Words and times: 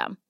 system. 0.00 0.29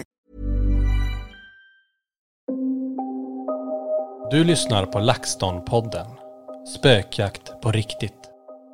Du 4.31 4.43
lyssnar 4.43 4.85
på 4.85 4.99
LaxTon-podden. 4.99 6.05
Spökjakt 6.77 7.61
på 7.61 7.71
riktigt. 7.71 8.13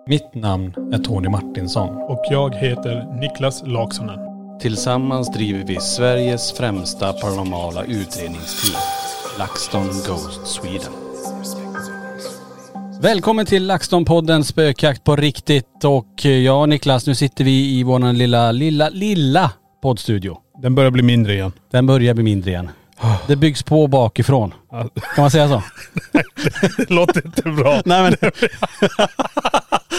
Mitt 0.07 0.35
namn 0.35 0.73
är 0.93 0.97
Tony 0.97 1.29
Martinsson. 1.29 1.89
Och 1.89 2.25
jag 2.29 2.55
heter 2.55 3.19
Niklas 3.19 3.63
Laksonen. 3.65 4.19
Tillsammans 4.59 5.33
driver 5.33 5.63
vi 5.67 5.79
Sveriges 5.79 6.51
främsta 6.51 7.13
paranormala 7.13 7.83
utredningsteam. 7.83 8.81
LaxTon 9.39 9.87
Ghost 9.87 10.47
Sweden. 10.47 10.93
Välkommen 13.01 13.45
till 13.45 13.71
LaxTon-podden 13.71 14.43
Spökjakt 14.43 15.03
på 15.03 15.15
riktigt. 15.15 15.83
Och 15.83 16.25
eh, 16.25 16.31
ja 16.31 16.65
Niklas, 16.65 17.07
nu 17.07 17.15
sitter 17.15 17.43
vi 17.43 17.79
i 17.79 17.83
vår 17.83 18.13
lilla, 18.13 18.51
lilla, 18.51 18.89
lilla 18.89 19.51
poddstudio. 19.81 20.37
Den 20.61 20.75
börjar 20.75 20.91
bli 20.91 21.03
mindre 21.03 21.33
igen. 21.33 21.51
Den 21.71 21.85
börjar 21.85 22.13
bli 22.13 22.23
mindre 22.23 22.51
igen. 22.51 22.69
Det 23.27 23.35
byggs 23.35 23.63
på 23.63 23.87
bakifrån. 23.87 24.53
Ja. 24.71 24.89
Kan 25.15 25.21
man 25.21 25.31
säga 25.31 25.49
så? 25.49 25.63
Det 26.77 26.89
låter 26.89 27.25
inte 27.25 27.41
bra. 27.41 27.81
Nej 27.85 28.03
men... 28.03 28.15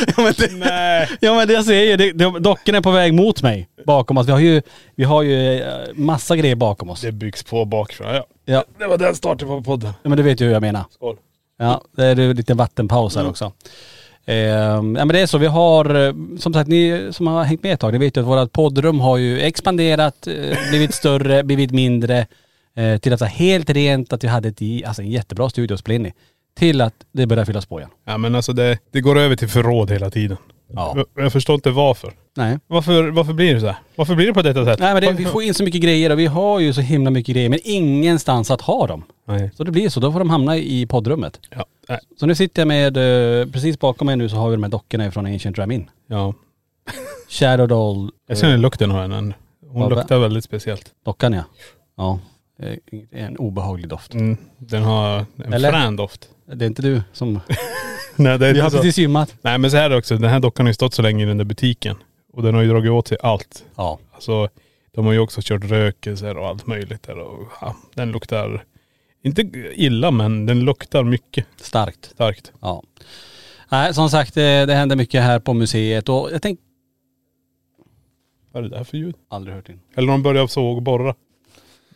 ja, 0.07 0.23
men 0.23 0.33
det, 0.39 0.53
Nej. 0.53 1.09
ja 1.21 1.35
men 1.35 1.49
det 1.49 1.55
jag 1.55 1.65
säger, 1.65 1.97
det, 1.97 2.13
det, 2.13 2.25
är 2.77 2.81
på 2.81 2.91
väg 2.91 3.15
mot 3.15 3.43
mig 3.43 3.69
bakom 3.87 4.19
oss. 4.19 4.29
Vi 4.29 4.33
har 4.33 4.39
ju, 4.39 4.63
vi 4.97 5.05
har 5.05 5.23
ju 5.23 5.61
eh, 5.61 5.69
massa 5.95 6.37
grejer 6.37 6.57
bakom 6.57 6.91
oss. 6.91 7.01
Det 7.01 7.13
byggs 7.13 7.43
på 7.43 7.65
bakifrån. 7.65 8.15
Ja. 8.15 8.27
Ja, 8.45 8.65
Det 8.79 8.87
var 8.87 8.99
den 8.99 9.15
starten 9.15 9.49
på 9.49 9.63
podden. 9.63 9.93
men 10.03 10.17
du 10.17 10.23
vet 10.23 10.41
ju 10.41 10.45
hur 10.45 10.53
jag 10.53 10.63
menar. 10.63 10.85
Skål. 10.91 11.17
Ja, 11.59 11.83
det 11.97 12.05
är 12.05 12.19
en 12.19 12.37
liten 12.37 12.57
vattenpaus 12.57 13.17
här 13.17 13.29
också. 13.29 13.53
Eh, 14.25 14.37
ja 14.37 14.83
men 14.83 15.09
det 15.09 15.21
är 15.21 15.27
så, 15.27 15.39
vi 15.39 15.47
har, 15.47 16.07
eh, 16.07 16.15
som 16.39 16.55
sagt 16.55 16.69
ni 16.69 17.09
som 17.13 17.27
har 17.27 17.45
hängt 17.45 17.63
med 17.63 17.73
ett 17.73 17.81
tag, 17.81 17.93
ni 17.93 17.99
vet 17.99 18.17
ju 18.17 18.21
att 18.21 18.27
vårt 18.27 18.53
poddrum 18.53 19.01
har 19.01 19.17
ju 19.17 19.41
expanderat, 19.41 20.27
eh, 20.27 20.69
blivit 20.71 20.95
större, 20.95 21.43
blivit 21.45 21.71
mindre. 21.71 22.27
Eh, 22.77 22.99
till 22.99 23.13
att 23.13 23.21
vara 23.21 23.31
helt 23.31 23.71
rent, 23.71 24.13
att 24.13 24.25
vi 24.25 24.29
hade 24.29 24.49
ett, 24.49 24.87
alltså 24.87 25.03
en 25.03 25.11
jättebra 25.11 25.51
studio 25.51 25.75
att 25.75 25.81
spela 25.81 25.95
in 25.95 26.07
i. 26.07 26.13
Till 26.59 26.81
att 26.81 26.95
det 27.13 27.27
börjar 27.27 27.45
fyllas 27.45 27.67
på 27.67 27.79
igen. 27.79 27.91
Ja 28.05 28.19
men 28.19 28.35
alltså 28.35 28.53
det, 28.53 28.79
det 28.91 29.01
går 29.01 29.19
över 29.19 29.37
till 29.37 29.49
förråd 29.49 29.91
hela 29.91 30.11
tiden. 30.11 30.37
Ja. 30.73 31.05
Jag, 31.15 31.33
förstår 31.33 31.55
inte 31.55 31.71
varför. 31.71 32.13
Nej. 32.37 32.59
Varför, 32.67 33.09
varför 33.09 33.33
blir 33.33 33.55
det 33.55 33.61
så 33.61 33.67
här? 33.67 33.77
Varför 33.97 34.15
blir 34.15 34.27
det 34.27 34.35
på 34.35 34.43
detta 34.43 34.65
sätt? 34.65 34.79
Nej 34.79 34.95
men 34.95 35.03
det, 35.03 35.13
vi 35.13 35.25
får 35.25 35.43
in 35.43 35.55
så 35.55 35.65
mycket 35.65 35.81
grejer 35.81 36.11
och 36.11 36.19
vi 36.19 36.27
har 36.27 36.61
ju 36.61 36.73
så 36.73 36.81
himla 36.81 37.11
mycket 37.11 37.35
grejer 37.35 37.49
men 37.49 37.59
ingenstans 37.65 38.51
att 38.51 38.61
ha 38.61 38.87
dem. 38.87 39.05
Nej. 39.27 39.51
Så 39.57 39.65
det 39.65 39.71
blir 39.71 39.89
så, 39.89 40.01
då 40.01 40.13
får 40.13 40.19
de 40.19 40.31
hamna 40.31 40.57
i 40.57 40.87
poddrummet. 40.87 41.41
Ja. 41.51 41.65
Nej. 41.89 41.99
Så 42.21 42.27
nu 42.27 42.35
sitter 42.35 42.63
jag 42.63 42.69
med, 42.69 42.97
eh, 42.97 43.47
precis 43.47 43.79
bakom 43.79 44.07
mig 44.07 44.17
nu 44.17 44.29
så 44.29 44.37
har 44.37 44.49
vi 44.49 44.57
de 44.57 44.63
här 44.63 44.71
dockorna 44.71 45.11
från 45.11 45.27
Ancient 45.27 45.57
Drive-In. 45.57 45.91
Ja. 46.07 46.35
Shadow 47.29 47.69
Doll. 47.69 48.11
Jag 48.29 48.39
känner 48.39 48.59
lukten 48.59 48.91
av 48.91 49.01
henne. 49.01 49.35
Hon 49.71 49.91
luktar 49.91 50.19
väldigt 50.19 50.45
speciellt. 50.45 50.93
Dockan 51.05 51.33
ja. 51.33 51.45
Ja. 51.97 52.19
Eh, 52.63 52.77
En 53.11 53.37
obehaglig 53.37 53.89
doft. 53.89 54.15
Mm. 54.15 54.37
Den 54.59 54.83
har 54.83 55.25
en 55.45 55.53
Eller? 55.53 55.71
frän 55.71 55.97
doft. 55.97 56.29
Det 56.55 56.65
är 56.65 56.67
inte 56.67 56.83
du 56.83 57.03
som.. 57.13 57.41
Nej 58.17 58.39
det 58.39 58.47
är 58.47 58.55
Vi 58.55 58.61
har 58.61 58.71
så. 58.71 58.77
precis 58.77 58.99
gymmat. 58.99 59.35
Nej 59.43 59.59
men 59.59 59.71
så 59.71 59.77
här 59.77 59.85
är 59.85 59.91
det 59.91 59.97
också, 59.97 60.17
den 60.17 60.31
här 60.31 60.41
dockan 60.41 60.67
har 60.67 60.71
ju 60.71 60.75
stått 60.75 60.95
så 60.95 61.03
länge 61.03 61.25
i 61.25 61.27
den 61.27 61.39
där 61.39 61.45
butiken. 61.45 61.97
Och 62.33 62.43
den 62.43 62.55
har 62.55 62.63
ju 62.63 62.69
dragit 62.69 62.91
åt 62.91 63.09
sig 63.09 63.19
allt. 63.23 63.65
Ja. 63.77 63.99
Alltså 64.13 64.49
de 64.95 65.07
har 65.07 65.13
ju 65.13 65.19
också 65.19 65.41
kört 65.45 65.65
rökelser 65.65 66.37
och 66.37 66.47
allt 66.49 66.67
möjligt 66.67 67.03
där 67.03 67.19
och 67.19 67.49
ja, 67.61 67.77
den 67.95 68.13
luktar, 68.13 68.65
inte 69.23 69.43
illa 69.75 70.11
men 70.11 70.47
den 70.47 70.61
luktar 70.61 71.05
mycket 71.05 71.47
Starkt. 71.57 72.05
starkt. 72.05 72.53
Ja. 72.61 72.83
Nej 73.71 73.95
som 73.95 74.11
sagt 74.11 74.35
det, 74.35 74.67
det 74.67 74.75
händer 74.75 74.97
mycket 74.97 75.23
här 75.23 75.39
på 75.41 75.55
museet 75.55 76.09
och 76.09 76.29
jag 76.33 76.43
tänkte.. 76.43 76.65
Vad 78.53 78.65
är 78.65 78.69
det 78.69 78.77
där 78.77 78.85
för 78.85 78.97
ljud? 78.97 79.15
Aldrig 79.29 79.57
hört 79.57 79.69
in. 79.69 79.81
Eller 79.95 80.09
de 80.13 80.23
börjar 80.23 80.81
borra. 80.81 81.15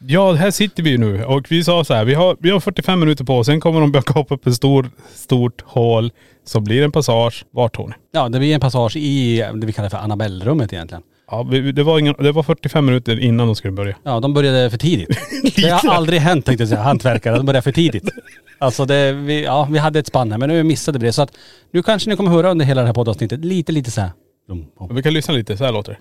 Ja 0.06 0.32
här 0.32 0.50
sitter 0.50 0.82
vi 0.82 0.90
ju 0.90 0.98
nu 0.98 1.24
och 1.24 1.46
vi 1.50 1.64
sa 1.64 1.84
så 1.84 1.94
här, 1.94 2.04
vi 2.04 2.14
har, 2.14 2.36
vi 2.40 2.50
har 2.50 2.60
45 2.60 3.00
minuter 3.00 3.24
på 3.24 3.38
oss, 3.38 3.46
sen 3.46 3.60
kommer 3.60 3.80
de 3.80 3.92
börja 3.92 4.02
kapa 4.02 4.34
upp 4.34 4.46
ett 4.46 4.54
stor, 4.54 4.90
stort 5.14 5.62
hål. 5.66 6.10
Så 6.44 6.60
blir 6.60 6.78
det 6.78 6.84
en 6.84 6.92
passage. 6.92 7.44
Vart 7.50 7.76
Tony? 7.76 7.94
Ja 8.12 8.28
det 8.28 8.38
blir 8.38 8.54
en 8.54 8.60
passage 8.60 8.96
i 8.96 9.36
det 9.54 9.66
vi 9.66 9.72
kallar 9.72 9.88
för 9.88 9.98
Annabelle-rummet 9.98 10.72
egentligen. 10.72 11.02
Ja, 11.30 11.42
vi, 11.42 11.72
det, 11.72 11.82
var 11.82 11.98
ingen, 11.98 12.14
det 12.18 12.32
var 12.32 12.42
45 12.42 12.86
minuter 12.86 13.20
innan 13.20 13.46
de 13.46 13.56
skulle 13.56 13.72
börja. 13.72 13.96
Ja 14.02 14.20
de 14.20 14.34
började 14.34 14.70
för 14.70 14.78
tidigt. 14.78 15.18
Det 15.56 15.68
har 15.70 15.94
aldrig 15.94 16.20
hänt 16.20 16.46
tänkte 16.46 16.62
jag 16.62 16.68
säga, 16.68 16.82
hantverkare. 16.82 17.36
De 17.36 17.46
började 17.46 17.62
för 17.62 17.72
tidigt. 17.72 18.10
Alltså 18.58 18.84
det, 18.84 19.12
vi, 19.12 19.44
ja 19.44 19.68
vi 19.70 19.78
hade 19.78 19.98
ett 19.98 20.06
spann 20.06 20.30
här 20.32 20.38
men 20.38 20.48
nu 20.48 20.62
missade 20.62 20.98
vi 20.98 21.06
det. 21.06 21.12
Så 21.12 21.22
att 21.22 21.32
nu 21.72 21.82
kanske 21.82 22.10
ni 22.10 22.16
kommer 22.16 22.30
höra 22.30 22.50
under 22.50 22.64
hela 22.64 22.80
det 22.80 22.86
här 22.86 22.94
poddavsnittet 22.94 23.44
lite 23.44 23.72
lite 23.72 23.90
så 23.90 24.00
här. 24.00 24.10
Vi 24.90 25.02
kan 25.02 25.12
lyssna 25.12 25.34
lite, 25.34 25.56
så 25.56 25.64
här 25.64 25.72
låter 25.72 25.92
det. 25.92 25.98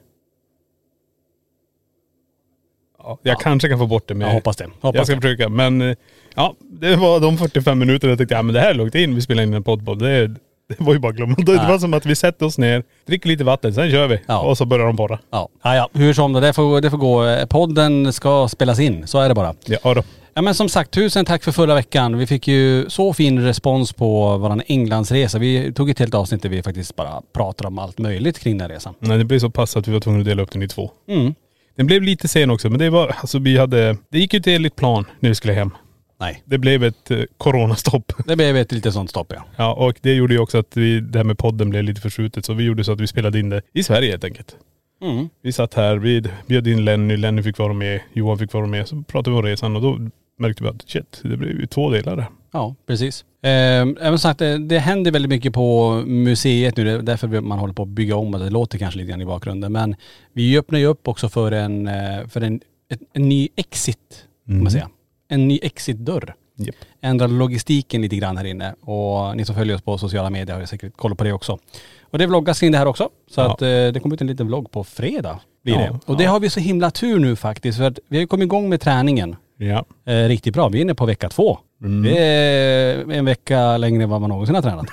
Ja, 3.03 3.17
jag 3.23 3.39
kanske 3.39 3.69
kan 3.69 3.79
få 3.79 3.87
bort 3.87 4.07
det 4.07 4.13
men 4.13 4.27
Jag 4.27 4.33
hoppas 4.33 4.57
det. 4.57 4.67
Hoppas 4.81 4.95
jag 4.95 5.05
ska 5.05 5.15
det. 5.15 5.21
försöka. 5.21 5.49
Men 5.49 5.81
eh, 5.81 5.95
ja, 6.35 6.53
det 6.81 6.95
var 6.95 7.19
de 7.19 7.37
45 7.37 7.79
minuterna 7.79 8.11
jag 8.11 8.17
tänkte, 8.17 8.35
ja 8.35 8.41
men 8.41 8.53
det 8.53 8.59
här 8.59 8.69
är 8.69 8.73
lugnt 8.73 8.95
in, 8.95 9.15
vi 9.15 9.21
spelar 9.21 9.43
in 9.43 9.53
en 9.53 9.63
podd 9.63 9.85
på. 9.85 9.95
Det, 9.95 10.27
det 10.67 10.79
var 10.79 10.93
ju 10.93 10.99
bara 10.99 11.11
glömma. 11.11 11.35
Det, 11.37 11.55
var 11.55 11.79
som 11.79 11.93
att 11.93 12.05
vi 12.05 12.15
sätter 12.15 12.45
oss 12.45 12.57
ner, 12.57 12.83
dricker 13.07 13.29
lite 13.29 13.43
vatten, 13.43 13.73
sen 13.73 13.91
kör 13.91 14.07
vi. 14.07 14.19
Ja. 14.27 14.39
Och 14.39 14.57
så 14.57 14.65
börjar 14.65 14.85
de 14.85 14.95
borra. 14.95 15.19
Ja. 15.31 15.49
ja, 15.63 15.75
ja. 15.75 15.89
Hur 15.93 16.13
som, 16.13 16.33
det 16.33 16.53
får, 16.53 16.81
det 16.81 16.89
får 16.89 16.97
gå. 16.97 17.47
Podden 17.49 18.13
ska 18.13 18.47
spelas 18.47 18.79
in. 18.79 19.07
Så 19.07 19.19
är 19.19 19.29
det 19.29 19.35
bara. 19.35 19.55
Ja 19.65 19.93
då. 19.93 20.03
Ja 20.33 20.41
men 20.41 20.55
som 20.55 20.69
sagt, 20.69 20.91
tusen 20.91 21.25
tack 21.25 21.43
för 21.43 21.51
förra 21.51 21.75
veckan. 21.75 22.17
Vi 22.17 22.27
fick 22.27 22.47
ju 22.47 22.89
så 22.89 23.13
fin 23.13 23.39
respons 23.39 23.93
på 23.93 24.37
våran 24.37 24.61
Englandsresa. 24.67 25.39
Vi 25.39 25.73
tog 25.73 25.89
ett 25.89 25.99
helt 25.99 26.15
avsnitt 26.15 26.41
där 26.41 26.49
vi 26.49 26.63
faktiskt 26.63 26.95
bara 26.95 27.21
pratade 27.33 27.67
om 27.67 27.79
allt 27.79 27.97
möjligt 27.97 28.39
kring 28.39 28.57
den 28.57 28.69
resan. 28.69 28.93
Nej, 28.99 29.17
det 29.17 29.23
blev 29.23 29.39
så 29.39 29.49
pass 29.49 29.77
att 29.77 29.87
vi 29.87 29.91
var 29.91 29.99
tvungna 29.99 30.19
att 30.19 30.25
dela 30.25 30.41
upp 30.41 30.51
den 30.51 30.61
i 30.61 30.67
två. 30.67 30.91
Mm. 31.07 31.33
Den 31.75 31.87
blev 31.87 32.01
lite 32.01 32.27
sen 32.27 32.49
också 32.49 32.69
men 32.69 32.79
det 32.79 32.89
var, 32.89 33.07
alltså 33.07 33.39
vi 33.39 33.57
hade, 33.57 33.97
det 34.09 34.19
gick 34.19 34.33
ju 34.33 34.37
inte 34.37 34.53
enligt 34.53 34.75
plan 34.75 35.05
när 35.19 35.29
vi 35.29 35.35
skulle 35.35 35.53
hem. 35.53 35.71
Nej, 36.19 36.43
Det 36.45 36.57
blev 36.57 36.83
ett 36.83 37.11
eh, 37.11 37.23
coronastopp. 37.37 38.13
det 38.27 38.35
blev 38.35 38.57
ett 38.57 38.71
litet 38.71 38.93
sånt 38.93 39.09
stopp 39.09 39.33
ja. 39.35 39.43
Ja 39.55 39.73
och 39.73 39.95
det 40.01 40.13
gjorde 40.13 40.33
ju 40.33 40.39
också 40.39 40.57
att 40.57 40.77
vi, 40.77 40.99
det 40.99 41.19
här 41.19 41.23
med 41.23 41.37
podden 41.37 41.69
blev 41.69 41.83
lite 41.83 42.01
förskjutet 42.01 42.45
så 42.45 42.53
vi 42.53 42.63
gjorde 42.63 42.83
så 42.83 42.91
att 42.91 43.01
vi 43.01 43.07
spelade 43.07 43.39
in 43.39 43.49
det 43.49 43.61
i 43.73 43.83
Sverige 43.83 44.11
helt 44.11 44.23
enkelt. 44.23 44.55
Mm. 45.01 45.29
Vi 45.43 45.51
satt 45.51 45.73
här, 45.73 45.95
vi 45.95 46.23
bjöd 46.47 46.67
in 46.67 46.85
Lenny, 46.85 47.17
Lenny 47.17 47.43
fick 47.43 47.57
vara 47.57 47.73
med, 47.73 48.01
Johan 48.13 48.37
fick 48.37 48.53
vara 48.53 48.67
med. 48.67 48.87
Så 48.87 49.03
pratade 49.03 49.29
vi 49.35 49.39
om 49.39 49.45
resan 49.45 49.75
och 49.75 49.81
då 49.81 50.09
märkte 50.39 50.63
vi 50.63 50.69
att 50.69 50.89
shit, 50.89 51.19
det 51.23 51.37
blev 51.37 51.59
ju 51.59 51.67
två 51.67 51.89
delar 51.89 52.15
där. 52.15 52.25
Ja, 52.53 52.75
precis. 52.87 53.25
Eh, 53.43 53.49
även 53.81 54.19
sagt, 54.19 54.39
det, 54.39 54.57
det 54.57 54.79
händer 54.79 55.11
väldigt 55.11 55.29
mycket 55.29 55.53
på 55.53 55.91
museet 56.05 56.77
nu. 56.77 56.83
Det 56.83 56.91
är 56.91 56.97
därför 57.01 57.41
man 57.41 57.59
håller 57.59 57.73
på 57.73 57.81
att 57.83 57.87
bygga 57.89 58.15
om 58.15 58.33
och 58.33 58.39
det 58.39 58.49
låter 58.49 58.77
kanske 58.77 58.97
lite 58.99 59.09
grann 59.09 59.21
i 59.21 59.25
bakgrunden. 59.25 59.71
Men 59.71 59.95
vi 60.33 60.57
öppnar 60.57 60.79
ju 60.79 60.85
upp 60.85 61.07
också 61.07 61.29
för 61.29 61.51
en, 61.51 61.87
eh, 61.87 62.27
för 62.27 62.41
en, 62.41 62.61
ett, 62.89 62.99
en 63.13 63.29
ny 63.29 63.49
exit, 63.55 64.25
kan 64.47 64.63
man 64.63 64.71
säga. 64.71 64.89
En 65.27 65.47
ny 65.47 65.59
exitdörr. 65.63 66.35
Japp. 66.57 66.75
Ändrar 67.01 67.27
logistiken 67.27 68.01
lite 68.01 68.15
grann 68.15 68.37
här 68.37 68.45
inne. 68.45 68.73
Och 68.81 69.37
ni 69.37 69.45
som 69.45 69.55
följer 69.55 69.75
oss 69.75 69.81
på 69.81 69.97
sociala 69.97 70.29
medier 70.29 70.55
har 70.59 70.65
säkert 70.65 70.97
koll 70.97 71.15
på 71.15 71.23
det 71.23 71.33
också. 71.33 71.57
Och 72.01 72.17
det 72.17 72.25
vloggas 72.27 72.59
kring 72.59 72.71
det 72.71 72.77
här 72.77 72.85
också. 72.85 73.09
Så 73.31 73.41
Ja. 73.41 73.53
att 73.53 73.61
eh, 73.61 73.67
det 73.67 73.99
kommer 74.01 74.15
ut 74.15 74.21
en 74.21 74.27
liten 74.27 74.47
vlogg 74.47 74.71
på 74.71 74.83
fredag. 74.83 75.39
Blir 75.63 75.73
Ja, 75.73 75.79
det. 75.79 75.99
Och 76.05 76.17
det 76.17 76.23
ja. 76.23 76.31
har 76.31 76.39
vi 76.39 76.49
så 76.49 76.59
himla 76.59 76.91
tur 76.91 77.19
nu 77.19 77.35
faktiskt. 77.35 77.77
För 77.77 77.85
att 77.85 77.99
vi 78.07 78.17
har 78.17 78.21
ju 78.21 78.27
kommit 78.27 78.45
igång 78.45 78.69
med 78.69 78.81
träningen. 78.81 79.35
Ja. 79.57 79.85
Eh, 80.05 80.27
riktigt 80.27 80.53
bra. 80.53 80.69
Vi 80.69 80.77
är 80.77 80.81
inne 80.81 80.95
på 80.95 81.05
vecka 81.05 81.29
två. 81.29 81.57
Mm. 81.81 82.03
Det 82.03 82.17
är 82.17 83.11
en 83.11 83.25
vecka 83.25 83.77
längre 83.77 84.03
än 84.03 84.09
vad 84.09 84.21
man 84.21 84.29
någonsin 84.29 84.55
har 84.55 84.61
tränat. 84.61 84.87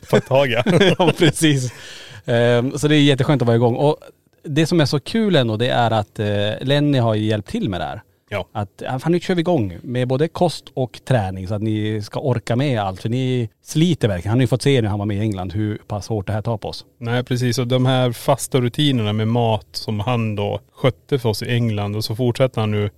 På 0.10 0.16
ett 0.16 0.26
tag 0.26 0.50
ja. 0.50 0.62
ja 0.98 1.12
precis. 1.18 1.72
Ehm, 2.26 2.78
så 2.78 2.88
det 2.88 2.96
är 2.96 3.02
jätteskönt 3.02 3.42
att 3.42 3.46
vara 3.46 3.56
igång. 3.56 3.74
Och 3.74 3.96
det 4.42 4.66
som 4.66 4.80
är 4.80 4.84
så 4.84 5.00
kul 5.00 5.36
ändå 5.36 5.56
det 5.56 5.68
är 5.68 5.90
att 5.90 6.18
eh, 6.18 6.26
Lenny 6.60 6.98
har 6.98 7.14
hjälpt 7.14 7.48
till 7.48 7.68
med 7.68 7.80
det 7.80 7.84
här. 7.84 8.02
Ja. 8.32 8.48
Att, 8.52 8.82
ja, 8.84 8.98
fan 8.98 9.12
nu 9.12 9.20
kör 9.20 9.34
vi 9.34 9.40
igång 9.40 9.78
med 9.82 10.08
både 10.08 10.28
kost 10.28 10.64
och 10.74 11.00
träning 11.04 11.48
så 11.48 11.54
att 11.54 11.62
ni 11.62 12.02
ska 12.02 12.20
orka 12.20 12.56
med 12.56 12.80
allt. 12.80 13.02
För 13.02 13.08
ni 13.08 13.50
sliter 13.62 14.08
verkligen. 14.08 14.30
Han 14.30 14.38
har 14.38 14.42
ju 14.42 14.46
fått 14.46 14.62
se 14.62 14.82
när 14.82 14.88
han 14.88 14.98
var 14.98 15.06
med 15.06 15.16
i 15.16 15.20
England 15.20 15.52
hur 15.52 15.76
pass 15.76 16.08
hårt 16.08 16.26
det 16.26 16.32
här 16.32 16.42
tar 16.42 16.56
på 16.56 16.68
oss. 16.68 16.84
Nej 16.98 17.24
precis 17.24 17.58
och 17.58 17.66
de 17.66 17.86
här 17.86 18.12
fasta 18.12 18.60
rutinerna 18.60 19.12
med 19.12 19.28
mat 19.28 19.66
som 19.72 20.00
han 20.00 20.36
då 20.36 20.60
skötte 20.72 21.18
för 21.18 21.28
oss 21.28 21.42
i 21.42 21.50
England 21.50 21.96
och 21.96 22.04
så 22.04 22.16
fortsätter 22.16 22.60
han 22.60 22.70
nu. 22.70 22.90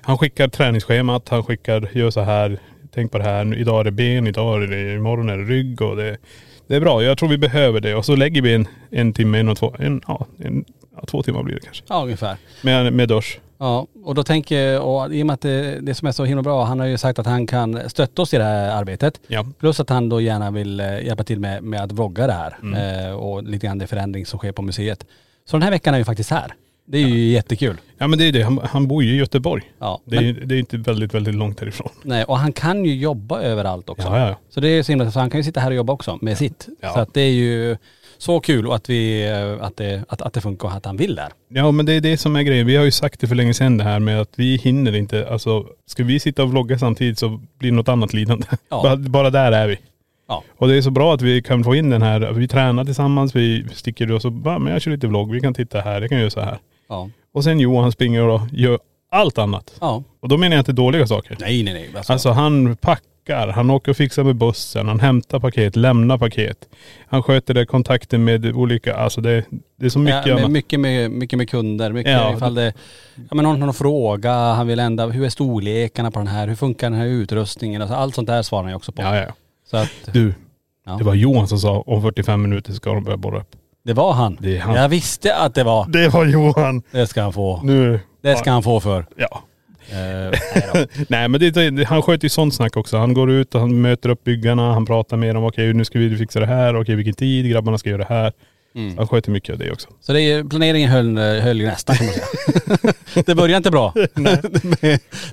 Han 0.00 0.18
skickar 0.18 0.48
träningsschemat, 0.48 1.28
han 1.28 1.44
skickar, 1.44 1.90
gör 1.92 2.10
så 2.10 2.20
här, 2.20 2.58
tänk 2.94 3.12
på 3.12 3.18
det 3.18 3.24
här, 3.24 3.58
idag 3.58 3.80
är 3.80 3.84
det 3.84 3.90
ben, 3.90 4.26
idag 4.26 4.62
är 4.62 4.66
det, 4.66 4.94
imorgon 4.94 5.28
är 5.28 5.36
det 5.38 5.44
rygg 5.44 5.82
och 5.82 5.96
det, 5.96 6.16
det 6.66 6.76
är 6.76 6.80
bra. 6.80 7.02
Jag 7.02 7.18
tror 7.18 7.28
vi 7.28 7.38
behöver 7.38 7.80
det 7.80 7.94
och 7.94 8.04
så 8.04 8.16
lägger 8.16 8.42
vi 8.42 8.54
en, 8.54 8.68
en 8.90 9.12
timme, 9.12 9.38
en 9.38 9.48
och 9.48 9.58
två, 9.58 9.74
en, 9.78 10.00
ja, 10.06 10.26
en, 10.38 10.64
ja, 10.96 11.06
två 11.06 11.22
timmar 11.22 11.42
blir 11.42 11.54
det 11.54 11.60
kanske. 11.60 11.84
Ja 11.88 12.02
ungefär. 12.02 12.36
Med, 12.62 12.92
med 12.92 13.08
dusch. 13.08 13.40
Ja, 13.58 13.86
och 14.04 14.14
då 14.14 14.22
tänker 14.22 14.58
jag, 14.60 14.86
och 14.86 15.14
i 15.14 15.22
och 15.22 15.26
med 15.26 15.34
att 15.34 15.40
det, 15.40 15.78
det 15.80 15.94
som 15.94 16.08
är 16.08 16.12
så 16.12 16.24
himla 16.24 16.42
bra, 16.42 16.64
han 16.64 16.80
har 16.80 16.86
ju 16.86 16.98
sagt 16.98 17.18
att 17.18 17.26
han 17.26 17.46
kan 17.46 17.90
stötta 17.90 18.22
oss 18.22 18.34
i 18.34 18.38
det 18.38 18.44
här 18.44 18.70
arbetet. 18.70 19.20
Ja. 19.26 19.46
Plus 19.60 19.80
att 19.80 19.88
han 19.90 20.08
då 20.08 20.20
gärna 20.20 20.50
vill 20.50 20.80
eh, 20.80 21.00
hjälpa 21.04 21.24
till 21.24 21.40
med, 21.40 21.62
med 21.62 21.80
att 21.82 21.92
vlogga 21.92 22.26
det 22.26 22.32
här 22.32 22.56
eh, 23.08 23.12
och 23.14 23.42
lite 23.42 23.66
grann 23.66 23.78
det 23.78 23.86
förändring 23.86 24.26
som 24.26 24.38
sker 24.38 24.52
på 24.52 24.62
museet. 24.62 25.06
Så 25.44 25.56
den 25.56 25.62
här 25.62 25.70
veckan 25.70 25.94
är 25.94 25.98
ju 25.98 26.04
faktiskt 26.04 26.30
här. 26.30 26.54
Det 26.88 26.98
är 26.98 27.06
ju 27.08 27.18
jättekul. 27.28 27.76
Ja 27.98 28.06
men 28.06 28.18
det 28.18 28.24
är 28.24 28.32
det, 28.32 28.42
han, 28.42 28.60
han 28.64 28.86
bor 28.88 29.02
ju 29.04 29.12
i 29.14 29.16
Göteborg. 29.16 29.62
Ja, 29.78 30.00
Det 30.04 30.16
är, 30.16 30.20
men, 30.20 30.28
ju- 30.28 30.44
det 30.44 30.54
är 30.54 30.58
inte 30.58 30.76
väldigt, 30.76 31.14
väldigt 31.14 31.34
långt 31.34 31.60
härifrån. 31.60 31.88
nej, 32.02 32.24
och 32.24 32.38
han 32.38 32.52
kan 32.52 32.84
ju 32.84 32.94
jobba 32.96 33.40
överallt 33.40 33.88
också. 33.88 34.08
Ja, 34.08 34.18
ja, 34.18 34.28
ja. 34.28 34.36
Så 34.50 34.60
det 34.60 34.68
är 34.68 34.82
så 34.82 34.92
himla, 34.92 35.10
så 35.10 35.20
han 35.20 35.30
kan 35.30 35.40
ju 35.40 35.44
sitta 35.44 35.60
här 35.60 35.70
och 35.70 35.76
jobba 35.76 35.92
också 35.92 36.18
med 36.20 36.38
sitt. 36.38 36.68
Ja. 36.80 36.92
Så 36.94 37.00
att 37.00 37.14
det 37.14 37.20
är 37.20 37.30
ju 37.32 37.76
så 38.18 38.40
kul 38.40 38.66
och 38.66 38.74
att 38.74 38.90
vi, 38.90 39.28
eh, 39.30 39.64
att 39.66 39.76
det, 39.76 40.04
att, 40.08 40.22
att 40.22 40.32
det 40.32 40.40
funkar 40.40 40.68
och 40.68 40.74
att 40.74 40.86
han 40.86 40.96
vill 40.96 41.14
där. 41.14 41.28
Ja 41.48 41.70
men 41.70 41.86
det 41.86 41.92
är 41.92 42.00
det 42.00 42.16
som 42.16 42.36
är 42.36 42.42
grejen. 42.42 42.66
Vi 42.66 42.76
har 42.76 42.84
ju 42.84 42.90
sagt 42.90 43.20
det 43.20 43.26
för 43.26 43.34
länge 43.34 43.54
sedan 43.54 43.76
det 43.78 43.84
här 43.84 43.98
med 43.98 44.20
att 44.20 44.30
vi 44.36 44.56
hinner 44.56 44.94
inte, 44.94 45.28
alltså 45.28 45.66
ska 45.86 46.04
vi 46.04 46.20
sitta 46.20 46.42
och 46.42 46.50
vlogga 46.50 46.78
samtidigt 46.78 47.18
så 47.18 47.40
blir 47.58 47.70
det 47.70 47.76
något 47.76 47.88
annat 47.88 48.12
lidande. 48.12 48.46
Ja. 48.68 48.82
bara, 48.82 48.96
bara 48.96 49.30
där 49.30 49.52
är 49.52 49.68
vi. 49.68 49.78
Ja. 50.28 50.42
Och 50.56 50.68
det 50.68 50.76
är 50.76 50.82
så 50.82 50.90
bra 50.90 51.14
att 51.14 51.22
vi 51.22 51.42
kan 51.42 51.64
få 51.64 51.74
in 51.74 51.90
den 51.90 52.02
här, 52.02 52.32
vi 52.32 52.48
tränar 52.48 52.84
tillsammans, 52.84 53.36
vi 53.36 53.66
sticker 53.74 54.12
och 54.12 54.22
så 54.22 54.30
bara, 54.30 54.58
men 54.58 54.72
jag 54.72 54.82
kör 54.82 54.90
lite 54.90 55.06
vlogg, 55.06 55.32
vi 55.32 55.40
kan 55.40 55.54
titta 55.54 55.80
här, 55.80 56.00
jag 56.00 56.10
kan 56.10 56.18
göra 56.18 56.30
så 56.30 56.40
här. 56.40 56.58
Ja. 56.88 57.10
Och 57.34 57.44
sen 57.44 57.60
Johan 57.60 57.92
springer 57.92 58.22
och 58.22 58.40
gör 58.52 58.78
allt 59.10 59.38
annat. 59.38 59.74
Ja. 59.80 60.02
Och 60.20 60.28
då 60.28 60.36
menar 60.36 60.56
jag 60.56 60.60
inte 60.60 60.72
dåliga 60.72 61.06
saker. 61.06 61.36
Nej 61.40 61.62
nej 61.62 61.74
nej. 61.74 61.90
Alltså, 61.96 62.12
Alltså 62.12 62.30
han 62.30 62.76
packar, 62.76 63.04
han 63.34 63.70
åker 63.70 63.90
och 63.90 63.96
fixar 63.96 64.24
med 64.24 64.36
bussen, 64.36 64.88
han 64.88 65.00
hämtar 65.00 65.40
paket, 65.40 65.76
lämnar 65.76 66.18
paket. 66.18 66.56
Han 67.08 67.22
sköter 67.22 67.54
det, 67.54 67.66
kontakten 67.66 68.24
med 68.24 68.46
olika, 68.54 68.96
alltså 68.96 69.20
det, 69.20 69.44
det 69.76 69.86
är 69.86 69.90
så 69.90 69.98
mycket 69.98 70.26
ja, 70.26 70.34
med, 70.34 70.50
mycket, 70.50 70.80
med, 70.80 71.10
mycket 71.10 71.36
med 71.36 71.50
kunder, 71.50 71.92
mycket 71.92 72.12
Ja. 72.12 72.34
ifall 72.36 72.54
det, 72.54 72.72
ja 73.14 73.34
men 73.34 73.42
någon 73.44 73.60
har 73.60 73.66
någon 73.66 73.74
fråga, 73.74 74.32
han 74.34 74.66
vill 74.66 74.78
ändra, 74.78 75.06
hur 75.06 75.24
är 75.24 75.28
storlekarna 75.28 76.10
på 76.10 76.18
den 76.18 76.28
här, 76.28 76.48
hur 76.48 76.54
funkar 76.54 76.90
den 76.90 76.98
här 76.98 77.06
utrustningen, 77.06 77.82
alltså 77.82 77.96
allt 77.96 78.14
sånt 78.14 78.26
där 78.28 78.42
svarar 78.42 78.62
han 78.62 78.72
ju 78.72 78.76
också 78.76 78.92
på. 78.92 79.02
Ja, 79.02 79.16
ja. 79.16 79.26
Så 79.70 79.76
att, 79.76 79.90
Du, 80.12 80.34
Ja. 80.86 80.92
det 80.98 81.04
var 81.04 81.14
Johan 81.14 81.48
som 81.48 81.58
sa 81.58 81.80
om 81.86 82.02
45 82.02 82.42
minuter 82.42 82.72
ska 82.72 82.94
de 82.94 83.04
börja 83.04 83.16
borra 83.16 83.40
upp. 83.40 83.56
det 83.84 83.92
var 83.92 84.12
han. 84.12 84.36
Det 84.40 84.56
är 84.56 84.60
han. 84.60 84.74
Jag 84.74 84.88
visste 84.88 85.36
att 85.36 85.54
det 85.54 85.64
var. 85.64 85.86
Det 85.88 86.08
var 86.08 86.24
Johan. 86.24 86.82
Det 86.90 87.06
ska 87.06 87.22
han 87.22 87.32
få. 87.32 87.60
Nu. 87.62 88.00
Det 88.22 88.36
ska 88.36 88.50
han 88.50 88.62
få 88.62 88.80
för. 88.80 89.06
Ja. 89.16 89.42
Eh, 89.90 90.38
nej. 90.74 90.86
Nej 91.08 91.28
men 91.28 91.40
det, 91.40 91.84
han 91.84 92.02
sköter 92.02 92.24
ju 92.24 92.28
sånt 92.28 92.54
snack 92.54 92.76
också. 92.76 92.96
Han 92.96 93.14
går 93.14 93.30
ut 93.30 93.54
och 93.54 93.60
han 93.60 93.80
möter 93.80 94.08
upp 94.08 94.24
byggarna, 94.24 94.72
han 94.72 94.86
pratar 94.86 95.16
med 95.16 95.34
dem. 95.34 95.44
Okej 95.44 95.74
nu 95.74 95.84
ska 95.84 95.98
vi 95.98 96.16
fixa 96.16 96.40
det 96.40 96.46
här, 96.46 96.80
okej 96.80 96.94
vilken 96.94 97.14
tid, 97.14 97.50
grabbarna 97.50 97.78
ska 97.78 97.90
göra 97.90 98.02
det 98.02 98.14
här. 98.14 98.32
Mm. 98.74 98.98
Han 98.98 99.08
sköter 99.08 99.30
mycket 99.30 99.52
av 99.52 99.58
det 99.58 99.72
också. 99.72 99.88
Så 100.00 100.12
det 100.12 100.22
är, 100.22 100.44
planeringen 100.44 100.90
höll, 100.90 101.18
höll 101.18 101.62
nästan 101.62 101.96
kan 101.96 102.06
man 102.06 102.14
säga. 102.14 102.92
det 103.26 103.34
började 103.34 103.56
inte 103.56 103.70
bra. 103.70 103.94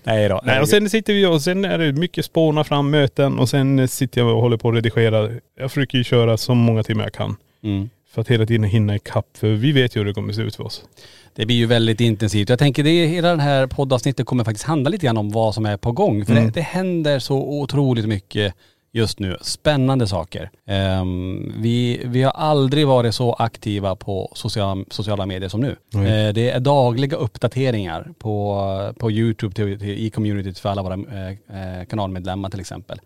nej 0.04 0.30
då. 0.30 0.42
Nej 0.44 0.62
och 0.62 0.70
sen 0.70 0.90
sitter 0.90 1.14
vi 1.14 1.26
och 1.26 1.42
sen 1.42 1.66
är 1.66 1.78
det 1.78 1.94
mycket 1.94 2.26
spåna 2.26 2.64
fram 2.64 2.90
möten 2.90 3.40
och 3.40 3.50
sen 3.50 3.88
sitter 3.88 4.22
jag 4.22 4.36
och 4.36 4.42
håller 4.42 4.58
på 4.58 4.70
att 4.70 4.76
redigera. 4.76 5.30
Jag 5.60 5.72
försöker 5.72 5.98
ju 5.98 6.04
köra 6.04 6.38
så 6.38 6.54
många 6.54 6.84
timmar 6.84 7.04
jag 7.04 7.14
kan. 7.14 7.36
Mm. 7.64 7.90
För 8.14 8.22
att 8.22 8.28
hela 8.28 8.46
tiden 8.46 8.64
hinna 8.64 8.96
ikapp. 8.96 9.28
För 9.38 9.48
vi 9.48 9.72
vet 9.72 9.96
ju 9.96 10.00
hur 10.00 10.06
det 10.06 10.14
kommer 10.14 10.34
se 10.34 10.42
ut 10.42 10.56
för 10.56 10.64
oss. 10.64 10.84
Det 11.36 11.46
blir 11.46 11.56
ju 11.56 11.66
väldigt 11.66 12.02
intensivt. 12.02 12.50
Jag 12.50 12.60
tänker 12.60 12.84
det, 12.84 13.06
hela 13.08 13.30
den 13.30 13.40
här 13.40 13.68
poddavsnittet 13.68 14.26
kommer 14.26 14.44
faktiskt 14.44 14.66
handla 14.66 14.90
lite 14.90 15.06
grann 15.06 15.18
om 15.18 15.30
vad 15.32 15.54
som 15.54 15.66
är 15.66 15.78
på 15.78 15.92
gång. 15.92 16.26
För 16.26 16.32
Mm. 16.32 16.46
det, 16.46 16.52
det 16.52 16.62
händer 16.62 17.20
så 17.20 17.36
otroligt 17.38 18.06
mycket 18.06 18.54
just 18.92 19.20
nu. 19.20 19.38
Spännande 19.42 20.08
saker. 20.08 20.50
Ehm, 20.68 21.54
vi, 21.58 22.02
vi 22.06 22.24
har 22.24 22.32
aldrig 22.32 22.88
varit 22.88 23.16
så 23.16 23.34
aktiva 23.34 23.96
på 23.96 24.32
sociala, 24.36 24.86
sociala 24.92 25.26
medier 25.26 25.50
som 25.50 25.62
nu. 25.62 25.76
Nej. 25.94 26.28
Eh, 26.28 26.34
det 26.34 26.50
är 26.50 26.60
dagliga 26.60 27.18
uppdateringar 27.18 28.12
på, 28.20 28.94
på 29.00 29.12
YouTube 29.12 29.56
till, 29.56 29.80
till, 29.80 29.90
i 29.90 30.10
communityt 30.10 30.60
för 30.60 30.70
alla 30.70 30.84
våra 30.84 30.94
eh, 30.94 31.86
kanalmedlemmar 31.90 32.50
till 32.50 32.60
exempel. 32.60 33.00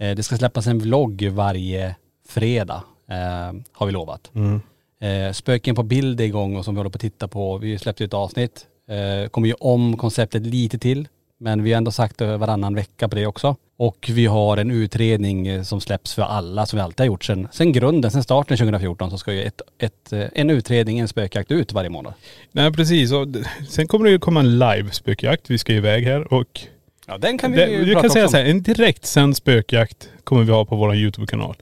Eh, 0.00 0.10
det 0.16 0.22
ska 0.22 0.36
släppas 0.36 0.66
en 0.66 0.78
vlogg 0.78 1.28
varje 1.32 1.96
fredag, 2.28 2.82
har 3.72 3.86
vi 3.86 3.92
lovat. 3.92 4.30
Eh, 5.00 5.32
Spöken 5.32 5.74
på 5.74 5.82
bild 5.82 6.20
är 6.20 6.24
igång 6.24 6.56
och 6.56 6.64
som 6.64 6.74
vi 6.74 6.78
håller 6.78 6.90
på 6.90 6.96
att 6.96 7.00
titta 7.00 7.28
på. 7.28 7.58
Vi 7.58 7.78
släppte 7.78 8.04
ett 8.04 8.14
avsnitt. 8.14 8.66
Eh, 8.90 9.28
kommer 9.28 9.48
ju 9.48 9.54
om 9.54 9.96
konceptet 9.96 10.42
lite 10.46 10.78
till. 10.78 11.08
Men 11.38 11.62
vi 11.62 11.72
har 11.72 11.78
ändå 11.78 11.90
sagt 11.90 12.20
varannan 12.20 12.74
vecka 12.74 13.08
på 13.08 13.16
det 13.16 13.26
också. 13.26 13.56
Och 13.78 14.10
vi 14.12 14.26
har 14.26 14.56
en 14.56 14.70
utredning 14.70 15.46
eh, 15.46 15.62
som 15.62 15.80
släpps 15.80 16.14
för 16.14 16.22
alla 16.22 16.66
som 16.66 16.76
vi 16.76 16.82
alltid 16.82 17.00
har 17.00 17.06
gjort 17.06 17.24
sen, 17.24 17.48
sen 17.52 17.72
grunden, 17.72 18.10
sen 18.10 18.22
starten 18.22 18.56
2014 18.56 19.10
så 19.10 19.18
ska 19.18 19.32
ju 19.32 19.42
ett, 19.42 19.60
ett, 19.78 20.12
eh, 20.12 20.24
en 20.34 20.50
utredning, 20.50 20.98
en 20.98 21.08
spökjakt 21.08 21.50
ut 21.50 21.72
varje 21.72 21.90
månad. 21.90 22.14
Nej 22.52 22.72
precis. 22.72 23.12
Och 23.12 23.26
sen 23.68 23.86
kommer 23.88 24.04
det 24.04 24.10
ju 24.10 24.18
komma 24.18 24.40
en 24.40 24.58
live 24.58 24.90
spökjakt. 24.90 25.50
Vi 25.50 25.58
ska 25.58 25.72
iväg 25.72 26.04
här 26.04 26.32
och 26.34 26.60
Ja 27.06 27.18
den 27.18 27.38
kan 27.38 27.52
vi 27.52 27.58
det, 27.58 27.66
ju 27.66 27.92
prata 27.92 28.00
kan 28.00 28.10
säga 28.10 28.28
så 28.28 28.36
om. 28.36 28.42
här, 28.44 28.50
en 28.50 28.62
direkt 28.62 29.06
sänd 29.06 29.36
spökjakt 29.36 30.08
kommer 30.24 30.42
vi 30.42 30.52
ha 30.52 30.64
på 30.64 30.76
vår 30.76 30.94
YouTube-kanal. 30.96 31.56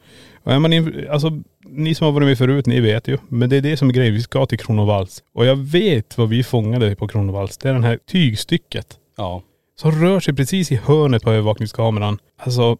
Och 0.45 0.53
är 0.53 0.59
man 0.59 0.73
in, 0.73 1.07
alltså, 1.11 1.31
ni 1.69 1.95
som 1.95 2.05
har 2.05 2.13
varit 2.13 2.27
med 2.27 2.39
förut, 2.39 2.67
ni 2.67 2.81
vet 2.81 3.09
ju. 3.09 3.19
Men 3.29 3.51
det 3.51 3.57
är 3.57 3.61
det 3.61 3.77
som 3.77 3.89
är 3.89 3.93
grejen, 3.93 4.15
vi 4.15 4.23
ska 4.23 4.47
till 4.47 4.59
Kronovalls. 4.59 5.23
Och 5.35 5.47
jag 5.47 5.57
vet 5.57 6.19
vad 6.19 6.29
vi 6.29 6.45
fångade 6.45 6.97
på 6.97 7.09
Kronovalls. 7.09 7.57
Det 7.59 7.69
är 7.69 7.73
den 7.73 7.85
här 7.85 7.99
tygstycket. 8.11 8.87
Ja. 9.17 9.43
Som 9.77 9.91
rör 9.93 10.21
sig 10.21 10.35
precis 10.35 10.73
i 10.73 10.77
hörnet 10.85 11.23
på 11.23 11.31
övervakningskameran. 11.31 12.19
Alltså, 12.39 12.77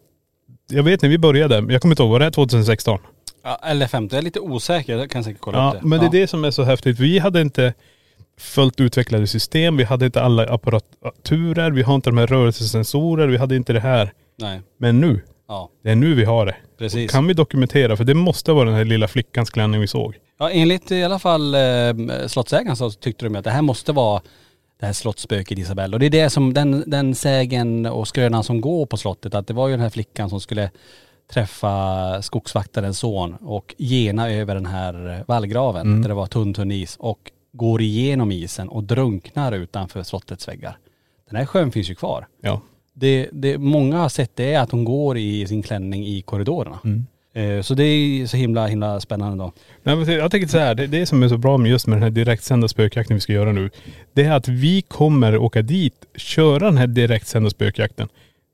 jag 0.71 0.83
vet 0.83 1.01
när 1.01 1.09
vi 1.09 1.17
började, 1.17 1.55
jag 1.73 1.81
kommer 1.81 1.93
inte 1.93 2.03
ihåg, 2.03 2.11
var 2.11 2.19
det 2.19 2.31
2016? 2.31 2.99
ja. 3.43 3.59
Eller 3.63 3.87
50, 3.87 4.15
jag 4.15 4.19
är 4.19 4.23
lite 4.23 4.39
osäker, 4.39 4.97
jag 4.97 5.09
kan 5.11 5.23
säkert 5.23 5.41
kolla 5.41 5.57
Ja, 5.57 5.73
upp 5.75 5.81
det. 5.81 5.87
men 5.87 5.99
det 5.99 6.05
är 6.05 6.11
det 6.21 6.27
som 6.27 6.45
är 6.45 6.51
så 6.51 6.63
häftigt. 6.63 6.99
Vi 6.99 7.19
hade 7.19 7.41
inte 7.41 7.73
fullt 8.39 8.79
utvecklade 8.79 9.27
system, 9.27 9.77
vi 9.77 9.83
hade 9.83 10.05
inte 10.05 10.21
alla 10.21 10.45
apparaturer, 10.53 11.71
vi 11.71 11.81
har 11.81 11.95
inte 11.95 12.09
de 12.09 12.17
här 12.17 12.27
rörelsesensorer, 12.27 13.27
vi 13.27 13.37
hade 13.37 13.55
inte 13.55 13.73
det 13.73 13.79
här. 13.79 14.11
Nej. 14.37 14.61
Men 14.77 15.01
nu, 15.01 15.21
Ja, 15.47 15.69
det 15.83 15.91
är 15.91 15.95
nu 15.95 16.13
vi 16.13 16.23
har 16.23 16.45
det. 16.45 16.55
precis. 16.77 17.11
Kan 17.11 17.27
vi 17.27 17.33
dokumentera, 17.33 17.97
för 17.97 18.03
det 18.03 18.13
måste 18.13 18.51
vara 18.51 18.65
den 18.65 18.73
här 18.73 18.85
lilla 18.85 19.07
flickans 19.07 19.49
klänning 19.49 19.81
vi 19.81 19.87
såg. 19.87 20.15
Ja 20.39 20.49
enligt 20.51 20.91
i 20.91 21.03
alla 21.03 21.19
fall 21.19 21.55
eh, 21.55 22.27
slottsägaren 22.27 22.75
så 22.75 22.91
tyckte 22.91 23.25
de 23.25 23.35
att 23.35 23.43
det 23.43 23.51
här 23.51 23.61
måste 23.61 23.91
vara 23.91 24.21
det 24.79 24.85
här 24.85 24.93
slottsspöket 24.93 25.57
Isabelle. 25.57 25.95
Och 25.95 25.99
det 25.99 26.05
är 26.05 26.09
det 26.09 26.29
som, 26.29 26.53
den, 26.53 26.83
den 26.87 27.15
sägen 27.15 27.85
och 27.85 28.07
skrönan 28.07 28.43
som 28.43 28.61
går 28.61 28.85
på 28.85 28.97
slottet, 28.97 29.35
att 29.35 29.47
det 29.47 29.53
var 29.53 29.67
ju 29.67 29.73
den 29.73 29.81
här 29.81 29.89
flickan 29.89 30.29
som 30.29 30.41
skulle 30.41 30.69
träffa 31.33 32.21
skogsvaktarens 32.21 32.99
son 32.99 33.33
och 33.33 33.75
gena 33.77 34.31
över 34.31 34.55
den 34.55 34.65
här 34.65 35.23
vallgraven 35.27 36.01
där 36.01 36.09
det 36.09 36.15
var 36.15 36.27
tunn 36.27 36.53
tunn 36.53 36.71
is 36.71 36.95
och 36.99 37.31
går 37.51 37.81
igenom 37.81 38.31
isen 38.31 38.69
och 38.69 38.83
drunknar 38.83 39.51
utanför 39.51 40.03
slottets 40.03 40.47
väggar. 40.47 40.77
Den 41.29 41.35
här 41.35 41.45
sjön 41.45 41.71
finns 41.71 41.89
ju 41.89 41.95
kvar. 41.95 42.27
Ja. 42.41 42.61
Det, 42.97 43.29
det 43.31 43.57
många 43.57 43.97
har 43.97 44.09
sett 44.09 44.35
det 44.35 44.53
är 44.53 44.59
att 44.59 44.71
hon 44.71 44.85
går 44.85 45.17
i 45.17 45.47
sin 45.47 45.61
klänning 45.63 46.05
i 46.05 46.21
korridorerna. 46.21 46.79
Mm. 46.83 47.05
Eh, 47.33 47.61
Så 47.61 47.73
det 47.73 47.83
är 47.83 48.25
så 48.27 48.37
himla, 48.37 48.67
himla 48.67 48.99
spännande 48.99 49.43
då. 49.43 49.51
Nej, 49.83 50.15
jag 50.15 50.31
tänker 50.31 50.47
så 50.47 50.57
här, 50.57 50.75
det, 50.75 50.87
det 50.87 51.05
som 51.05 51.23
är 51.23 51.27
så 51.27 51.37
bra 51.37 51.57
med 51.57 51.71
just 51.71 51.87
med 51.87 51.95
den 51.95 52.03
här 52.03 52.09
direktsända 52.09 52.67
spökjakten 52.67 53.15
vi 53.15 53.21
ska 53.21 53.33
göra 53.33 53.51
nu, 53.51 53.69
det 54.13 54.23
är 54.23 54.31
att 54.31 54.47
vi 54.47 54.81
kommer 54.81 55.37
åka 55.37 55.61
dit, 55.61 55.93
köra 56.15 56.59
den 56.65 56.77
här 56.77 56.87
direktsända 56.87 57.49
spökjakten. 57.49 58.07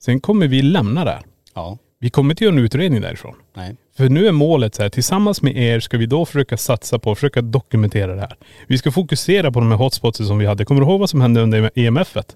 Sen 0.04 0.20
kommer 0.20 0.48
vi 0.48 0.62
lämna 0.62 1.06
där. 1.06 1.22
Ja. 1.56 1.78
Vi 2.00 2.10
kommer 2.10 2.34
inte 2.34 2.44
göra 2.44 2.54
en 2.56 2.60
utredning 2.60 3.02
därifrån. 3.02 3.36
Nej. 3.56 3.76
För 3.98 4.10
nu 4.10 4.28
är 4.28 4.32
målet 4.32 4.76
så 4.76 4.82
här, 4.82 4.90
tillsammans 4.90 5.42
med 5.42 5.58
er 5.58 5.80
ska 5.80 5.98
vi 5.98 6.06
då 6.06 6.26
försöka 6.26 6.58
satsa 6.58 7.00
på, 7.00 7.16
försöka 7.16 7.42
dokumentera 7.42 8.16
det 8.16 8.22
här. 8.22 8.36
Vi 8.68 8.78
ska 8.78 8.92
fokusera 8.92 9.52
på 9.52 9.60
de 9.60 9.70
här 9.72 9.78
hotspotsen 9.78 10.26
som 10.26 10.38
vi 10.38 10.46
hade. 10.46 10.66
Kommer 10.66 10.82
du 10.82 10.88
ihåg 10.88 11.00
vad 11.00 11.10
som 11.10 11.22
hände 11.22 11.42
under 11.42 11.72
EMFet? 11.76 12.36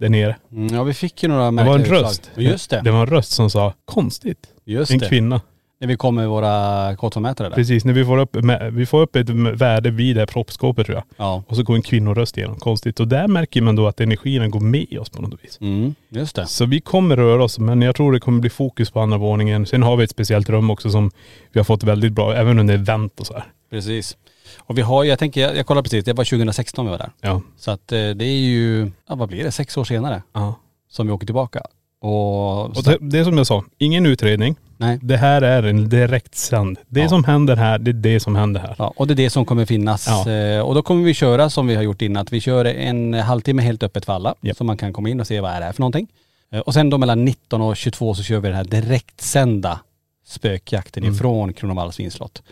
Där 0.00 0.08
nere. 0.08 0.36
Mm, 0.52 0.74
ja 0.74 0.82
vi 0.82 0.94
fick 0.94 1.22
ju 1.22 1.28
några 1.28 1.50
Det 1.50 1.64
var 1.64 1.74
en 1.74 1.80
utslag. 1.80 2.02
röst. 2.02 2.30
Just 2.36 2.70
det. 2.70 2.80
Det 2.84 2.90
var 2.90 3.00
en 3.00 3.06
röst 3.06 3.32
som 3.32 3.50
sa, 3.50 3.72
konstigt. 3.84 4.46
Just 4.64 4.90
en 4.92 4.98
det. 4.98 5.08
kvinna. 5.08 5.40
När 5.80 5.88
vi 5.88 5.96
kom 5.96 6.14
med 6.14 6.28
våra 6.28 6.48
K2-mätare 6.94 7.48
där. 7.48 7.54
Precis, 7.56 7.84
när 7.84 7.92
vi 7.92 8.04
får 8.04 8.18
upp, 8.18 8.36
vi 8.72 8.86
får 8.86 9.00
upp 9.02 9.16
ett 9.16 9.30
värde 9.30 9.90
vid 9.90 10.16
det 10.16 10.20
här 10.20 10.26
proppskåpet 10.26 10.86
tror 10.86 10.94
jag. 10.96 11.04
Ja. 11.16 11.42
Och 11.48 11.56
så 11.56 11.62
går 11.62 11.74
en 11.74 11.82
kvinnoröst 11.82 12.38
igenom. 12.38 12.56
Konstigt. 12.56 13.00
Och 13.00 13.08
där 13.08 13.28
märker 13.28 13.62
man 13.62 13.76
då 13.76 13.86
att 13.86 14.00
energin 14.00 14.50
går 14.50 14.60
med 14.60 14.98
oss 14.98 15.10
på 15.10 15.22
något 15.22 15.44
vis. 15.44 15.58
Mm, 15.60 15.94
just 16.08 16.36
det. 16.36 16.46
Så 16.46 16.66
vi 16.66 16.80
kommer 16.80 17.16
röra 17.16 17.44
oss, 17.44 17.58
men 17.58 17.82
jag 17.82 17.96
tror 17.96 18.12
det 18.12 18.20
kommer 18.20 18.40
bli 18.40 18.50
fokus 18.50 18.90
på 18.90 19.00
andra 19.00 19.18
våningen. 19.18 19.66
Sen 19.66 19.82
har 19.82 19.96
vi 19.96 20.04
ett 20.04 20.10
speciellt 20.10 20.48
rum 20.50 20.70
också 20.70 20.90
som 20.90 21.10
vi 21.52 21.58
har 21.60 21.64
fått 21.64 21.82
väldigt 21.82 22.12
bra, 22.12 22.34
även 22.34 22.58
under 22.58 22.74
event 22.74 23.20
och 23.20 23.26
så 23.26 23.34
här. 23.34 23.44
Precis. 23.70 24.16
Och 24.58 24.78
vi 24.78 24.82
har 24.82 25.04
jag 25.04 25.18
tänker, 25.18 25.40
jag, 25.40 25.56
jag 25.56 25.66
kollar 25.66 25.82
precis, 25.82 26.04
det 26.04 26.12
var 26.12 26.24
2016 26.24 26.84
vi 26.86 26.90
var 26.90 26.98
där. 26.98 27.10
Ja. 27.20 27.40
Så 27.56 27.70
att 27.70 27.92
eh, 27.92 27.98
det 28.10 28.24
är 28.24 28.38
ju, 28.38 28.90
ja 29.08 29.14
vad 29.14 29.28
blir 29.28 29.44
det, 29.44 29.52
sex 29.52 29.76
år 29.76 29.84
senare 29.84 30.22
ja. 30.32 30.54
som 30.90 31.06
vi 31.06 31.12
åker 31.12 31.26
tillbaka. 31.26 31.62
Och, 32.00 32.62
Och 32.76 32.82
det, 32.84 32.98
det 33.00 33.18
är 33.18 33.24
som 33.24 33.36
jag 33.38 33.46
sa, 33.46 33.64
ingen 33.78 34.06
utredning. 34.06 34.56
nej. 34.76 34.98
Det 35.02 35.16
här 35.16 35.42
är 35.42 35.62
en 35.62 35.88
direktsänd. 35.88 36.78
Det 36.88 37.00
Ja. 37.00 37.08
som 37.08 37.24
händer 37.24 37.56
här, 37.56 37.78
det 37.78 37.90
är 37.90 37.92
det 37.92 38.20
som 38.20 38.36
händer 38.36 38.60
här. 38.60 38.74
Ja, 38.78 38.92
och 38.96 39.06
det 39.06 39.14
är 39.14 39.16
det 39.16 39.30
som 39.30 39.44
kommer 39.44 39.64
finnas. 39.66 40.06
Ja. 40.08 40.30
Eh, 40.32 40.60
Och 40.60 40.74
då 40.74 40.82
kommer 40.82 41.04
vi 41.04 41.14
köra 41.14 41.50
som 41.50 41.66
vi 41.66 41.74
har 41.74 41.82
gjort 41.82 42.02
innan, 42.02 42.22
att 42.22 42.32
vi 42.32 42.40
kör 42.40 42.64
en 42.64 43.14
halvtimme 43.14 43.62
helt 43.62 43.82
öppet 43.82 44.04
för 44.04 44.12
alla. 44.12 44.34
Japp. 44.40 44.56
Så 44.56 44.64
man 44.64 44.76
kan 44.76 44.92
komma 44.92 45.08
in 45.08 45.20
och 45.20 45.26
se 45.26 45.40
vad 45.40 45.50
är 45.50 45.60
det 45.60 45.66
här 45.66 45.72
för 45.72 45.80
någonting. 45.80 46.06
Eh, 46.52 46.60
Och 46.60 46.74
sen 46.74 46.90
då 46.90 46.98
mellan 46.98 47.24
19 47.24 47.60
och 47.60 47.76
22 47.76 48.14
så 48.14 48.22
kör 48.22 48.40
vi 48.40 48.48
den 48.48 48.56
här 48.56 48.64
direktsända 48.64 49.80
spökjakten 50.26 51.02
Mm. 51.02 51.14
ifrån 51.14 51.52
Kronovalls 51.52 52.00
vinslott. 52.00 52.42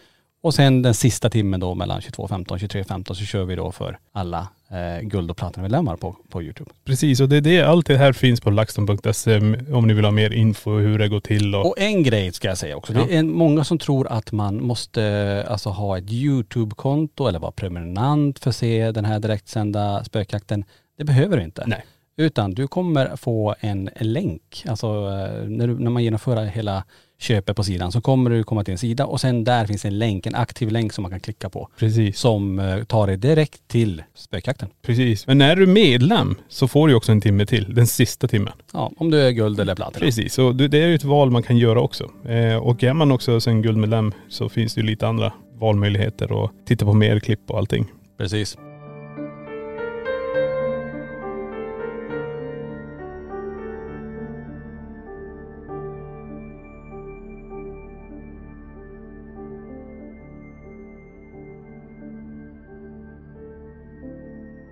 Och 0.44 0.54
sen 0.54 0.82
den 0.82 0.94
sista 0.94 1.30
timmen 1.30 1.60
då 1.60 1.74
mellan 1.74 2.00
22.15 2.00 2.52
och 2.52 2.58
23.15 2.58 3.14
så 3.14 3.24
kör 3.24 3.44
vi 3.44 3.56
då 3.56 3.72
för 3.72 3.98
alla 4.12 4.48
eh, 4.70 5.00
guld 5.02 5.30
och 5.30 5.36
platinamedlemmar 5.36 5.96
på, 5.96 6.16
på 6.30 6.42
Youtube. 6.42 6.70
Precis, 6.84 7.20
och 7.20 7.28
det 7.28 7.36
är 7.36 7.40
det, 7.40 7.62
allt 7.62 7.86
det 7.86 7.96
här 7.96 8.12
finns 8.12 8.40
på 8.40 8.50
laxton.se 8.50 9.36
om 9.72 9.86
ni 9.86 9.94
vill 9.94 10.04
ha 10.04 10.12
mer 10.12 10.30
info 10.32 10.70
hur 10.70 10.98
det 10.98 11.08
går 11.08 11.20
till 11.20 11.54
och, 11.54 11.66
Och 11.66 11.78
en 11.78 12.02
grej 12.02 12.32
ska 12.32 12.48
jag 12.48 12.58
säga 12.58 12.76
också. 12.76 12.92
Ja. 12.92 13.04
Det 13.04 13.16
är 13.16 13.22
många 13.22 13.64
som 13.64 13.78
tror 13.78 14.06
att 14.12 14.32
man 14.32 14.62
måste 14.62 15.02
eh, 15.02 15.52
alltså, 15.52 15.68
ha 15.68 15.98
ett 15.98 16.10
YouTube-konto 16.10 17.26
eller 17.26 17.38
vara 17.38 17.52
prenumerant 17.52 18.38
för 18.38 18.50
att 18.50 18.56
se 18.56 18.90
den 18.92 19.04
här 19.04 19.18
direktsända 19.18 20.04
spökjakten. 20.04 20.64
Det 20.98 21.04
behöver 21.04 21.36
du 21.36 21.42
inte. 21.42 21.64
Nej. 21.66 21.84
Utan 22.16 22.54
du 22.54 22.68
kommer 22.68 23.16
få 23.16 23.54
en 23.60 23.90
länk. 24.00 24.64
Alltså 24.68 24.86
eh, 24.86 25.48
när, 25.48 25.66
du, 25.66 25.78
när 25.78 25.90
man 25.90 26.04
genomför 26.04 26.44
hela 26.44 26.84
köpet 27.24 27.56
på 27.56 27.64
sidan 27.64 27.92
så 27.92 28.00
kommer 28.00 28.30
du 28.30 28.44
komma 28.44 28.64
till 28.64 28.72
en 28.72 28.78
sida 28.78 29.06
och 29.06 29.20
sen 29.20 29.44
där 29.44 29.66
finns 29.66 29.84
en 29.84 29.98
länk, 29.98 30.26
en 30.26 30.34
aktiv 30.34 30.70
länk 30.70 30.92
som 30.92 31.02
man 31.02 31.10
kan 31.10 31.20
klicka 31.20 31.48
på. 31.48 31.68
Precis. 31.78 32.18
Som 32.18 32.58
eh, 32.58 32.84
tar 32.84 33.06
dig 33.06 33.16
direkt 33.16 33.68
till 33.68 34.02
spökjakten. 34.14 34.68
Precis. 34.82 35.26
Men 35.26 35.38
när 35.38 35.56
du 35.56 35.62
är 35.62 35.66
medlem 35.66 36.36
så 36.48 36.68
får 36.68 36.88
du 36.88 36.94
också 36.94 37.12
en 37.12 37.20
timme 37.20 37.46
till, 37.46 37.74
den 37.74 37.86
sista 37.86 38.28
timmen. 38.28 38.52
Ja, 38.72 38.92
om 38.96 39.10
du 39.10 39.20
är 39.20 39.30
guld 39.30 39.60
eller 39.60 39.74
platina. 39.74 40.06
Precis, 40.06 40.36
det 40.36 40.68
det 40.68 40.82
är 40.82 40.86
ju 40.86 40.94
ett 40.94 41.04
val 41.04 41.30
man 41.30 41.42
kan 41.42 41.56
göra 41.56 41.80
också. 41.80 42.10
Eh, 42.28 42.56
och 42.56 42.84
är 42.84 42.92
man 42.92 43.12
också 43.12 43.40
sen 43.40 43.62
guldmedlem 43.62 44.12
så 44.28 44.48
finns 44.48 44.74
det 44.74 44.80
ju 44.80 44.86
lite 44.86 45.08
andra 45.08 45.32
valmöjligheter 45.58 46.32
och 46.32 46.50
titta 46.66 46.84
på 46.84 46.92
mer 46.92 47.20
klipp 47.20 47.50
och 47.50 47.58
allting. 47.58 47.86
Precis. 48.18 48.56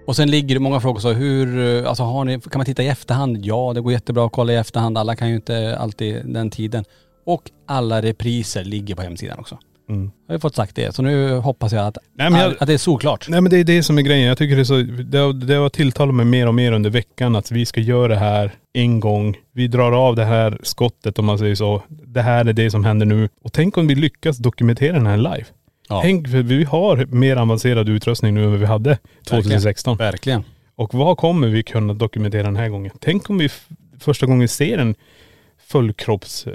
Och 0.07 0.17
sen 0.17 0.31
ligger 0.31 0.55
det 0.55 0.61
många 0.61 0.81
frågor 0.81 1.01
så 1.01 1.13
hur, 1.13 1.79
eh, 1.83 1.89
alltså 1.89 2.03
har 2.03 2.25
ni, 2.25 2.41
kan 2.41 2.59
man 2.59 2.65
titta 2.67 2.83
i 2.83 2.89
efterhand? 2.89 3.37
Ja 3.47 3.73
det 3.75 3.81
går 3.81 3.93
jättebra 3.93 4.27
att 4.27 4.33
kolla 4.33 4.53
i 4.53 4.57
efterhand, 4.57 4.99
alla 4.99 5.17
kan 5.17 5.29
ju 5.29 5.35
inte 5.35 5.77
alltid 5.79 6.17
den 6.27 6.51
tiden. 6.51 6.85
Och 7.27 7.43
alla 7.67 8.03
repriser 8.03 8.65
ligger 8.65 8.95
på 8.95 9.03
hemsidan 9.03 9.39
också. 9.39 9.59
Mm. 9.89 10.11
Jag 10.27 10.35
har 10.35 10.39
fått 10.39 10.55
sagt 10.55 10.77
det, 10.77 10.95
så 10.95 11.03
nu 11.03 11.35
hoppas 11.37 11.73
jag 11.73 11.87
att, 11.87 11.99
Nej, 12.19 12.31
men 12.31 12.41
jag- 12.41 12.55
att 12.61 12.67
det 12.67 12.73
är 12.73 12.79
såklart. 12.79 13.29
Nej 13.29 13.41
men 13.41 13.51
det 13.51 13.59
är 13.59 13.65
det 13.65 13.83
som 13.83 13.99
är 13.99 14.03
grejen. 14.03 14.29
Jag 14.29 14.39
tycker 14.39 14.57
det 14.57 14.63
är 14.63 14.65
så, 14.65 14.83
det 15.03 15.19
har, 15.19 15.33
det 15.33 15.55
har 15.55 15.69
tilltalat 15.69 16.15
mig 16.15 16.27
mer 16.27 16.47
och 16.49 16.55
mer 16.55 16.73
under 16.73 16.91
veckan 16.91 17.37
att 17.37 17.51
vi 17.51 17.67
ska 17.67 17.81
göra 17.81 18.09
det 18.09 18.17
här 18.17 18.53
en 18.73 19.01
gång. 19.01 19.37
Vi 19.55 19.69
drar 19.69 19.93
av 19.93 20.17
det 20.17 20.25
här 20.25 20.59
skottet 20.63 21.19
om 21.19 21.25
man 21.25 21.39
säger 21.39 21.55
så. 21.55 21.83
Det 21.89 22.23
här 22.23 22.45
är 22.45 22.53
det 22.53 22.71
som 22.71 22.85
händer 22.85 23.07
nu. 23.07 23.29
Och 23.43 23.53
tänk 23.53 23.77
om 23.77 23.87
vi 23.87 23.95
lyckas 23.95 24.39
dokumentera 24.39 24.93
den 24.93 25.07
här 25.07 25.17
live. 25.17 25.45
Ja, 25.93 26.01
Tänk, 26.03 26.29
för 26.29 26.43
vi 26.43 26.65
har 26.65 27.07
mer 27.07 27.37
avancerad 27.37 27.89
utrustning 27.89 28.35
nu 28.35 28.45
än 28.45 28.51
vad 28.51 28.61
vi 28.61 28.67
hade 28.67 28.99
2016. 29.27 29.97
verkligen. 29.97 30.45
Och 30.75 30.95
vad 30.95 31.17
kommer 31.17 31.49
vi 31.49 31.63
kunna 31.63 31.95
dokumentera 31.95 32.43
den 32.43 32.57
här 32.57 32.69
gången? 32.69 32.93
Tänk 33.01 33.31
om 33.31 33.39
vi 33.39 33.49
första 34.01 34.27
gången 34.27 34.49
ser 34.49 34.79
en 34.79 34.95
fullkropps 35.69 36.47
eh, 36.47 36.53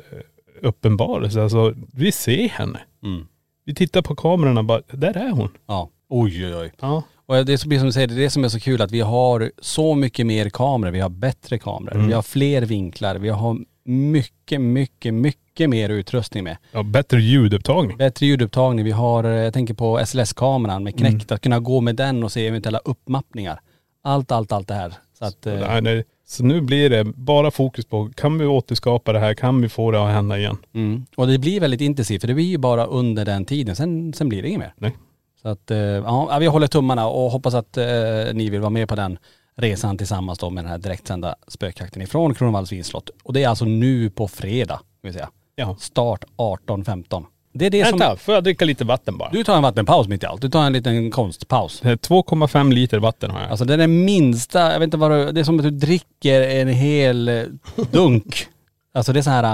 uppenbarelse. 0.61 1.43
Alltså 1.43 1.73
vi 1.93 2.11
ser 2.11 2.49
henne. 2.49 2.79
Mm. 3.03 3.25
Vi 3.65 3.75
tittar 3.75 4.01
på 4.01 4.15
kamerorna 4.15 4.59
och 4.59 4.65
bara, 4.65 4.81
där 4.91 5.17
är 5.17 5.31
hon. 5.31 5.49
Ja. 5.67 5.89
Oj 6.09 6.45
oj 6.45 6.55
oj. 6.55 6.71
Ja. 6.81 7.03
Och 7.25 7.45
det 7.45 7.53
är 7.53 7.57
som 7.57 7.69
du 7.69 7.91
säger, 7.91 8.07
det 8.07 8.13
är 8.13 8.19
det 8.19 8.29
som 8.29 8.43
är 8.43 8.49
så 8.49 8.59
kul 8.59 8.81
att 8.81 8.91
vi 8.91 8.99
har 8.99 9.51
så 9.61 9.95
mycket 9.95 10.25
mer 10.25 10.49
kameror, 10.49 10.91
vi 10.91 10.99
har 10.99 11.09
bättre 11.09 11.57
kameror, 11.57 11.95
Mm. 11.95 12.07
vi 12.07 12.13
har 12.13 12.21
fler 12.21 12.61
vinklar, 12.61 13.15
vi 13.15 13.29
har 13.29 13.57
mycket, 13.85 14.61
mycket, 14.61 15.13
mycket 15.13 15.46
mer 15.65 15.89
utrustning 15.89 16.43
med. 16.43 16.57
ja, 16.71 16.83
bättre 16.83 17.21
ljudupptagning. 17.21 17.97
Bättre 17.97 18.25
ljudupptagning, 18.25 18.85
vi 18.85 18.91
har, 18.91 19.23
eh, 19.23 19.29
jag 19.31 19.53
tänker 19.53 19.73
på 19.73 19.99
SLS-kameran 20.05 20.83
med 20.83 20.93
Mm. 20.99 21.11
knäckt, 21.11 21.31
att 21.31 21.41
kunna 21.41 21.59
gå 21.59 21.81
med 21.81 21.95
den 21.95 22.23
och 22.23 22.31
se 22.31 22.47
eventuella 22.47 22.79
uppmappningar. 22.85 23.59
Allt, 24.03 24.31
allt, 24.31 24.51
allt 24.51 24.67
det 24.67 24.73
här. 24.73 24.93
Så 25.19 25.25
att, 25.25 25.45
eh, 25.45 25.53
Nej, 25.53 25.81
nej. 25.81 26.03
Så 26.25 26.43
nu 26.43 26.61
blir 26.61 26.89
det 26.89 27.03
bara 27.03 27.51
fokus 27.51 27.85
på, 27.85 28.09
kan 28.15 28.37
vi 28.37 28.45
återskapa 28.45 29.13
det 29.13 29.19
här? 29.19 29.33
Kan 29.33 29.61
vi 29.61 29.69
få 29.69 29.91
det 29.91 30.03
att 30.05 30.11
hända 30.13 30.37
igen? 30.37 30.57
mm. 30.75 31.05
Och 31.17 31.27
det 31.27 31.37
blir 31.37 31.59
väldigt 31.59 31.81
intensivt, 31.81 32.21
för 32.21 32.27
det 32.27 32.33
blir 32.33 32.45
ju 32.45 32.57
bara 32.57 32.85
under 32.85 33.25
den 33.25 33.45
tiden, 33.45 33.75
sen, 33.75 34.13
sen 34.13 34.29
blir 34.29 34.41
det 34.41 34.47
inget 34.47 34.59
mer. 34.59 34.73
Nej. 34.77 34.95
Så 35.41 35.47
att, 35.49 35.71
eh, 35.71 35.77
ja, 35.77 36.37
vi 36.39 36.45
håller 36.45 36.67
tummarna 36.67 37.07
och 37.07 37.31
hoppas 37.31 37.53
att 37.53 37.77
eh, 37.77 37.85
ni 38.33 38.49
vill 38.49 38.59
vara 38.59 38.69
med 38.69 38.89
på 38.89 38.95
den 38.95 39.17
resan 39.55 39.97
tillsammans 39.97 40.39
då 40.39 40.49
med 40.49 40.63
den 40.63 40.71
här 40.71 40.77
direktsända 40.77 41.35
spökjakten 41.47 42.01
ifrån 42.01 42.33
Kronovalls 42.33 42.71
vinslott. 42.71 43.09
Och 43.23 43.33
det 43.33 43.43
är 43.43 43.49
alltså 43.49 43.65
nu 43.65 44.09
på 44.09 44.27
fredag, 44.27 44.79
vill 45.01 45.13
säga. 45.13 45.29
Ja. 45.59 45.75
Start 45.79 46.23
18.15. 46.37 47.25
Det 47.53 47.65
är 47.65 47.69
det 47.69 47.85
som... 47.85 47.99
Vänta, 47.99 48.15
får 48.15 48.33
jag 48.33 48.43
dricka 48.43 48.65
lite 48.65 48.85
vatten 48.85 49.17
bara? 49.17 49.29
Du 49.29 49.43
tar 49.43 49.55
en 49.55 49.63
vattenpaus 49.63 50.07
mitt 50.07 50.23
i 50.23 50.25
allt. 50.25 50.41
Du 50.41 50.49
tar 50.49 50.63
en 50.63 50.73
liten 50.73 51.11
konstpaus. 51.11 51.79
Det 51.83 51.89
är 51.89 51.95
2,5 51.95 52.73
liter 52.73 52.99
vatten 52.99 53.31
har 53.31 53.41
jag. 53.41 53.49
Alltså 53.49 53.65
det 53.65 53.73
är 53.73 53.77
den 53.77 54.05
minsta, 54.05 54.71
jag 54.71 54.79
vet 54.79 54.87
inte 54.87 54.97
vad 54.97 55.11
du, 55.11 55.31
det 55.31 55.39
är 55.39 55.43
som 55.43 55.57
att 55.57 55.63
du 55.63 55.71
dricker 55.71 56.41
en 56.41 56.67
hel 56.67 57.27
eh, 57.29 57.43
dunk. 57.91 58.47
Alltså 58.93 59.13
det 59.13 59.19
är 59.19 59.23
så 59.23 59.29
här, 59.29 59.43
eh, 59.43 59.49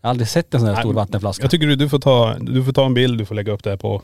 jag 0.00 0.08
har 0.08 0.10
aldrig 0.10 0.28
sett 0.28 0.54
en 0.54 0.60
sån 0.60 0.66
här 0.68 0.74
Nej, 0.74 0.82
stor 0.82 0.92
vattenflaska. 0.92 1.44
jag 1.44 1.50
tycker 1.50 1.66
du, 1.66 1.76
du, 1.76 1.88
får 1.88 1.98
ta, 1.98 2.34
du 2.40 2.64
får 2.64 2.72
ta 2.72 2.86
en 2.86 2.94
bild, 2.94 3.18
du 3.18 3.24
får 3.24 3.34
lägga 3.34 3.52
upp 3.52 3.64
det 3.64 3.70
här 3.70 3.76
på, 3.76 4.02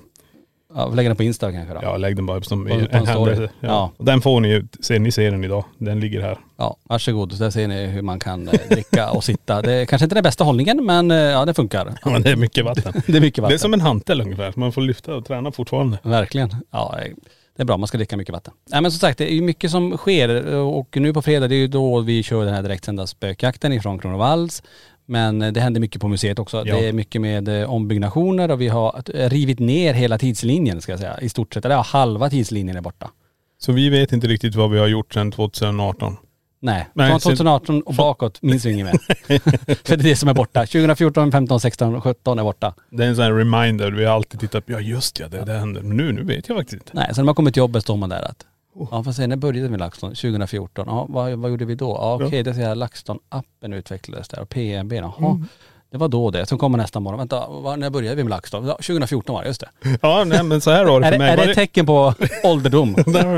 Ja, 0.74 0.88
lägga 0.88 1.08
den 1.08 1.16
på 1.16 1.22
Insta 1.22 1.52
kanske 1.52 1.74
då. 1.74 1.80
ja 1.82 1.96
lägg 1.96 2.16
den 2.16 2.26
bara 2.26 2.36
upp 2.38 2.46
som 2.46 2.66
På- 2.66 2.74
en, 2.74 2.86
på 2.86 2.96
en 2.96 3.06
story. 3.06 3.36
Ja. 3.40 3.48
Ja. 3.60 3.92
Den 4.04 4.20
får 4.20 4.40
ni 4.40 4.48
ju, 4.48 4.66
se, 4.80 4.98
ni 4.98 5.12
ser 5.12 5.30
den 5.30 5.44
idag. 5.44 5.64
Den 5.78 6.00
ligger 6.00 6.20
här. 6.22 6.38
Ja, 6.56 6.76
varsågod. 6.84 7.38
Där 7.38 7.50
ser 7.50 7.68
ni 7.68 7.86
hur 7.86 8.02
man 8.02 8.18
kan 8.20 8.48
eh, 8.48 8.54
dricka 8.70 9.10
och 9.10 9.24
sitta. 9.24 9.62
Det 9.62 9.72
är 9.72 9.84
kanske 9.86 10.04
inte 10.04 10.14
den 10.14 10.22
bästa 10.24 10.44
hållningen 10.44 10.84
men 10.86 11.10
eh, 11.10 11.16
ja 11.16 11.44
det 11.44 11.54
funkar. 11.54 11.94
Ja, 12.04 12.10
men 12.10 12.22
det 12.22 12.30
är 12.30 12.36
mycket 12.36 12.64
vatten. 12.64 12.92
Det 13.06 13.16
är 13.16 13.20
mycket 13.20 13.42
vatten. 13.42 13.50
Det 13.50 13.56
är 13.56 13.58
som 13.58 13.74
en 13.74 13.80
hantel 13.80 14.20
ungefär. 14.20 14.52
Man 14.56 14.72
får 14.72 14.82
lyfta 14.82 15.14
och 15.14 15.24
träna 15.24 15.52
fortfarande. 15.52 15.98
Verkligen. 16.02 16.56
Ja, 16.70 16.98
eh, 16.98 17.12
det 17.56 17.62
är 17.62 17.66
bra. 17.66 17.76
Man 17.76 17.88
ska 17.88 17.98
dricka 17.98 18.16
mycket 18.16 18.32
vatten. 18.32 18.52
Nej 18.70 18.80
men 18.82 18.90
som 18.90 18.98
sagt, 18.98 19.18
det 19.18 19.32
är 19.32 19.34
ju 19.34 19.42
mycket 19.42 19.70
som 19.70 19.96
sker 19.96 20.54
och 20.54 20.96
nu 20.96 21.12
på 21.14 21.22
fredag 21.22 21.48
det 21.48 21.54
är 21.54 21.58
ju 21.58 21.66
då 21.66 22.00
vi 22.00 22.22
kör 22.22 22.44
den 22.44 22.54
här 22.54 22.62
direktsända 22.62 23.06
spökjakten 23.06 23.72
ifrån 23.72 23.98
Kronovalls. 23.98 24.62
Men 25.06 25.42
eh, 25.42 25.52
det 25.52 25.60
händer 25.60 25.80
mycket 25.80 26.00
på 26.00 26.08
museet 26.08 26.38
också. 26.38 26.56
Ja. 26.66 26.76
Det 26.76 26.88
är 26.88 26.92
mycket 26.92 27.20
med 27.20 27.62
eh, 27.62 27.70
ombyggnationer 27.70 28.50
och 28.50 28.60
vi 28.60 28.68
har 28.68 29.02
eh, 29.14 29.30
rivit 29.30 29.58
ner 29.58 29.94
hela 29.94 30.18
tidslinjen 30.18 30.80
ska 30.80 30.92
jag 30.92 30.98
säga. 30.98 31.20
I 31.20 31.28
stort 31.28 31.54
sett. 31.54 31.64
Eller 31.64 31.74
ja, 31.74 31.82
halva 31.82 32.30
tidslinjen 32.30 32.76
är 32.76 32.80
borta. 32.80 33.10
Så 33.58 33.72
vi 33.72 33.88
vet 33.88 34.12
inte 34.12 34.26
riktigt 34.26 34.54
vad 34.54 34.70
vi 34.70 34.78
har 34.78 34.86
gjort 34.86 35.14
sedan 35.14 35.32
2018. 35.32 36.16
Nej, 36.60 36.86
Nej, 36.94 37.10
från 37.10 37.20
så- 37.20 37.28
2018 37.28 37.82
och 37.82 37.94
bakåt 37.94 38.42
minns 38.42 38.64
vi 38.64 38.72
inget 38.72 38.86
mer. 38.86 38.98
För 39.84 39.96
det 39.96 40.02
är 40.02 40.08
det 40.08 40.16
som 40.16 40.28
är 40.28 40.34
borta. 40.34 40.60
2014, 40.66 41.32
15, 41.32 41.60
16, 41.60 42.00
17 42.00 42.38
är 42.38 42.42
borta. 42.42 42.74
Det 42.90 43.04
är 43.04 43.08
en 43.08 43.16
sån 43.16 43.24
här 43.24 43.32
reminder. 43.32 43.90
Vi 43.90 44.04
har 44.04 44.14
alltid 44.14 44.40
tittat 44.40 44.66
på, 44.66 44.72
ja 44.72 44.80
just 44.80 45.20
ja, 45.20 45.28
det, 45.28 45.44
det 45.44 45.52
händer. 45.52 45.82
Men 45.82 45.96
nu, 45.96 46.12
nu 46.12 46.24
vet 46.24 46.48
jag 46.48 46.58
faktiskt 46.58 46.82
inte. 46.82 46.92
Nej, 46.94 47.06
sen 47.06 47.22
när 47.22 47.24
man 47.24 47.34
kommer 47.34 47.50
till 47.50 47.60
jobbet 47.60 47.82
står 47.82 47.96
man 47.96 48.08
där 48.08 48.22
att. 48.22 48.46
Ja, 48.90 49.04
fast 49.04 49.18
när 49.18 49.36
började 49.36 49.60
vi 49.60 49.68
med 49.68 49.80
LaxTon? 49.80 50.10
2014. 50.10 50.84
Ja, 50.88 51.06
vad, 51.08 51.32
vad 51.32 51.50
gjorde 51.50 51.64
vi 51.64 51.74
då? 51.74 51.90
Ja, 52.00 52.14
okej, 52.26 52.42
det 52.42 52.54
ser 52.54 52.62
jag 52.62 52.78
LaxTon-appen 52.78 53.74
utvecklades 53.74 54.28
där 54.28 54.40
och 54.40 54.48
PMB. 54.48 54.92
Jaha, 54.92 55.12
Mm. 55.18 55.48
Det 55.90 55.98
var 55.98 56.08
då 56.08 56.30
det. 56.30 56.46
Sen 56.46 56.58
kommer 56.58 56.78
nästa 56.78 57.00
morgon. 57.00 57.18
Vänta, 57.18 57.48
var, 57.48 57.76
när 57.76 57.90
började 57.90 58.16
vi 58.16 58.22
med 58.24 58.30
LaxTon? 58.30 58.66
Ja, 58.66 58.74
2014 58.74 59.34
var 59.34 59.42
det, 59.42 59.48
just 59.48 59.60
det. 59.60 59.98
Ja 60.02 60.24
nej 60.24 60.42
men 60.42 60.60
så 60.60 60.70
här 60.70 60.84
var 60.84 61.00
det 61.00 61.06
Är 61.06 61.10
för 61.10 61.18
mig. 61.18 61.30
är 61.30 61.36
det 61.36 61.42
ett 61.42 61.54
tecken 61.54 61.86
på 61.86 62.14
ålderdom? 62.44 62.94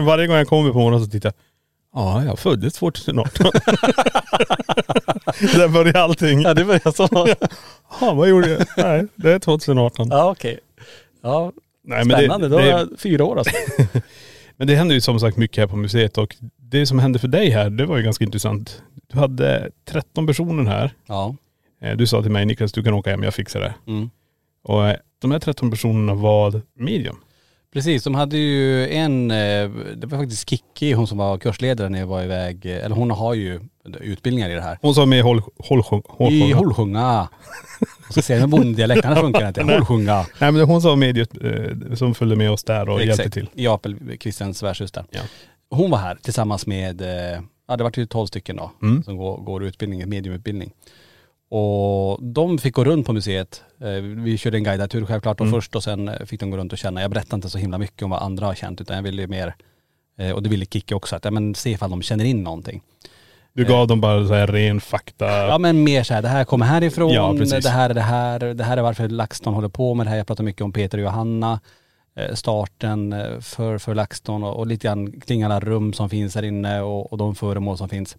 Varje 0.06 0.26
gång 0.26 0.36
jag 0.36 0.48
kommer 0.48 0.70
på 0.72 0.78
morgonen 0.78 1.04
så 1.04 1.10
tittar 1.10 1.28
jag. 1.28 1.34
Ja, 2.02 2.24
jag 2.24 2.38
föddes 2.38 2.74
2018. 2.74 3.46
Där 5.40 5.68
började 5.68 6.02
allting. 6.02 6.40
ja, 6.42 6.54
det 6.54 6.64
började 6.64 6.92
så. 6.92 7.08
Ja, 8.00 8.14
vad 8.14 8.28
gjorde 8.28 8.48
jag? 8.48 8.66
Nej, 8.76 9.06
det 9.14 9.32
är 9.32 9.38
2018. 9.38 10.08
Ja, 10.10 10.30
okej. 10.30 10.58
Ja, 11.22 11.52
Nej, 11.84 12.04
men 12.04 12.16
spännande. 12.16 12.48
det, 12.48 12.54
då 12.54 12.58
det, 12.58 12.68
jag 12.68 12.88
fyra 12.98 13.24
år 13.24 13.38
alltså. 13.38 13.54
Men 14.56 14.66
det 14.66 14.74
händer 14.76 14.94
ju 14.94 15.00
som 15.00 15.20
sagt 15.20 15.36
mycket 15.36 15.56
här 15.58 15.66
på 15.66 15.76
museet 15.76 16.18
och 16.18 16.36
det 16.58 16.86
som 16.86 16.98
hände 16.98 17.18
för 17.18 17.28
dig 17.28 17.50
här, 17.50 17.70
det 17.70 17.86
var 17.86 17.96
ju 17.96 18.02
ganska 18.02 18.24
intressant. 18.24 18.82
Du 19.12 19.18
hade 19.18 19.70
13 19.88 20.26
personer 20.26 20.64
här. 20.70 20.90
Ja. 21.06 21.34
Eh, 21.80 21.96
Du 21.96 22.06
sa 22.06 22.22
till 22.22 22.30
mig 22.30 22.46
Niklas, 22.46 22.72
du 22.72 22.82
kan 22.82 22.94
åka 22.94 23.10
hem, 23.10 23.22
jag 23.22 23.34
fixar 23.34 23.60
det. 23.60 23.74
Mm. 23.86 24.10
Och 24.62 24.86
eh, 24.88 24.96
de 25.18 25.30
här 25.30 25.38
13 25.38 25.70
personerna 25.70 26.14
var 26.14 26.62
medium. 26.74 27.16
Precis, 27.72 28.04
de 28.04 28.14
hade 28.14 28.36
ju 28.36 28.88
en, 28.88 29.30
eh, 29.30 29.70
det 29.96 30.06
var 30.06 30.18
faktiskt 30.18 30.48
Kikki, 30.50 30.92
hon 30.92 31.06
som 31.06 31.18
var 31.18 31.38
kursledare 31.38 31.88
när 31.88 31.98
jag 31.98 32.06
var 32.06 32.22
iväg, 32.22 32.66
eller 32.66 32.96
hon 32.96 33.10
har 33.10 33.34
ju 33.34 33.60
utbildningar 34.00 34.50
i 34.50 34.54
det 34.54 34.60
här. 34.60 34.78
Hon 34.82 34.94
håll, 35.22 35.42
håll, 35.58 35.80
håll, 35.82 36.02
håll, 36.08 36.32
I 36.32 36.52
Holsjunga. 36.52 37.28
Jag 38.06 38.12
ska 38.12 38.22
säga 38.22 38.40
med 38.40 38.48
bonddialekt, 38.48 39.04
annars 39.04 39.18
funkar 39.20 39.48
inte. 39.48 39.62
Holsjunga. 39.62 40.26
Nej 40.40 40.52
men 40.52 40.62
hon 40.62 40.82
sa 40.82 40.96
mediet 40.96 41.30
eh, 41.44 41.94
som 41.94 42.14
följde 42.14 42.36
med 42.36 42.50
oss 42.50 42.64
där 42.64 42.88
och 42.88 43.02
hjälpte 43.04 43.30
till. 43.30 43.48
I 43.54 43.66
Apel, 43.66 43.96
Christians 44.20 44.62
värdsyster. 44.62 45.04
Ja. 45.10 45.20
Hon 45.70 45.90
var 45.90 45.98
här 45.98 46.14
tillsammans 46.22 46.66
med, 46.66 47.00
eh, 47.00 47.40
ja 47.68 47.76
det 47.76 47.84
var 47.84 47.92
ju 47.94 48.06
12 48.06 48.26
stycken 48.26 48.56
då, 48.56 48.70
Mm. 48.82 49.02
som 49.02 49.16
går, 49.16 49.36
går 49.40 49.64
utbildning, 49.64 50.08
mediumutbildning. 50.08 50.72
Och 51.48 52.22
de 52.22 52.58
fick 52.58 52.74
gå 52.74 52.84
runt 52.84 53.06
på 53.06 53.12
museet. 53.12 53.62
Eh, 53.80 53.88
Vi 54.02 54.38
körde 54.38 54.56
en 54.56 54.64
guidad 54.64 54.90
tur 54.90 55.04
självklart 55.06 55.40
Mm. 55.40 55.52
och 55.52 55.56
först 55.58 55.76
och 55.76 55.82
sen 55.82 56.08
eh, 56.08 56.24
fick 56.26 56.40
de 56.40 56.50
gå 56.50 56.56
runt 56.56 56.72
och 56.72 56.78
känna. 56.78 57.00
Jag 57.02 57.10
berättade 57.10 57.34
inte 57.36 57.50
så 57.50 57.58
himla 57.58 57.78
mycket 57.78 58.02
om 58.02 58.10
vad 58.10 58.22
andra 58.22 58.46
har 58.46 58.54
känt 58.54 58.80
utan 58.80 58.96
jag 58.96 59.02
ville 59.02 59.22
ju 59.22 59.28
mer, 59.28 59.54
eh, 60.18 60.30
och 60.30 60.42
det 60.42 60.48
ville 60.48 60.66
Kikki 60.66 60.94
också, 60.94 61.16
att 61.16 61.24
ja, 61.24 61.30
men 61.30 61.54
se 61.54 61.70
ifall 61.70 61.90
de 61.90 62.02
känner 62.02 62.24
in 62.24 62.42
någonting. 62.42 62.82
Du 63.56 63.64
gav 63.64 63.86
dem 63.86 64.00
bara 64.00 64.26
så 64.26 64.34
här 64.34 64.46
ren 64.46 64.80
fakta. 64.80 65.26
Ja 65.26 65.58
men 65.58 65.84
mer 65.84 66.02
så 66.02 66.14
här, 66.14 66.22
det 66.22 66.28
här 66.28 66.44
kommer 66.44 66.66
härifrån, 66.66 67.12
Ja, 67.12 67.34
precis. 67.38 67.64
det 67.64 67.70
här 67.70 67.90
är 67.90 67.94
det 67.94 68.00
här, 68.00 68.38
det 68.38 68.64
här 68.64 68.76
är 68.76 68.82
varför 68.82 69.08
LaxTon 69.08 69.54
håller 69.54 69.68
på 69.68 69.94
med 69.94 70.06
det 70.06 70.10
här. 70.10 70.16
Jag 70.16 70.26
pratar 70.26 70.44
mycket 70.44 70.62
om 70.62 70.72
Peter 70.72 70.98
och 70.98 71.04
Johanna, 71.04 71.60
eh, 72.16 72.34
starten 72.34 73.12
eh, 73.12 73.40
för, 73.40 73.78
för 73.78 73.94
LaxTon 73.94 74.44
och, 74.44 74.56
och 74.56 74.66
lite 74.66 74.86
grann 74.86 75.20
kring 75.20 75.42
alla 75.42 75.60
rum 75.60 75.92
som 75.92 76.10
finns 76.10 76.34
här 76.34 76.42
inne 76.42 76.80
och, 76.80 77.12
och 77.12 77.18
de 77.18 77.34
föremål 77.34 77.78
som 77.78 77.88
finns. 77.88 78.16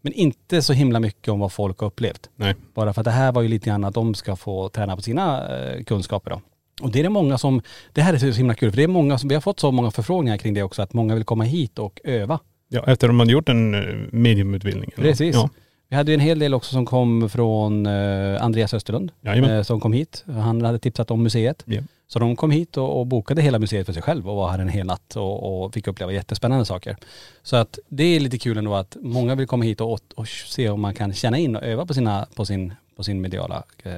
Men 0.00 0.12
inte 0.12 0.62
så 0.62 0.72
himla 0.72 1.00
mycket 1.00 1.28
om 1.28 1.40
vad 1.40 1.52
folk 1.52 1.78
har 1.78 1.86
upplevt. 1.86 2.30
Nej. 2.36 2.54
Bara 2.74 2.92
för 2.92 3.00
att 3.00 3.04
det 3.04 3.10
här 3.10 3.32
var 3.32 3.42
ju 3.42 3.48
lite 3.48 3.70
grann 3.70 3.84
att 3.84 3.94
de 3.94 4.14
ska 4.14 4.36
få 4.36 4.68
träna 4.68 4.96
på 4.96 5.02
sina 5.02 5.56
eh, 5.58 5.82
kunskaper 5.84 6.30
då. 6.30 6.40
Och 6.82 6.90
det 6.90 6.98
är 6.98 7.02
det 7.02 7.08
många 7.08 7.38
som, 7.38 7.62
det 7.92 8.00
här 8.02 8.14
är 8.14 8.18
så 8.18 8.26
himla 8.26 8.54
kul 8.54 8.70
för 8.70 8.76
det 8.76 8.82
är 8.82 8.88
många 8.88 9.18
som, 9.18 9.28
vi 9.28 9.34
har 9.34 9.42
fått 9.42 9.60
så 9.60 9.70
många 9.70 9.90
förfrågningar 9.90 10.36
kring 10.36 10.54
det 10.54 10.62
också 10.62 10.82
att 10.82 10.92
många 10.92 11.14
vill 11.14 11.24
komma 11.24 11.44
hit 11.44 11.78
och 11.78 12.00
öva. 12.04 12.38
Ja, 12.72 12.84
efter 12.86 13.08
att 13.08 13.14
man 13.14 13.28
gjort 13.28 13.48
en 13.48 13.74
eh, 13.74 13.80
mediumutbildning. 14.12 14.90
eller? 14.96 15.08
Precis. 15.08 15.34
Ja. 15.34 15.50
Vi 15.88 15.96
hade 15.96 16.10
ju 16.10 16.14
en 16.14 16.20
hel 16.20 16.38
del 16.38 16.54
också 16.54 16.72
som 16.72 16.86
kom 16.86 17.28
från 17.28 17.86
eh, 17.86 18.42
Andreas 18.42 18.74
Österlund 18.74 19.12
Jajamän. 19.20 19.50
eh, 19.50 19.62
som 19.62 19.80
kom 19.80 19.92
hit. 19.92 20.24
Han 20.26 20.64
hade 20.64 20.78
tipsat 20.78 21.10
om 21.10 21.22
museet. 21.22 21.62
Ja. 21.66 21.80
Så 22.08 22.18
de 22.18 22.36
kom 22.36 22.50
hit 22.50 22.76
och, 22.76 23.00
och 23.00 23.06
bokade 23.06 23.42
hela 23.42 23.58
museet 23.58 23.86
för 23.86 23.92
sig 23.92 24.02
själv 24.02 24.28
och 24.28 24.36
var 24.36 24.48
här 24.50 24.58
en 24.58 24.68
hel 24.68 24.86
natt 24.86 25.16
och, 25.16 25.64
och 25.64 25.74
fick 25.74 25.86
uppleva 25.86 26.12
jättespännande 26.12 26.64
saker. 26.64 26.96
Så 27.42 27.56
att 27.56 27.78
det 27.88 28.04
är 28.04 28.20
lite 28.20 28.38
kul 28.38 28.58
ändå 28.58 28.74
att 28.74 28.96
många 29.00 29.34
vill 29.34 29.46
komma 29.46 29.64
hit 29.64 29.80
och, 29.80 30.00
och 30.14 30.28
se 30.28 30.68
om 30.68 30.80
man 30.80 30.94
kan 30.94 31.12
känna 31.12 31.38
in 31.38 31.56
och 31.56 31.62
öva 31.62 31.86
på, 31.86 31.94
sina, 31.94 32.26
på, 32.34 32.44
sin, 32.44 32.74
på 32.96 33.02
sin 33.04 33.20
mediala 33.20 33.62
eh, 33.82 33.92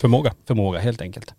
Förmåga. 0.00 0.34
förmåga 0.46 0.78
helt 0.78 1.02
enkelt. 1.02 1.34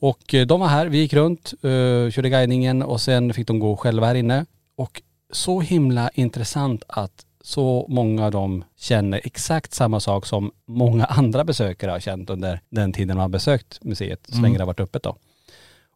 Och 0.00 0.34
eh, 0.34 0.46
de 0.46 0.60
var 0.60 0.68
här, 0.68 0.86
vi 0.86 0.98
gick 0.98 1.12
runt, 1.12 1.52
uh, 1.64 2.10
körde 2.10 2.28
guidningen 2.28 2.82
och 2.82 3.00
sen 3.00 3.34
fick 3.34 3.46
de 3.46 3.58
gå 3.58 3.76
själva 3.76 4.06
här 4.06 4.14
inne. 4.14 4.46
Och 4.76 5.02
så 5.32 5.60
himla 5.60 6.10
intressant 6.14 6.84
att 6.88 7.26
så 7.40 7.86
många 7.88 8.24
av 8.24 8.30
dem 8.30 8.64
känner 8.76 9.20
exakt 9.24 9.74
samma 9.74 10.00
sak 10.00 10.26
som 10.26 10.52
många 10.66 11.04
andra 11.04 11.44
besökare 11.44 11.90
har 11.90 12.00
känt 12.00 12.30
under 12.30 12.60
den 12.68 12.92
tiden 12.92 13.16
de 13.16 13.20
har 13.20 13.28
besökt 13.28 13.84
museet, 13.84 14.26
så 14.28 14.40
länge 14.40 14.58
det 14.58 14.62
har 14.62 14.66
varit 14.66 14.80
öppet 14.80 15.02
då. 15.02 15.16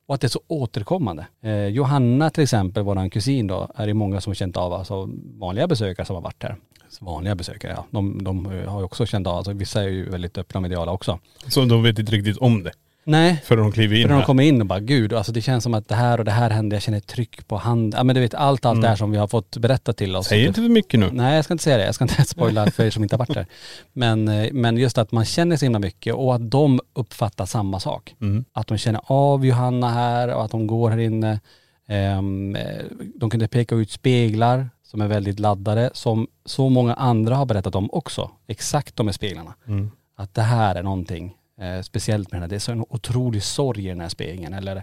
Och 0.07 0.15
att 0.15 0.21
det 0.21 0.27
är 0.27 0.29
så 0.29 0.41
återkommande. 0.47 1.27
Eh, 1.43 1.67
Johanna 1.67 2.31
till 2.31 2.43
exempel, 2.43 2.83
våran 2.83 3.11
kusin 3.11 3.47
då, 3.47 3.69
är 3.75 3.87
det 3.87 3.95
många 3.95 4.21
som 4.21 4.31
har 4.31 4.35
känt 4.35 4.57
av, 4.57 4.73
alltså 4.73 5.09
vanliga 5.39 5.67
besökare 5.67 6.07
som 6.07 6.15
har 6.15 6.23
varit 6.23 6.43
här. 6.43 6.57
Så 6.89 7.05
Vanliga 7.05 7.35
besökare 7.35 7.73
ja, 7.77 7.85
de, 7.91 8.25
de 8.25 8.47
har 8.47 8.79
ju 8.79 8.85
också 8.85 9.07
känt 9.07 9.27
av, 9.27 9.37
alltså 9.37 9.53
vissa 9.53 9.83
är 9.83 9.89
ju 9.89 10.11
väldigt 10.11 10.39
öppna 10.39 10.61
mediala 10.61 10.93
också. 10.93 11.19
Så 11.49 11.65
de 11.65 11.83
vet 11.83 11.99
inte 11.99 12.13
riktigt 12.13 12.39
om 12.39 12.63
det. 12.63 12.73
Nej, 13.09 13.43
Förrän 13.45 13.63
de 13.63 13.73
kliver 13.73 13.97
in 13.97 14.03
för 14.03 14.09
när 14.09 14.15
de 14.15 14.21
här. 14.21 14.27
kommer 14.27 14.43
in 14.43 14.61
och 14.61 14.67
bara 14.67 14.81
gud, 14.81 15.13
alltså 15.13 15.33
det 15.33 15.41
känns 15.41 15.65
som 15.65 15.75
att 15.75 15.89
det 15.89 15.95
här 15.95 16.19
och 16.19 16.25
det 16.25 16.31
här 16.31 16.51
hände, 16.51 16.77
jag 16.77 16.83
känner 16.83 16.99
ett 16.99 17.07
tryck 17.07 17.49
på 17.49 17.57
hand. 17.57 17.95
Ja 17.95 18.05
men 18.05 18.15
du 18.15 18.21
vet 18.21 18.35
allt, 18.35 18.65
allt 18.65 18.83
det 18.83 18.89
här 18.89 18.97
som 18.97 19.11
vi 19.11 19.19
har 19.19 19.27
fått 19.27 19.57
berätta 19.57 19.93
till 19.93 20.17
oss. 20.17 20.27
Säg 20.27 20.47
inte 20.47 20.61
för 20.61 20.69
mycket 20.69 21.01
nu. 21.01 21.11
Nej 21.13 21.37
jag 21.37 21.45
ska 21.45 21.55
inte 21.55 21.65
säga 21.65 21.77
det, 21.77 21.85
jag 21.85 21.95
ska 21.95 22.05
inte 22.05 22.25
spoila 22.27 22.71
för 22.71 22.85
er 22.85 22.91
som 22.91 23.03
inte 23.03 23.15
har 23.15 23.19
varit 23.19 23.35
där. 23.35 23.47
Men, 23.93 24.29
eh, 24.29 24.53
men 24.53 24.77
just 24.77 24.99
att 24.99 25.13
man 25.13 25.25
känner 25.25 25.57
så 25.57 25.65
himla 25.65 25.79
mycket 25.79 26.15
och 26.15 26.35
att 26.35 26.51
de 26.51 26.81
uppfattar 26.93 27.47
samma 27.47 27.81
sak. 27.81 28.15
Mm. 28.21 28.45
Att 28.53 28.67
de 28.67 28.79
känner 28.79 29.01
av 29.05 29.47
Johanna 29.47 29.91
här 29.91 30.35
och 30.35 30.45
att 30.45 30.51
de 30.51 30.67
går 30.67 30.91
här 30.91 30.99
inne. 30.99 31.41
Ehm, 31.89 32.57
eh, 32.57 32.85
de 33.15 33.31
kunde 33.31 33.49
peka 33.49 33.75
ut 33.75 33.91
speglar 33.91 34.69
som 34.83 35.01
är 35.01 35.09
väldigt 35.09 35.41
laddade, 35.41 35.91
som 35.95 36.27
så 36.45 36.69
många 36.69 36.95
andra 36.95 37.37
har 37.37 37.47
berättat 37.47 37.75
om 37.75 37.91
också. 37.93 38.31
Exakt 38.47 38.97
de 38.97 39.07
här 39.07 39.13
speglarna. 39.13 39.55
Mm. 39.69 39.91
Att 40.17 40.35
det 40.35 40.43
här 40.43 40.75
är 40.75 40.83
någonting 40.83 41.35
eh, 41.61 41.81
speciellt 41.83 42.31
med 42.33 42.37
den 42.37 42.43
här. 42.43 42.49
Det 42.49 42.55
är 42.55 42.59
så 42.61 42.73
en 42.73 42.85
otrolig 42.89 43.43
sorg 43.43 43.85
i 43.85 43.89
den 43.89 44.01
här 44.01 44.09
spegeln. 44.09 44.55
Eller 44.55 44.83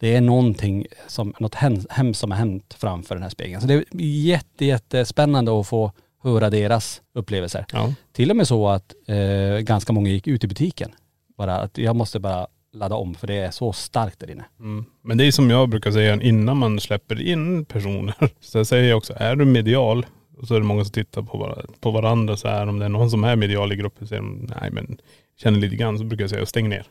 det 0.00 0.14
är 0.16 0.20
någonting 0.20 0.86
som, 1.06 1.34
något 1.40 1.54
hem- 1.54 1.86
hemskt 1.90 2.20
som 2.20 2.30
har 2.30 2.38
hänt 2.38 2.76
framför 2.78 3.14
den 3.14 3.22
här 3.22 3.30
spegeln. 3.30 3.60
Så 3.60 3.66
det 3.66 3.74
är 3.74 3.84
jätte, 4.00 4.64
jättespännande 4.64 5.60
att 5.60 5.66
få 5.66 5.92
höra 6.22 6.50
deras 6.50 7.02
upplevelser. 7.14 7.64
Ja. 7.72 7.92
Till 8.12 8.30
och 8.30 8.36
med 8.36 8.48
så 8.48 8.68
att 8.68 8.94
eh, 9.06 9.58
ganska 9.58 9.92
många 9.92 10.10
gick 10.10 10.26
ut 10.26 10.44
i 10.44 10.48
butiken. 10.48 10.90
Bara 11.36 11.56
att 11.56 11.78
jag 11.78 11.96
måste 11.96 12.20
bara 12.20 12.46
ladda 12.72 12.94
om 12.96 13.14
för 13.14 13.26
det 13.26 13.34
är 13.34 13.50
så 13.50 13.72
starkt 13.72 14.18
där 14.20 14.30
inne. 14.30 14.44
Mm. 14.60 14.84
Men 15.02 15.18
det 15.18 15.24
är 15.26 15.32
som 15.32 15.50
jag 15.50 15.68
brukar 15.68 15.90
säga 15.90 16.22
innan 16.22 16.56
man 16.56 16.80
släpper 16.80 17.20
in 17.22 17.64
personer. 17.64 18.14
Så 18.40 18.58
jag 18.58 18.66
säger 18.66 18.94
också, 18.94 19.12
är 19.16 19.36
du 19.36 19.44
medial 19.44 20.06
och 20.38 20.48
så 20.48 20.54
är 20.54 20.60
det 20.60 20.66
många 20.66 20.84
som 20.84 20.92
tittar 20.92 21.22
på, 21.22 21.38
var- 21.38 21.66
på 21.80 21.90
varandra 21.90 22.36
så 22.36 22.48
här. 22.48 22.66
Om 22.66 22.78
det 22.78 22.84
är 22.84 22.88
någon 22.88 23.10
som 23.10 23.24
är 23.24 23.36
medial 23.36 23.72
i 23.72 23.76
gruppen 23.76 24.06
så 24.06 24.08
säger 24.08 24.22
de, 24.22 24.50
nej 24.60 24.70
men 24.70 24.98
känner 25.36 25.58
lite 25.58 25.76
grann 25.76 25.98
så 25.98 26.04
brukar 26.04 26.22
jag 26.22 26.30
säga, 26.30 26.46
stäng 26.46 26.68
ner. 26.68 26.86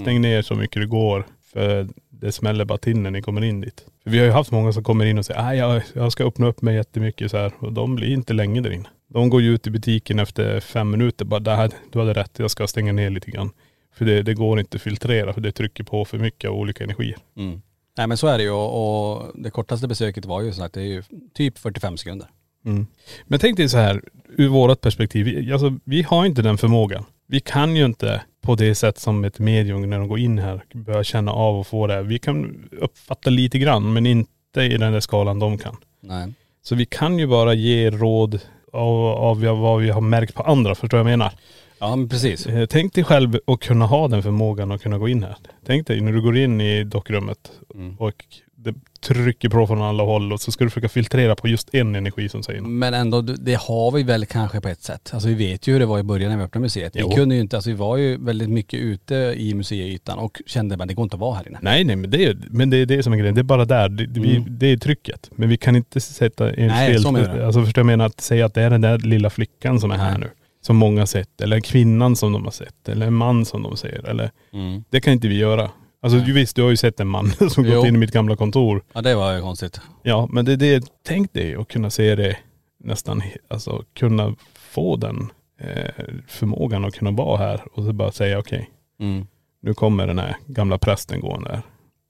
Stäng 0.00 0.20
ner 0.20 0.42
så 0.42 0.54
mycket 0.54 0.82
det 0.82 0.86
går. 0.86 1.26
För 1.52 1.88
det 2.10 2.32
smäller 2.32 2.64
bara 2.64 2.78
till 2.78 2.98
när 2.98 3.10
ni 3.10 3.22
kommer 3.22 3.44
in 3.44 3.60
dit. 3.60 3.84
För 4.02 4.10
vi 4.10 4.18
har 4.18 4.24
ju 4.24 4.32
haft 4.32 4.50
många 4.50 4.72
som 4.72 4.84
kommer 4.84 5.04
in 5.04 5.18
och 5.18 5.26
säger, 5.26 5.42
nej 5.42 5.58
jag, 5.58 5.82
jag 5.92 6.12
ska 6.12 6.24
öppna 6.24 6.46
upp 6.46 6.62
mig 6.62 6.74
jättemycket 6.74 7.30
så 7.30 7.36
här. 7.36 7.52
Och 7.58 7.72
de 7.72 7.94
blir 7.94 8.08
inte 8.08 8.32
länge 8.32 8.60
där 8.60 8.70
inne. 8.70 8.88
De 9.08 9.28
går 9.28 9.42
ju 9.42 9.54
ut 9.54 9.66
i 9.66 9.70
butiken 9.70 10.18
efter 10.18 10.60
fem 10.60 10.90
minuter, 10.90 11.24
bara 11.24 11.40
där, 11.40 11.70
du 11.92 11.98
hade 11.98 12.12
rätt, 12.12 12.38
jag 12.38 12.50
ska 12.50 12.66
stänga 12.66 12.92
ner 12.92 13.10
lite 13.10 13.30
grann. 13.30 13.50
För 13.94 14.04
det, 14.04 14.22
det 14.22 14.34
går 14.34 14.60
inte 14.60 14.76
att 14.76 14.82
filtrera 14.82 15.32
för 15.32 15.40
det 15.40 15.52
trycker 15.52 15.84
på 15.84 16.04
för 16.04 16.18
mycket 16.18 16.50
av 16.50 16.56
olika 16.56 16.84
energier. 16.84 17.16
Mm. 17.36 17.62
Nej 17.96 18.06
men 18.06 18.16
så 18.16 18.26
är 18.26 18.38
det 18.38 18.44
ju 18.44 18.50
och, 18.50 19.16
och 19.16 19.32
det 19.34 19.50
kortaste 19.50 19.88
besöket 19.88 20.24
var 20.24 20.42
ju 20.42 20.52
så 20.52 20.64
att 20.64 20.72
det 20.72 20.80
är 20.80 20.86
ju 20.86 21.02
typ 21.34 21.58
45 21.58 21.96
sekunder. 21.96 22.28
Mm. 22.64 22.86
Men 23.24 23.38
tänk 23.38 23.56
dig 23.56 23.68
så 23.68 23.78
här, 23.78 24.02
ur 24.36 24.48
vårt 24.48 24.80
perspektiv, 24.80 25.24
vi, 25.24 25.52
alltså, 25.52 25.78
vi 25.84 26.02
har 26.02 26.26
inte 26.26 26.42
den 26.42 26.58
förmågan. 26.58 27.04
Vi 27.30 27.40
kan 27.40 27.76
ju 27.76 27.84
inte 27.84 28.22
på 28.40 28.54
det 28.54 28.74
sätt 28.74 28.98
som 28.98 29.24
ett 29.24 29.38
medium 29.38 29.90
när 29.90 29.98
de 29.98 30.08
går 30.08 30.18
in 30.18 30.38
här 30.38 30.64
börja 30.74 31.04
känna 31.04 31.32
av 31.32 31.58
och 31.58 31.66
få 31.66 31.86
det. 31.86 32.02
Vi 32.02 32.18
kan 32.18 32.68
uppfatta 32.80 33.30
lite 33.30 33.58
grann 33.58 33.92
men 33.92 34.06
inte 34.06 34.60
i 34.60 34.76
den 34.76 34.92
där 34.92 35.00
skalan 35.00 35.38
de 35.38 35.58
kan. 35.58 35.76
Nej. 36.00 36.32
Så 36.62 36.74
vi 36.74 36.86
kan 36.86 37.18
ju 37.18 37.26
bara 37.26 37.54
ge 37.54 37.90
råd 37.90 38.40
av, 38.72 39.06
av 39.06 39.40
vad 39.40 39.80
vi 39.80 39.90
har 39.90 40.00
märkt 40.00 40.34
på 40.34 40.42
andra, 40.42 40.74
förstår 40.74 40.98
du 40.98 41.02
vad 41.02 41.12
jag 41.12 41.18
menar? 41.18 41.32
Ja 41.80 41.96
men 41.96 42.08
precis. 42.08 42.46
Eh, 42.46 42.66
Tänk 42.66 42.94
dig 42.94 43.04
själv 43.04 43.38
att 43.46 43.60
kunna 43.60 43.86
ha 43.86 44.08
den 44.08 44.22
förmågan 44.22 44.72
att 44.72 44.82
kunna 44.82 44.98
gå 44.98 45.08
in 45.08 45.22
här. 45.22 45.36
Tänk 45.66 45.86
dig 45.86 46.00
när 46.00 46.12
du 46.12 46.22
går 46.22 46.36
in 46.36 46.60
i 46.60 46.84
dockrummet 46.84 47.50
Mm. 47.74 47.96
och 47.98 48.24
det 48.60 48.74
trycker 49.00 49.48
på 49.48 49.66
från 49.66 49.82
alla 49.82 50.02
håll 50.02 50.32
och 50.32 50.40
så 50.40 50.52
ska 50.52 50.64
du 50.64 50.70
försöka 50.70 50.88
filtrera 50.88 51.34
på 51.36 51.48
just 51.48 51.74
en 51.74 51.94
energi 51.94 52.28
som 52.28 52.42
säger 52.42 52.60
något. 52.60 52.70
Men 52.70 52.94
ändå, 52.94 53.20
det 53.20 53.54
har 53.54 53.90
vi 53.90 54.02
väl 54.02 54.26
kanske 54.26 54.60
på 54.60 54.68
ett 54.68 54.82
sätt. 54.82 55.10
Alltså 55.12 55.28
vi 55.28 55.34
vet 55.34 55.66
ju 55.66 55.72
hur 55.72 55.80
det 55.80 55.86
var 55.86 55.98
i 55.98 56.02
början 56.02 56.30
när 56.30 56.38
vi 56.38 56.44
öppnade 56.44 56.62
museet. 56.62 56.96
Vi 56.96 57.00
Jo. 57.00 57.10
kunde 57.10 57.34
ju 57.34 57.40
inte, 57.40 57.56
alltså 57.56 57.70
vi 57.70 57.76
var 57.76 57.96
ju 57.96 58.16
väldigt 58.24 58.50
mycket 58.50 58.80
ute 58.80 59.14
i 59.36 59.54
museiytan 59.54 60.18
och 60.18 60.40
kände 60.46 60.74
att 60.74 60.88
det 60.88 60.94
går 60.94 61.02
inte 61.02 61.16
att 61.16 61.20
vara 61.20 61.34
här 61.34 61.48
inne. 61.48 61.58
Nej 61.62 61.84
nej 61.84 61.96
men 61.96 62.10
det 62.10 62.24
är, 62.24 62.38
men 62.50 62.70
det 62.70 62.76
är 62.76 62.86
det 62.86 63.02
som 63.02 63.12
är 63.12 63.16
grejen. 63.16 63.34
Det 63.34 63.40
är 63.40 63.42
bara 63.42 63.64
där. 63.64 63.88
Det, 63.88 64.20
vi, 64.20 64.36
Mm. 64.36 64.44
det 64.58 64.66
är 64.66 64.76
trycket. 64.76 65.30
Men 65.34 65.48
vi 65.48 65.56
kan 65.56 65.76
inte 65.76 66.00
sätta 66.00 66.52
en 66.52 66.66
Nej, 66.66 66.92
fel, 66.92 67.02
så 67.02 67.12
menar 67.12 67.34
du. 67.36 67.44
Alltså 67.44 67.64
förstår 67.64 67.80
jag 67.80 67.86
menar 67.86 68.06
att 68.06 68.20
säga 68.20 68.46
att 68.46 68.54
det 68.54 68.62
är 68.62 68.70
den 68.70 68.80
där 68.80 68.98
lilla 68.98 69.30
flickan 69.30 69.80
som 69.80 69.90
är 69.90 69.96
här 69.96 70.18
nu. 70.18 70.30
Som 70.60 70.76
många 70.76 71.00
har 71.00 71.06
sett. 71.06 71.40
Eller 71.40 71.60
kvinnan 71.60 72.16
som 72.16 72.32
de 72.32 72.44
har 72.44 72.50
sett. 72.50 72.88
Eller 72.88 73.06
en 73.06 73.14
man 73.14 73.44
som 73.44 73.62
de 73.62 73.76
ser. 73.76 74.08
Eller, 74.08 74.30
Mm. 74.52 74.84
det 74.90 75.00
kan 75.00 75.12
inte 75.12 75.28
vi 75.28 75.36
göra. 75.38 75.70
Alltså 76.02 76.18
du 76.18 76.32
visst, 76.32 76.56
du 76.56 76.62
har 76.62 76.70
ju 76.70 76.76
sett 76.76 77.00
en 77.00 77.08
man 77.08 77.30
som 77.50 77.64
gått 77.64 77.86
in 77.86 77.94
i 77.94 77.98
mitt 77.98 78.12
gamla 78.12 78.36
kontor. 78.36 78.82
Ja 78.92 79.00
det 79.02 79.14
var 79.14 79.34
ju 79.34 79.40
konstigt. 79.40 79.80
Ja 80.02 80.28
men 80.32 80.44
det 80.44 80.52
är 80.52 80.56
det, 80.56 80.84
tänk 81.06 81.32
dig 81.32 81.54
att 81.54 81.68
kunna 81.68 81.90
se 81.90 82.14
det 82.14 82.36
nästan, 82.84 83.22
alltså 83.48 83.84
kunna 83.94 84.34
få 84.54 84.96
den 84.96 85.30
eh, 85.60 86.04
förmågan 86.28 86.84
att 86.84 86.94
kunna 86.94 87.10
vara 87.10 87.36
här 87.38 87.62
och 87.72 87.84
så 87.84 87.92
bara 87.92 88.12
säga 88.12 88.38
okej, 88.38 88.70
Mm. 89.00 89.26
nu 89.62 89.74
kommer 89.74 90.06
den 90.06 90.18
här 90.18 90.36
gamla 90.46 90.78
prästen 90.78 91.20
gående 91.20 91.50
här. 91.50 91.62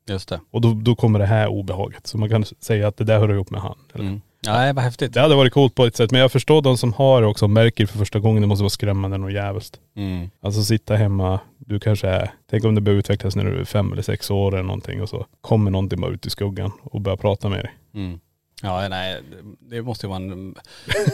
Just 0.09 0.29
det. 0.29 0.41
Och 0.51 0.61
då, 0.61 0.73
då 0.75 0.95
kommer 0.97 1.19
det 1.19 1.27
här 1.27 1.49
obehaget. 1.49 2.07
Så 2.07 2.19
man 2.19 2.29
kan 2.29 2.45
säga 2.45 2.89
att 2.89 2.97
det 2.97 3.05
där 3.05 3.19
hör 3.19 3.33
ihop 3.33 3.51
med 3.51 3.61
han. 3.61 3.79
Eller? 3.95 4.05
Mm. 4.05 4.21
Nej 4.47 4.73
vad 4.73 4.85
häftigt. 4.85 5.13
Det 5.15 5.21
hade 5.21 5.35
varit 5.35 5.53
coolt 5.53 5.75
på 5.75 5.85
ett 5.87 5.97
sätt, 5.97 6.11
men 6.11 6.21
jag 6.21 6.33
förstår 6.33 6.63
de 6.63 6.79
som 6.79 6.93
har 6.93 7.21
det 7.23 7.27
också 7.27 7.45
och 7.45 7.51
märker 7.51 7.87
för 7.87 7.99
första 7.99 8.19
gången, 8.19 8.41
det 8.43 8.47
måste 8.49 8.63
vara 8.63 8.71
skrämmande 8.71 9.17
och 9.19 9.33
jävligt. 9.33 9.79
Mm. 9.97 10.31
Alltså 10.41 10.63
sitta 10.63 10.97
hemma, 10.97 11.41
du 11.59 11.81
kanske 11.81 12.09
är, 12.09 12.31
tänk 12.51 12.65
om 12.65 12.75
det 12.75 12.81
börjar 12.81 12.99
utvecklas 12.99 13.37
när 13.37 13.45
du 13.45 13.61
är 13.61 13.65
fem 13.65 13.93
eller 13.93 14.03
sex 14.03 14.31
år 14.31 14.55
eller 14.55 14.63
någonting 14.65 15.03
och 15.03 15.09
så 15.09 15.27
kommer 15.41 15.71
någonting 15.71 16.01
bara 16.01 16.11
ut 16.11 16.27
i 16.27 16.31
skuggan 16.31 16.73
och 16.83 17.01
börjar 17.01 17.17
prata 17.17 17.49
med 17.49 17.59
dig. 17.59 17.71
Mm. 17.95 18.21
Ja 18.63 18.89
nej, 18.89 19.21
det- 19.71 19.83
måste 19.83 20.07
ju 20.07 20.11
vara 20.11 20.23
en 20.23 20.55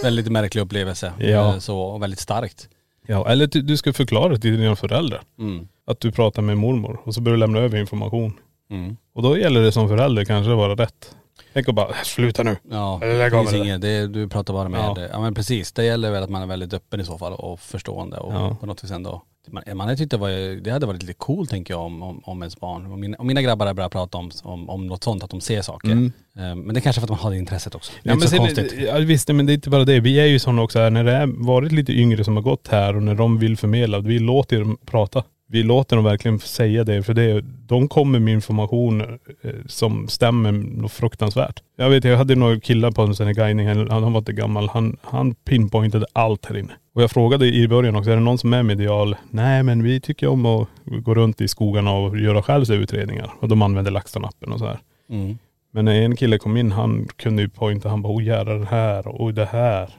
väldigt 0.03 0.33
märklig 0.33 0.63
upplevelse. 0.63 1.13
Ja. 1.19 1.53
Eh, 1.55 1.59
Så, 1.59 1.79
och 1.81 2.03
väldigt 2.03 2.21
starkt. 2.21 2.69
Ja, 3.07 3.29
eller 3.29 3.47
du, 3.47 3.63
du 3.63 3.77
ska 3.77 3.93
förklara 3.93 4.29
det 4.29 4.39
till 4.39 4.57
dina 4.61 4.77
föräldrar. 4.77 5.21
Mm. 5.39 5.69
Att 5.87 6.01
du 6.01 6.13
pratar 6.13 6.43
med 6.43 6.59
mormor 6.59 7.01
och 7.05 7.15
så 7.15 7.21
börjar 7.21 7.37
du 7.37 7.41
lämna 7.41 7.59
över 7.59 7.79
information. 7.79 8.33
Mm. 8.71 8.97
Och 9.15 9.23
då 9.23 9.39
gäller 9.39 9.61
det 9.63 9.73
som 9.73 9.89
förälder 9.89 10.25
kanske 10.25 10.51
att 10.53 10.57
vara 10.59 10.75
rätt. 10.75 11.17
Tänk 11.55 11.69
och 11.69 11.75
bara, 11.75 11.95
sluta 12.05 12.43
nu. 12.43 12.57
Ja, 12.71 12.99
lägg 13.03 13.33
det 13.33 13.39
av 13.39 13.41
finns 13.41 13.53
med 13.53 13.61
det. 13.61 13.67
inget, 13.67 13.81
det, 13.81 14.07
du 14.07 14.29
pratar 14.29 14.55
bara 14.55 14.69
med, 14.69 14.81
Ja. 14.81 14.97
ja. 15.13 15.21
men 15.21 15.35
precis. 15.35 15.73
Det 15.73 15.85
gäller 15.85 16.11
väl 16.11 16.23
att 16.23 16.31
man 16.31 16.43
är 16.43 16.47
väldigt 16.47 16.75
öppen 16.75 17.01
i 17.01 17.05
så 17.05 17.19
fall 17.19 17.33
och 17.33 17.61
förstående 17.61 18.17
och 18.17 18.33
Ja. 18.35 18.57
på 18.61 18.67
något 18.67 18.85
vis 18.85 18.91
ändå. 18.91 19.23
Man, 19.51 19.63
man 19.75 19.81
hade 19.81 19.97
tyckt 19.97 20.11
det, 20.11 20.17
var, 20.17 20.61
det 20.61 20.71
hade 20.71 20.87
varit 20.87 21.03
lite 21.03 21.15
coolt 21.15 21.51
tänker 21.51 21.75
jag 21.75 21.81
om, 21.83 22.03
om, 22.03 22.21
om 22.25 22.43
ens 22.43 22.61
barn. 22.61 22.93
Om 22.93 23.01
mina, 23.01 23.17
om 23.19 23.27
mina 23.27 23.43
grabbar 23.43 23.67
hade 23.67 23.75
börjat 23.77 23.93
prata 23.93 24.19
om, 24.19 24.31
om, 24.43 24.71
om 24.71 24.87
något 24.87 25.05
sånt, 25.05 25.23
att 25.25 25.31
de 25.31 25.41
ser 25.41 25.63
saker. 25.63 25.91
Eh, 25.91 25.97
Men 26.37 26.69
det 26.75 26.79
är 26.79 26.81
kanske 26.81 27.01
för 27.01 27.07
att 27.07 27.11
man 27.11 27.19
har 27.19 27.31
det 27.31 27.37
intresset 27.39 27.75
också. 27.75 27.93
Det 28.03 28.09
är 28.09 28.11
Ja, 28.11 28.15
inte 28.15 28.39
men 28.39 28.49
så 28.49 28.57
konstigt. 28.63 28.83
ja, 28.87 28.99
visst, 28.99 29.29
men 29.29 29.47
det 29.47 29.53
är 29.53 29.55
inte 29.55 29.71
bara 29.71 29.85
det. 29.85 30.01
Vi 30.01 30.21
är 30.21 30.27
ju 30.27 30.39
sådana 30.39 30.63
också 30.63 30.79
här, 30.79 30.91
när 30.91 31.05
det 31.05 31.13
är 31.13 31.27
varit 31.47 31.73
lite 31.73 31.93
yngre 31.93 32.25
som 32.25 32.37
har 32.37 32.43
gått 32.43 32.69
här 32.69 32.97
och 32.97 33.03
när 33.03 33.15
de 33.15 33.39
vill 33.39 33.57
förmedla, 33.57 33.99
vi 33.99 34.19
låter 34.19 34.59
dem 34.59 34.77
prata. 34.87 35.23
Vi 35.55 35.63
låter 35.63 35.97
dem 35.97 36.05
verkligen 36.05 36.39
säga 36.39 36.85
det, 36.85 37.03
för 37.03 37.15
det, 37.15 37.45
de 37.67 37.89
kommer 37.89 38.19
med 38.19 38.35
information 38.35 39.01
eh, 39.01 39.51
som 39.67 40.09
stämmer 40.09 40.53
något 40.53 40.93
fruktansvärt. 40.93 41.63
Jag 41.77 41.91
vet, 41.91 42.05
jag 42.05 42.17
hade 42.17 42.35
några 42.35 42.61
killar 42.61 42.91
på 42.91 43.03
en 43.03 43.15
sån 43.15 43.27
här 43.27 43.35
guidning, 43.35 43.69
han, 43.69 43.91
han 43.91 44.13
var 44.13 44.19
inte 44.19 44.33
gammal, 44.33 44.69
han, 44.69 44.97
han 45.03 45.35
pinpointade 45.35 46.07
allt 46.13 46.47
här 46.47 46.57
inne. 46.57 46.73
Och 46.95 47.03
jag 47.03 47.11
frågade 47.11 47.47
i 47.47 47.69
början 47.69 47.97
också, 47.97 48.11
är 48.11 48.15
det 48.15 48.23
någon 48.23 48.39
som 48.39 48.53
är 48.53 48.63
medial? 48.63 49.17
Nej 49.31 49.63
men 49.63 49.83
vi 49.83 50.01
tycker 50.01 50.27
om 50.29 50.47
att 50.47 50.69
gå 50.85 51.15
runt 51.15 51.41
i 51.41 51.49
skogarna 51.49 51.93
och 51.93 52.19
göra 52.19 52.43
självutredningar. 52.43 53.33
Och 53.41 53.49
de 53.49 53.63
använder 53.63 53.91
LaxTon-appen 53.93 54.53
och 54.53 54.59
så 54.59 54.67
här. 54.67 54.79
Mm. 55.11 55.39
Men 55.73 55.85
när 55.85 55.95
en 56.03 56.17
kille 56.17 56.39
kom 56.39 56.57
in, 56.57 56.73
han 56.73 57.09
kunde 57.17 57.43
ju 57.43 57.49
pointa, 57.49 57.89
han 57.89 58.03
bara, 58.03 58.13
oh 58.17 58.25
jävlar 58.25 58.55
det 58.59 58.67
här 58.67 59.09
och 59.09 59.35
det 59.35 59.45
här. 59.47 59.91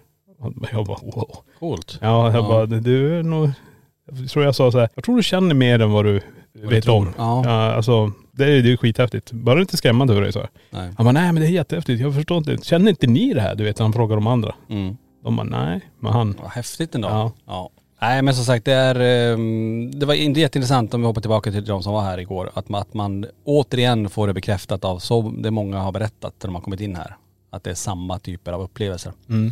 Jag 0.71 0.85
bara, 0.85 0.97
wow. 1.03 1.37
Coolt. 1.59 1.99
Ja, 2.01 2.25
jag 2.31 2.43
Ja. 2.43 2.47
bara, 2.47 2.65
du 2.65 3.19
är 3.19 3.23
nog, 3.23 3.49
jag 4.11 4.29
tror 4.29 4.45
jag 4.45 4.55
sa 4.55 4.71
så 4.71 4.79
här, 4.79 4.89
jag 4.95 5.03
tror 5.03 5.15
du 5.17 5.23
känner 5.23 5.55
mer 5.55 5.79
än 5.79 5.91
vad 5.91 6.05
du 6.05 6.21
vet 6.53 6.83
tror. 6.83 6.95
om. 6.95 7.13
Ja. 7.17 7.41
Ja, 7.45 7.73
alltså 7.73 8.11
det 8.31 8.45
är, 8.45 8.63
det 8.63 8.71
är 8.71 8.77
skithäftigt. 8.77 9.31
Bara 9.31 9.61
inte 9.61 9.77
skrämmande 9.77 10.13
för 10.13 10.21
dig 10.21 10.31
så. 10.33 10.39
här. 10.39 10.49
Nej. 10.69 10.89
Han 10.97 11.05
bara, 11.05 11.11
nej 11.11 11.33
men 11.33 11.41
det 11.41 11.47
är 11.47 11.51
jättehäftigt, 11.51 12.01
jag 12.01 12.15
förstår 12.15 12.37
inte. 12.37 12.57
Känner 12.65 12.89
inte 12.89 13.07
ni 13.07 13.33
det 13.33 13.41
här? 13.41 13.55
Du 13.55 13.63
vet, 13.63 13.79
han 13.79 13.93
frågar 13.93 14.15
de 14.15 14.27
andra. 14.27 14.55
Mm. 14.69 14.97
De 15.23 15.35
bara, 15.35 15.43
nej. 15.43 15.81
Men 15.99 16.11
han, 16.13 16.35
Vad 16.41 16.51
häftigt 16.51 16.95
ändå. 16.95 17.07
Ja. 17.07 17.31
ja. 17.45 17.69
Nej 18.01 18.21
men 18.21 18.35
som 18.35 18.45
sagt 18.45 18.65
det 18.65 18.73
är, 18.73 18.99
ehm, 19.33 19.91
det 19.99 20.05
var 20.05 20.13
inte 20.13 20.39
jätteintressant 20.39 20.93
om 20.93 21.01
vi 21.01 21.07
hoppar 21.07 21.21
tillbaka 21.21 21.51
till 21.51 21.65
de 21.65 21.83
som 21.83 21.93
var 21.93 22.01
här 22.01 22.17
igår. 22.19 22.51
Att 22.53 22.69
man, 22.69 22.81
att 22.81 22.93
man 22.93 23.25
återigen 23.43 24.09
får 24.09 24.27
det 24.27 24.33
bekräftat 24.33 24.85
av 24.85 24.99
så 24.99 25.21
det 25.37 25.51
många 25.51 25.79
har 25.79 25.91
berättat 25.91 26.33
när 26.41 26.47
de 26.47 26.55
har 26.55 26.61
kommit 26.61 26.81
in 26.81 26.95
här. 26.95 27.15
Att 27.49 27.63
det 27.63 27.69
är 27.69 27.75
samma 27.75 28.19
typer 28.19 28.51
av 28.53 28.61
upplevelser. 28.61 29.11
mm. 29.29 29.51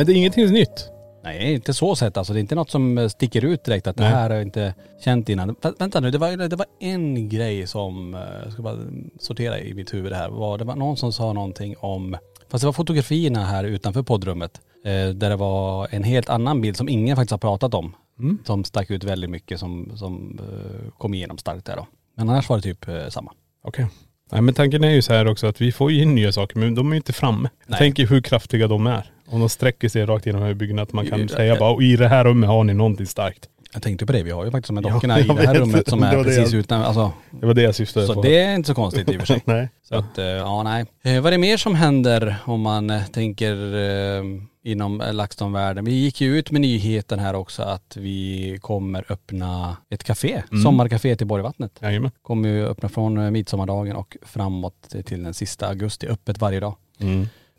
Men 0.00 0.06
det 0.06 0.12
är 0.12 0.16
ingenting 0.16 0.46
nytt. 0.46 0.90
Nej 1.24 1.54
inte 1.54 1.74
så 1.74 1.96
sett 1.96 2.16
alltså. 2.16 2.32
Det 2.32 2.38
är 2.38 2.40
inte 2.40 2.54
något 2.54 2.70
som 2.70 2.98
eh, 2.98 3.08
sticker 3.08 3.44
ut 3.44 3.64
direkt 3.64 3.86
att 3.86 3.96
det 3.96 4.02
Nej. 4.02 4.12
här 4.12 4.30
har 4.30 4.36
jag 4.36 4.42
inte 4.42 4.74
känt 5.04 5.28
innan. 5.28 5.56
Vä- 5.56 5.74
vänta 5.78 6.00
nu, 6.00 6.10
det 6.10 6.18
var, 6.18 6.48
det 6.48 6.56
var 6.56 6.66
en 6.80 7.28
grej 7.28 7.66
som, 7.66 8.14
eh, 8.14 8.20
jag 8.44 8.52
ska 8.52 8.62
bara 8.62 8.76
sortera 9.18 9.60
i 9.60 9.74
mitt 9.74 9.94
huvud 9.94 10.12
här. 10.12 10.28
Var, 10.28 10.58
det 10.58 10.64
var 10.64 10.76
någon 10.76 10.96
som 10.96 11.12
sa 11.12 11.32
någonting 11.32 11.74
om, 11.78 12.16
fast 12.50 12.62
det 12.62 12.66
var 12.66 12.72
fotografierna 12.72 13.44
här 13.44 13.64
utanför 13.64 14.02
poddrummet. 14.02 14.60
Eh, 14.84 15.08
där 15.08 15.30
det 15.30 15.36
var 15.36 15.88
en 15.90 16.04
helt 16.04 16.28
annan 16.28 16.60
bild 16.60 16.76
som 16.76 16.88
ingen 16.88 17.16
faktiskt 17.16 17.30
har 17.30 17.38
pratat 17.38 17.74
om. 17.74 17.96
Som 18.44 18.64
stack 18.64 18.90
ut 18.90 19.04
väldigt 19.04 19.30
mycket 19.30 19.60
som, 19.60 19.92
som 19.96 20.38
eh, 20.38 20.92
kom 20.98 21.14
igenom 21.14 21.38
starkt 21.38 21.66
där 21.66 21.76
då. 21.76 21.86
Men 22.16 22.28
annars 22.28 22.48
var 22.48 22.56
det 22.56 22.62
typ 22.62 22.88
eh, 22.88 23.08
samma. 23.08 23.32
Okej. 23.64 23.86
Nej 24.32 24.42
men 24.42 24.54
tanken 24.54 24.84
är 24.84 24.90
ju 24.90 25.02
så 25.02 25.12
här 25.12 25.28
också 25.28 25.46
att 25.46 25.60
vi 25.60 25.72
får 25.72 25.92
ju 25.92 26.02
in 26.02 26.14
nya 26.14 26.32
saker 26.32 26.58
men 26.58 26.74
de 26.74 26.86
är 26.86 26.90
ju 26.90 26.96
inte 26.96 27.12
framme. 27.12 27.48
Jag 27.60 27.70
Nej. 27.70 27.78
tänker 27.78 28.06
hur 28.06 28.20
kraftiga 28.20 28.68
de 28.68 28.86
är. 28.86 29.12
Om 29.30 29.40
de 29.40 29.48
sträcker 29.48 29.88
sig 29.88 30.06
rakt 30.06 30.26
genom 30.26 30.58
byggnaderna 30.58 30.82
att 30.82 30.92
man 30.92 31.06
kan 31.06 31.20
Ja, 31.20 31.28
säga 31.28 31.54
ja. 31.54 31.58
bara, 31.58 31.82
i 31.82 31.96
det 31.96 32.08
här 32.08 32.24
rummet 32.24 32.48
har 32.48 32.64
ni 32.64 32.74
någonting 32.74 33.06
starkt. 33.06 33.48
Jag 33.72 33.82
tänkte 33.82 34.06
på 34.06 34.12
det, 34.12 34.22
vi 34.22 34.30
har 34.30 34.44
ju 34.44 34.50
faktiskt 34.50 34.66
de 34.68 34.76
här 34.76 34.84
Ja, 34.84 34.94
dockorna 34.94 35.20
i 35.20 35.26
jag 35.26 35.36
det 35.36 35.46
här 35.46 35.52
vet. 35.52 35.62
rummet 35.62 35.88
som 35.88 36.02
är 36.02 36.24
precis 36.24 36.52
jag- 36.52 36.60
utan, 36.60 36.82
alltså. 36.82 37.12
Det 37.30 37.46
var 37.46 37.54
det 37.54 37.62
jag 37.62 37.74
syftade 37.74 38.06
Så 38.06 38.14
på. 38.14 38.22
det 38.22 38.38
är 38.38 38.54
inte 38.54 38.66
så 38.66 38.74
konstigt 38.74 39.08
i 39.10 39.16
och 39.16 39.20
för 39.20 39.26
sig. 39.26 39.42
Nej. 39.44 39.68
Så 39.88 39.94
att, 39.94 40.18
eh, 40.18 40.24
ja 40.24 40.62
nej. 40.62 40.84
Eh, 41.02 41.20
vad 41.22 41.26
är 41.26 41.30
det 41.30 41.38
mer 41.38 41.56
som 41.56 41.74
händer 41.74 42.36
om 42.44 42.60
man 42.60 42.90
eh, 42.90 43.02
tänker 43.04 43.74
eh, 43.74 44.24
inom 44.64 45.00
eh, 45.00 45.12
LaxTon-världen? 45.14 45.84
Vi 45.84 45.92
gick 45.92 46.20
ju 46.20 46.38
ut 46.38 46.50
med 46.50 46.60
nyheten 46.60 47.18
här 47.18 47.34
också 47.34 47.62
att 47.62 47.96
vi 47.96 48.58
kommer 48.60 49.04
öppna 49.12 49.76
ett 49.90 50.04
café, 50.04 50.42
sommarcafé 50.64 51.16
till 51.16 51.26
Borgvattnet. 51.26 51.72
Jajamän. 51.82 52.10
Kommer 52.22 52.48
ju 52.48 52.66
öppna 52.66 52.88
från 52.88 53.32
midsommardagen 53.32 53.96
och 53.96 54.16
framåt 54.22 54.88
till 55.04 55.22
den 55.22 55.34
sista 55.34 55.68
augusti, 55.68 56.06
öppet 56.06 56.40
varje 56.40 56.60
dag. 56.60 56.74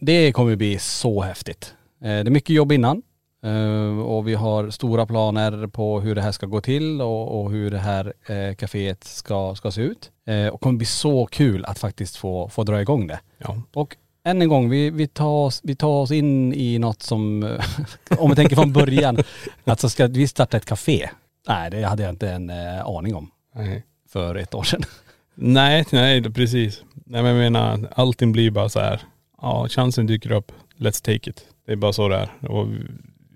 Det 0.03 0.31
kommer 0.31 0.55
bli 0.55 0.79
så 0.79 1.21
häftigt. 1.21 1.73
Eh, 2.01 2.07
Det 2.07 2.09
är 2.09 2.23
mycket 2.29 2.55
jobb 2.55 2.71
innan 2.71 3.01
eh, 3.43 3.99
och 3.99 4.27
vi 4.27 4.33
har 4.33 4.69
stora 4.69 5.05
planer 5.05 5.67
på 5.67 6.01
hur 6.01 6.15
det 6.15 6.21
här 6.21 6.31
ska 6.31 6.45
gå 6.45 6.61
till 6.61 7.01
och, 7.01 7.51
hur 7.51 7.71
det 7.71 7.77
här 7.77 8.13
eh, 8.25 8.55
kaféet 8.55 9.03
ska, 9.03 9.55
ska 9.55 9.71
se 9.71 9.81
ut. 9.81 10.11
Och 10.25 10.33
det 10.33 10.57
kommer 10.61 10.77
bli 10.77 10.85
så 10.85 11.25
kul 11.25 11.65
att 11.65 11.79
faktiskt 11.79 12.15
få, 12.15 12.49
få 12.49 12.63
dra 12.63 12.81
igång 12.81 13.07
det. 13.07 13.19
Ja. 13.37 13.61
Och 13.73 13.95
än 14.23 14.41
en 14.41 14.49
gång, 14.49 14.69
vi, 14.69 14.89
vi, 14.89 15.07
tar, 15.07 15.45
oss, 15.45 15.61
vi 15.63 15.75
tar 15.75 16.01
oss 16.01 16.11
in 16.11 16.53
i 16.53 16.79
något 16.79 17.01
som, 17.01 17.43
om 18.17 18.29
vi 18.29 18.35
tänker 18.35 18.55
från 18.55 18.73
början, 18.73 19.17
alltså 19.63 19.89
ska 19.89 20.07
vi 20.07 20.27
starta 20.27 20.57
ett 20.57 20.65
café? 20.65 21.09
Nej, 21.47 21.71
det 21.71 21.83
hade 21.83 22.03
jag 22.03 22.09
inte 22.09 22.29
en 22.29 22.49
aning 22.85 23.15
om 23.15 23.31
Nej. 23.55 23.83
för 24.09 24.35
ett 24.35 24.53
år 24.53 24.63
sedan. 24.63 24.81
Nej, 25.35 25.85
nej 25.91 26.23
precis. 26.23 26.83
Nej 27.05 27.23
men 27.23 27.35
jag 27.35 27.51
menar, 27.51 27.89
allting 27.95 28.31
blir 28.31 28.51
bara 28.51 28.69
så 28.69 28.79
här. 28.79 29.01
Ja, 29.41 29.67
chansen 29.69 30.07
dyker 30.07 30.31
upp. 30.31 30.51
Let's 30.77 31.03
take 31.05 31.29
it. 31.29 31.45
Det 31.65 31.71
är 31.71 31.75
bara 31.75 31.93
så 31.93 32.07
det 32.09 32.15
är. 32.15 32.51
Och 32.51 32.67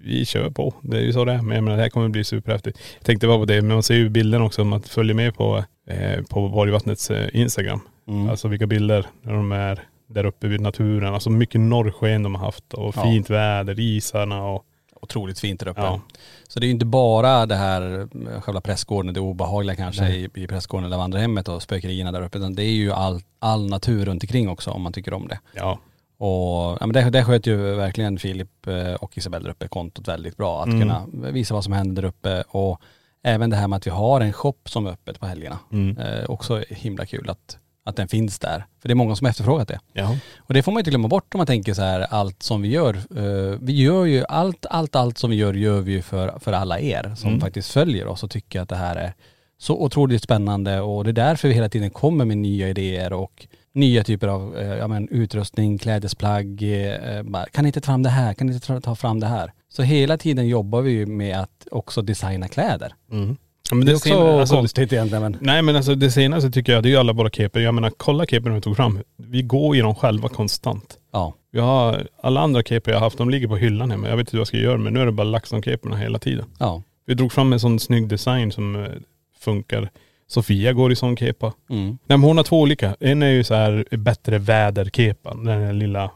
vi 0.04 0.26
kör 0.26 0.50
på. 0.50 0.74
Det 0.82 0.98
är 0.98 1.02
ju 1.02 1.13
så 1.13 1.26
det 1.26 1.32
är. 1.34 1.41
Men 1.41 1.56
jag 1.56 1.63
menar, 1.63 1.78
det 1.78 1.84
här 1.84 1.89
kommer 1.89 2.10
bli 2.10 2.24
superhäftigt. 2.24 2.80
Jag 2.98 3.06
tänkte 3.06 3.28
bara 3.28 3.38
på 3.38 3.46
det, 3.46 3.62
men 3.62 3.74
man 3.74 3.84
ser 3.84 3.96
ju 3.96 4.10
bilden 4.10 4.41
också 4.41 4.62
om 4.62 4.68
man 4.68 4.82
följer 4.82 5.13
med 5.15 5.36
på, 5.36 5.63
eh, 5.88 6.22
på 6.30 6.50
Borgvattnets 6.50 7.12
eh, 7.12 7.30
Instagram. 7.34 7.80
Mm. 8.08 8.30
Alltså 8.30 8.48
vilka 8.48 8.68
bilder 8.68 9.06
när 9.22 9.34
de 9.34 9.52
är 9.52 9.88
där 10.08 10.26
uppe 10.26 10.48
vid 10.48 10.62
naturen. 10.62 11.13
Alltså 11.13 11.30
mycket 11.30 11.62
norrsken 11.62 12.24
de 12.24 12.36
har 12.36 12.46
haft 12.46 12.74
och 12.74 12.94
Ja. 12.98 13.04
fint 13.04 13.30
väder, 13.30 13.80
isarna 13.80 14.44
och 14.46 14.65
Otroligt 15.02 15.39
fint 15.39 15.60
där 15.60 15.68
uppe. 15.68 15.82
Ja. 15.82 16.02
Så 16.48 16.60
det 16.60 16.65
är 16.65 16.68
ju 16.68 16.74
inte 16.74 16.86
bara 16.86 17.46
det 17.46 17.56
här 17.56 18.00
eh, 18.34 18.41
själva 18.41 18.62
prästgården, 18.62 19.13
det 19.13 19.20
obehagliga 19.20 19.76
kanske 19.76 20.08
i, 20.08 20.30
i 20.36 20.48
prästgården 20.48 20.86
eller 20.86 20.98
vandrarhemmet 20.98 21.48
och 21.48 21.62
spökerierna 21.62 22.12
där 22.12 22.22
uppe. 22.22 22.38
Utan 22.38 22.56
det 22.56 22.63
är 22.63 22.72
ju 22.74 22.91
all, 22.91 23.22
all 23.39 23.70
natur 23.70 24.06
runt 24.06 24.24
omkring 24.24 24.50
också 24.50 24.72
om 24.72 24.82
man 24.82 24.94
tycker 24.94 25.13
om 25.13 25.28
det. 25.28 25.39
ja. 25.54 25.80
Och 26.17 26.78
ja, 26.80 26.86
men 26.86 26.93
det, 26.93 27.10
det 27.10 27.23
sköt 27.23 27.47
ju 27.47 27.56
verkligen 27.75 28.19
Filip 28.19 28.67
eh, 28.67 28.93
och 28.93 29.17
Isabelle 29.17 29.43
där 29.43 29.51
uppe 29.51 29.67
kontot 29.67 30.08
väldigt 30.08 30.38
bra. 30.38 30.62
Att 30.62 30.67
Mm. 30.67 30.80
kunna 30.82 31.06
visa 31.32 31.54
vad 31.54 31.63
som 31.63 31.73
händer 31.73 32.01
där 32.01 32.10
uppe 32.10 32.43
och 32.47 32.82
även 33.23 33.49
det 33.49 33.56
här 33.56 33.67
med 33.67 33.78
att 33.78 33.88
vi 33.88 33.91
har 33.91 34.21
en 34.21 34.34
shop 34.34 34.56
som 34.65 34.88
är 34.88 34.91
öppet 34.91 35.19
på 35.19 35.25
helgerna. 35.25 35.60
Mm. 35.71 35.97
Eh, 35.97 36.25
också 36.30 36.63
himla 36.69 37.06
kul 37.06 37.30
att, 37.30 37.58
att 37.86 37.95
den 37.95 38.08
finns 38.08 38.39
där. 38.39 38.65
För 38.82 38.88
det 38.88 38.93
är 38.93 38.95
många 38.95 39.15
som 39.15 39.25
har 39.25 39.30
efterfrågat 39.30 39.67
det. 39.67 39.80
Ja. 39.93 40.17
Och 40.39 40.54
det 40.54 40.63
får 40.63 40.71
man 40.71 40.78
ju 40.78 40.82
inte 40.82 40.89
glömma 40.91 41.08
bort 41.08 41.34
om 41.34 41.38
man 41.38 41.47
tänker 41.47 41.73
så 41.73 41.82
här, 41.82 41.99
allt 42.10 42.43
som 42.43 42.62
vi 42.62 42.67
gör. 42.69 42.93
eh, 42.95 43.58
vi 43.62 43.73
gör 43.82 44.06
ju 44.06 44.23
allt, 44.30 44.65
allt, 44.69 44.95
allt 44.95 45.17
som 45.17 45.30
vi 45.30 45.36
gör, 45.36 45.54
gör 45.54 45.82
vi 45.82 45.91
ju 45.91 46.01
för, 46.01 46.39
för 46.39 46.54
alla 46.54 46.80
er 46.80 47.13
som 47.15 47.30
Mm. 47.30 47.41
faktiskt 47.41 47.71
följer 47.71 48.08
oss 48.08 48.23
och 48.23 48.30
tycker 48.32 48.62
att 48.62 48.69
det 48.69 48.75
här 48.75 48.95
är 48.95 49.13
så 49.58 49.82
otroligt 49.82 50.23
spännande 50.23 50.82
och 50.82 51.04
det 51.04 51.10
är 51.12 51.13
därför 51.13 51.47
vi 51.47 51.54
hela 51.54 51.69
tiden 51.69 51.89
kommer 51.89 52.25
med 52.25 52.38
nya 52.38 52.69
idéer 52.69 53.13
och 53.13 53.47
nya 53.76 54.04
typer 54.04 54.28
av 54.28 54.58
eh, 54.58 54.68
ja, 54.68 54.88
men, 54.88 55.10
utrustning, 55.10 55.78
klädesplagg. 55.78 56.64
Eh, 56.64 57.24
bara, 57.24 57.46
kan 57.46 57.64
ni 57.64 57.68
inte 57.70 57.82
ta 57.82 57.86
fram 57.86 58.04
det 58.04 58.10
här? 58.10 58.34
Kan 58.34 58.48
ni 58.48 58.54
inte 58.54 58.82
ta- 58.82 58.96
fram 58.96 59.20
det 59.20 59.28
här? 59.28 59.52
Så 59.70 59.84
hela 59.84 60.18
tiden 60.18 60.48
jobbar 60.48 60.82
vi 60.82 60.92
ju 60.92 61.06
med 61.06 61.40
att 61.40 61.68
också 61.72 62.02
designa 62.02 62.48
kläder. 62.48 62.94
Mm. 63.12 63.38
ja 63.70 63.76
men 63.76 63.86
Det 63.86 63.92
är 63.92 63.96
också 63.96 64.10
sen- 64.10 64.40
alltså, 64.40 64.56
konstigt 64.56 64.94
egentligen 64.94 65.22
men 65.24 65.38
Nej 65.42 65.62
men 65.62 65.76
alltså 65.76 65.96
det 65.96 66.12
senaste 66.12 66.52
tycker 66.52 66.74
jag, 66.74 66.84
det 66.84 66.90
är 66.90 66.92
ju 66.92 66.98
alla 66.98 67.14
våra 67.14 67.30
keper. 67.30 67.60
Jag 67.60 67.74
menar 67.74 67.90
kolla 67.98 68.26
kepen 68.26 68.54
vi 68.54 68.62
tog 68.62 68.76
fram. 68.76 69.00
Vi 69.18 69.42
går 69.42 69.76
i 69.76 69.80
dem 69.80 69.96
själva 69.96 70.30
konstant. 70.30 70.98
ja. 71.12 71.34
Vi 71.52 71.62
har, 71.62 72.08
alla 72.22 72.42
andra 72.42 72.64
keper 72.64 72.92
jag 72.92 73.00
har 73.00 73.06
haft, 73.06 73.18
de 73.18 73.30
ligger 73.30 73.48
på 73.48 73.56
hyllan 73.58 73.92
hemma. 73.92 74.08
Jag 74.10 74.18
vet 74.18 74.28
inte 74.28 74.36
vad 74.36 74.40
jag 74.40 74.48
ska 74.48 74.58
göra 74.58 74.78
men 74.78 74.94
nu 74.94 75.00
är 75.02 75.06
det 75.06 75.12
bara 75.12 75.28
LaxTon-keporna 75.28 75.96
hela 75.98 76.20
tiden. 76.20 76.46
Ja. 76.60 76.84
Vi 77.06 77.14
drog 77.14 77.32
fram 77.32 77.54
en 77.54 77.60
sån 77.60 77.80
snygg 77.80 78.08
design 78.08 78.52
som 78.52 78.76
eh, 78.76 78.92
funkar. 79.40 79.90
Sofia 80.28 80.74
går 80.74 80.92
i 80.92 80.96
sån 80.96 81.18
kepa. 81.18 81.54
Mm. 81.70 81.88
Nej 81.88 81.98
men 82.18 82.22
hon 82.22 82.38
har 82.38 82.44
två 82.44 82.62
olika. 82.62 82.96
En 83.00 83.24
är 83.24 83.30
ju 83.30 83.44
så 83.44 83.54
här 83.54 83.86
bättre 83.92 84.38
väderkepan. 84.38 85.46
Den 85.46 85.62
här 85.62 85.74
lilla, 85.74 86.12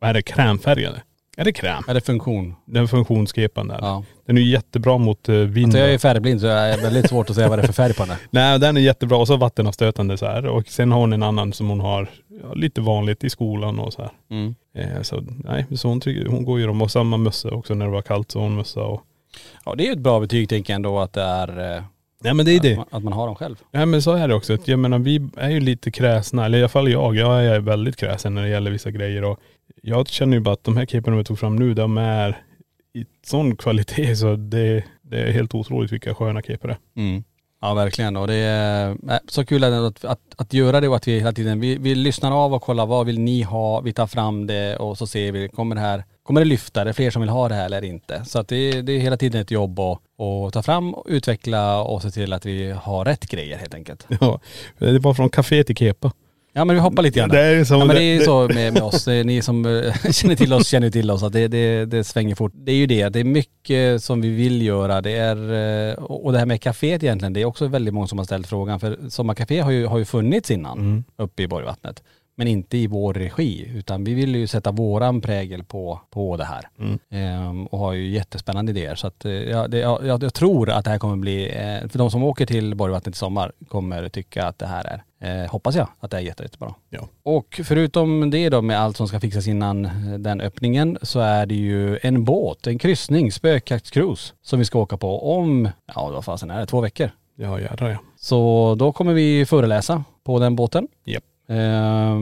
vad 0.00 0.10
är 0.10 0.14
det, 0.14 0.22
krämfärgade? 0.22 1.02
Är 1.36 1.44
det 1.44 1.52
kräm? 1.52 1.82
Är 1.88 1.94
det 1.94 2.00
funktion? 2.00 2.54
Den 2.64 2.88
funktionskepan 2.88 3.68
där. 3.68 3.78
Ja. 3.80 4.04
Den 4.26 4.36
är 4.36 4.42
ju 4.42 4.50
jättebra 4.50 4.98
mot 4.98 5.28
eh, 5.28 5.34
vind. 5.34 5.66
Alltså 5.66 5.78
jag 5.78 5.94
är 5.94 5.98
färgblind 5.98 6.40
så 6.40 6.46
jag 6.46 6.70
är 6.70 6.78
väldigt 6.82 7.08
svårt 7.08 7.30
att 7.30 7.36
säga 7.36 7.48
vad 7.48 7.58
det 7.58 7.62
är 7.62 7.66
för 7.66 7.72
färg 7.72 7.94
på 7.94 8.04
den. 8.04 8.16
Nej 8.30 8.58
den 8.58 8.76
är 8.76 8.80
jättebra 8.80 9.18
och 9.18 9.26
så 9.26 9.36
vattenavstötande 9.36 10.18
så 10.18 10.26
här. 10.26 10.46
Och 10.46 10.68
sen 10.68 10.92
har 10.92 11.00
hon 11.00 11.12
en 11.12 11.22
annan 11.22 11.52
som 11.52 11.68
hon 11.68 11.80
har 11.80 12.08
ja, 12.42 12.54
lite 12.54 12.80
vanligt 12.80 13.24
i 13.24 13.30
skolan 13.30 13.78
och 13.78 13.92
så 13.92 14.02
här. 14.02 14.10
Mm. 14.30 14.54
Eh, 14.74 15.02
så 15.02 15.24
nej, 15.44 15.66
så 15.76 15.88
hon, 15.88 16.00
tycker, 16.00 16.26
hon 16.26 16.44
går 16.44 16.60
ju 16.60 16.66
dem 16.66 16.82
och 16.82 16.90
samma 16.90 17.16
mössa 17.16 17.50
också 17.50 17.74
när 17.74 17.86
det 17.86 17.92
var 17.92 18.02
kallt 18.02 18.30
så 18.30 18.40
hon 18.40 18.54
mössa 18.54 18.80
och.. 18.80 19.02
Ja 19.64 19.74
det 19.74 19.84
är 19.84 19.86
ju 19.86 19.92
ett 19.92 19.98
bra 19.98 20.20
betyg 20.20 20.48
tänker 20.48 20.72
jag 20.72 20.76
ändå 20.76 21.00
att 21.00 21.12
det 21.12 21.22
är, 21.22 21.76
eh, 21.76 21.82
Nej 22.24 22.34
men 22.34 22.46
det 22.46 22.52
är 22.52 22.56
att, 22.56 22.62
det. 22.62 22.76
man, 22.76 22.86
att 22.90 23.04
man 23.04 23.12
har 23.12 23.26
dem 23.26 23.36
själv. 23.36 23.56
Nej 23.70 23.86
men 23.86 24.02
så 24.02 24.12
är 24.12 24.28
det 24.28 24.34
också. 24.34 24.58
Jag 24.64 24.78
menar 24.78 24.98
vi 24.98 25.28
är 25.36 25.50
ju 25.50 25.60
lite 25.60 25.90
kräsna, 25.90 26.44
eller 26.46 26.58
i 26.58 26.60
alla 26.60 26.68
fall 26.68 26.90
jag. 26.90 27.16
Jag 27.16 27.44
är 27.46 27.60
väldigt 27.60 27.96
kräsen 27.96 28.34
när 28.34 28.42
det 28.42 28.48
gäller 28.48 28.70
vissa 28.70 28.90
grejer 28.90 29.24
och 29.24 29.40
jag 29.82 30.08
känner 30.08 30.36
ju 30.36 30.40
bara 30.40 30.54
att 30.54 30.64
de 30.64 30.76
här 30.76 30.86
keporna 30.86 31.16
vi 31.16 31.24
tog 31.24 31.38
fram 31.38 31.56
nu, 31.56 31.74
de 31.74 31.98
är 31.98 32.42
i 32.94 33.06
sån 33.26 33.56
kvalitet 33.56 34.16
så 34.16 34.36
det, 34.36 34.84
det 35.02 35.20
är 35.20 35.32
helt 35.32 35.54
otroligt 35.54 35.92
vilka 35.92 36.14
sköna 36.14 36.42
keper 36.42 36.68
det 36.68 36.74
är. 36.74 37.02
Mm. 37.02 37.24
Ja 37.60 37.74
verkligen 37.74 38.16
och 38.16 38.26
det 38.26 38.34
är 38.34 38.96
så 39.28 39.44
kul 39.44 39.64
att, 39.64 39.72
att, 39.72 40.04
att, 40.04 40.20
att 40.36 40.52
göra 40.52 40.80
det 40.80 40.88
och 40.88 40.96
att 40.96 41.08
vi 41.08 41.18
hela 41.18 41.32
tiden, 41.32 41.60
vi, 41.60 41.76
vi 41.76 41.94
lyssnar 41.94 42.44
av 42.44 42.54
och 42.54 42.62
kollar 42.62 42.86
vad 42.86 43.06
vill 43.06 43.20
ni 43.20 43.42
ha, 43.42 43.80
vi 43.80 43.92
tar 43.92 44.06
fram 44.06 44.46
det 44.46 44.76
och 44.76 44.98
så 44.98 45.06
ser 45.06 45.32
vi, 45.32 45.48
kommer 45.48 45.74
det 45.74 45.80
här, 45.80 46.04
kommer 46.22 46.40
det 46.40 46.44
lyfta, 46.44 46.80
är 46.80 46.84
det 46.84 46.92
fler 46.92 47.10
som 47.10 47.22
vill 47.22 47.28
ha 47.28 47.48
det 47.48 47.54
här 47.54 47.64
eller 47.66 47.84
inte? 47.84 48.24
Så 48.24 48.38
att 48.38 48.48
det, 48.48 48.56
är- 48.56 48.82
det 48.82 48.92
är 48.92 48.98
hela 48.98 49.16
tiden 49.16 49.40
ett 49.40 49.50
jobb 49.50 49.80
att, 49.80 49.98
att 50.46 50.52
ta 50.52 50.62
fram, 50.62 50.94
och 50.94 51.04
utveckla 51.08 51.82
och 51.82 52.02
se 52.02 52.10
till 52.10 52.32
att 52.32 52.46
vi 52.46 52.70
har 52.70 53.04
rätt 53.04 53.26
grejer 53.30 53.58
helt 53.58 53.74
enkelt. 53.74 54.06
Ja, 54.20 54.40
det 54.78 54.98
var 54.98 55.14
från 55.14 55.28
café 55.30 55.64
till 55.64 55.76
kepa. 55.76 56.12
Ja 56.54 56.64
men 56.64 56.76
vi 56.76 56.80
hoppar 56.82 57.02
lite 57.02 57.18
grann. 57.18 57.28
Det 57.28 57.40
är 57.40 57.64
så. 57.64 57.74
Ja, 57.74 57.78
men 57.84 57.96
det- 57.96 58.02
är 58.02 58.14
ju 58.14 58.20
så 58.20 58.48
med, 58.48 58.72
med 58.72 58.82
oss. 58.82 59.06
Ni 59.06 59.42
som 59.42 59.66
eh, 59.66 59.92
känner 60.12 60.34
till 60.36 60.52
oss 60.52 60.68
känner 60.68 60.90
till 60.90 61.10
oss. 61.10 61.22
Att 61.22 61.32
det, 61.32 61.48
det, 61.48 61.84
det 61.84 62.04
svänger 62.04 62.34
fort. 62.34 62.52
Det 62.54 62.72
är 62.72 62.76
ju 62.76 62.86
det. 62.86 63.08
Det 63.08 63.20
är 63.20 63.24
mycket 63.24 64.02
som 64.02 64.20
vi 64.20 64.28
vill 64.28 64.62
göra. 64.62 65.00
Det 65.00 65.10
är, 65.12 65.36
eh, 65.90 65.94
och 65.94 66.32
det 66.32 66.38
här 66.38 66.46
med 66.46 66.60
kaféet 66.60 67.02
egentligen, 67.04 67.32
det 67.32 67.40
är 67.40 67.44
också 67.44 67.66
väldigt 67.66 67.94
många 67.94 68.06
som 68.06 68.18
har 68.18 68.24
ställt 68.24 68.46
frågan. 68.46 68.80
För 68.80 68.98
Sommarcafé 69.10 69.60
har 69.60 69.70
ju, 69.70 69.86
har 69.86 69.98
ju 69.98 70.04
funnits 70.04 70.50
innan 70.50 70.78
Mm. 70.78 71.04
uppe 71.18 71.42
i 71.42 71.48
Borgvattnet. 71.48 72.02
Men 72.36 72.48
inte 72.48 72.76
i 72.76 72.86
vår 72.86 73.14
regi. 73.14 73.70
Utan 73.74 74.04
vi 74.04 74.14
vill 74.14 74.34
ju 74.34 74.46
sätta 74.46 74.70
våran 74.70 75.20
prägel 75.20 75.64
på, 75.64 76.00
på 76.10 76.36
det 76.36 76.44
här. 76.44 76.68
Mm. 76.78 76.98
Ehm, 77.10 77.66
och 77.66 77.78
har 77.78 77.92
ju 77.92 78.08
jättespännande 78.08 78.72
idéer. 78.72 78.94
Så 78.94 79.06
att, 79.06 79.24
eh, 79.24 79.32
ja, 79.32 79.68
det, 79.68 79.78
ja, 79.78 80.00
jag, 80.04 80.22
jag 80.22 80.34
tror 80.34 80.70
att 80.70 80.84
det 80.84 80.90
här 80.90 80.98
kommer 80.98 81.16
bli, 81.16 81.48
eh, 81.48 81.88
för 81.88 81.98
de 81.98 82.10
som 82.10 82.22
åker 82.22 82.46
till 82.46 82.74
Borgvattnet 82.74 83.14
i 83.14 83.18
sommar 83.18 83.52
kommer 83.68 84.08
tycka 84.08 84.46
att 84.46 84.58
det 84.58 84.66
här 84.66 85.02
är, 85.18 85.42
eh, 85.44 85.50
hoppas 85.50 85.74
jag, 85.74 85.88
att 86.00 86.10
det 86.10 86.16
är 86.16 86.20
jätte, 86.20 86.42
jättebra. 86.42 86.74
Ja. 86.90 87.08
Och 87.22 87.60
förutom 87.64 88.30
det 88.30 88.48
då 88.48 88.62
med 88.62 88.80
allt 88.80 88.96
som 88.96 89.08
ska 89.08 89.20
fixas 89.20 89.48
innan 89.48 89.84
eh, 89.84 89.90
den 90.18 90.40
öppningen 90.40 90.98
så 91.02 91.20
är 91.20 91.46
det 91.46 91.54
ju 91.54 91.98
en 92.02 92.24
båt, 92.24 92.66
en 92.66 92.78
kryssning, 92.78 93.32
spökjaktscruise 93.32 94.34
som 94.42 94.58
vi 94.58 94.64
ska 94.64 94.78
åka 94.78 94.96
på 94.96 95.36
om, 95.36 95.68
ja 95.94 96.10
vad 96.10 96.24
fasen 96.24 96.50
är 96.50 96.60
det, 96.60 96.66
två 96.66 96.80
veckor. 96.80 97.10
Ja 97.36 97.60
jädrar 97.60 97.90
ja. 97.90 97.98
Så 98.16 98.74
då 98.78 98.92
kommer 98.92 99.12
vi 99.12 99.46
föreläsa 99.46 100.04
på 100.24 100.38
den 100.38 100.56
båten. 100.56 100.88
Japp. 101.04 101.24
Eh, 101.24 101.31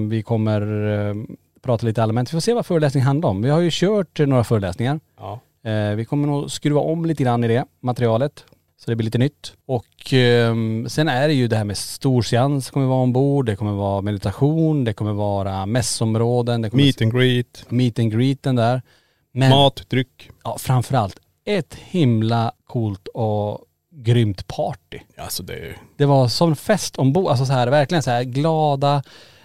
vi 0.09 0.23
kommer 0.23 0.61
eh, 1.09 1.15
prata 1.63 1.87
lite 1.87 2.03
allmänt. 2.03 2.29
Vi 2.29 2.33
får 2.33 2.41
se 2.41 2.55
vad 2.55 2.67
föreläsningen 2.67 3.07
handlar 3.07 3.29
om. 3.29 3.43
Vi 3.43 3.51
har 3.51 3.61
ju 3.61 3.69
kört 3.73 4.19
några 4.19 4.45
föreläsningar. 4.45 5.01
Ja. 5.19 5.41
Eh, 5.71 5.95
vi 5.95 6.05
kommer 6.05 6.27
nog 6.29 6.51
skruva 6.51 6.81
om 6.81 7.05
lite 7.05 7.23
grann 7.23 7.45
i 7.45 7.49
det 7.49 7.65
materialet. 7.81 8.45
Så 8.85 8.91
det 8.91 8.97
blir 8.97 9.05
lite 9.05 9.19
nytt. 9.19 9.53
Och 9.67 9.87
sen 10.89 11.09
är 11.09 11.29
det 11.29 11.35
ju 11.35 11.49
det 11.49 11.57
här 11.57 11.65
med 11.65 11.77
storseans 11.77 12.71
kommer 12.71 12.87
vara 12.87 13.03
ombord. 13.03 13.47
Det 13.47 13.57
kommer 13.57 13.73
vara 13.73 14.01
meditation. 14.01 14.85
Det 14.85 14.93
kommer 14.93 15.13
vara 15.13 15.67
mässområden. 15.67 16.63
Det 16.63 16.71
kommer 16.71 16.85
Meet 16.85 17.03
and 17.03 17.13
greet, 17.13 17.65
meet 17.69 17.99
and 17.99 18.13
greeten 18.13 18.57
där. 18.57 18.83
Men 19.33 19.51
mat, 19.51 19.83
dryck. 19.89 20.31
ja, 20.45 20.57
framförallt 20.59 21.19
ett 21.45 21.75
himla 21.75 22.53
coolt 22.67 23.09
och 23.09 23.59
grymt 24.03 24.47
party. 24.47 24.99
Alltså 25.19 25.43
det. 25.43 25.75
Det 25.97 26.07
var 26.07 26.29
som 26.29 26.57
fest 26.57 26.97
ombord, 26.97 27.31
alltså 27.31 27.47
så 27.47 27.53
här, 27.53 27.67
verkligen 27.67 28.03
så 28.03 28.11
här 28.11 28.23
glada. 28.25 29.03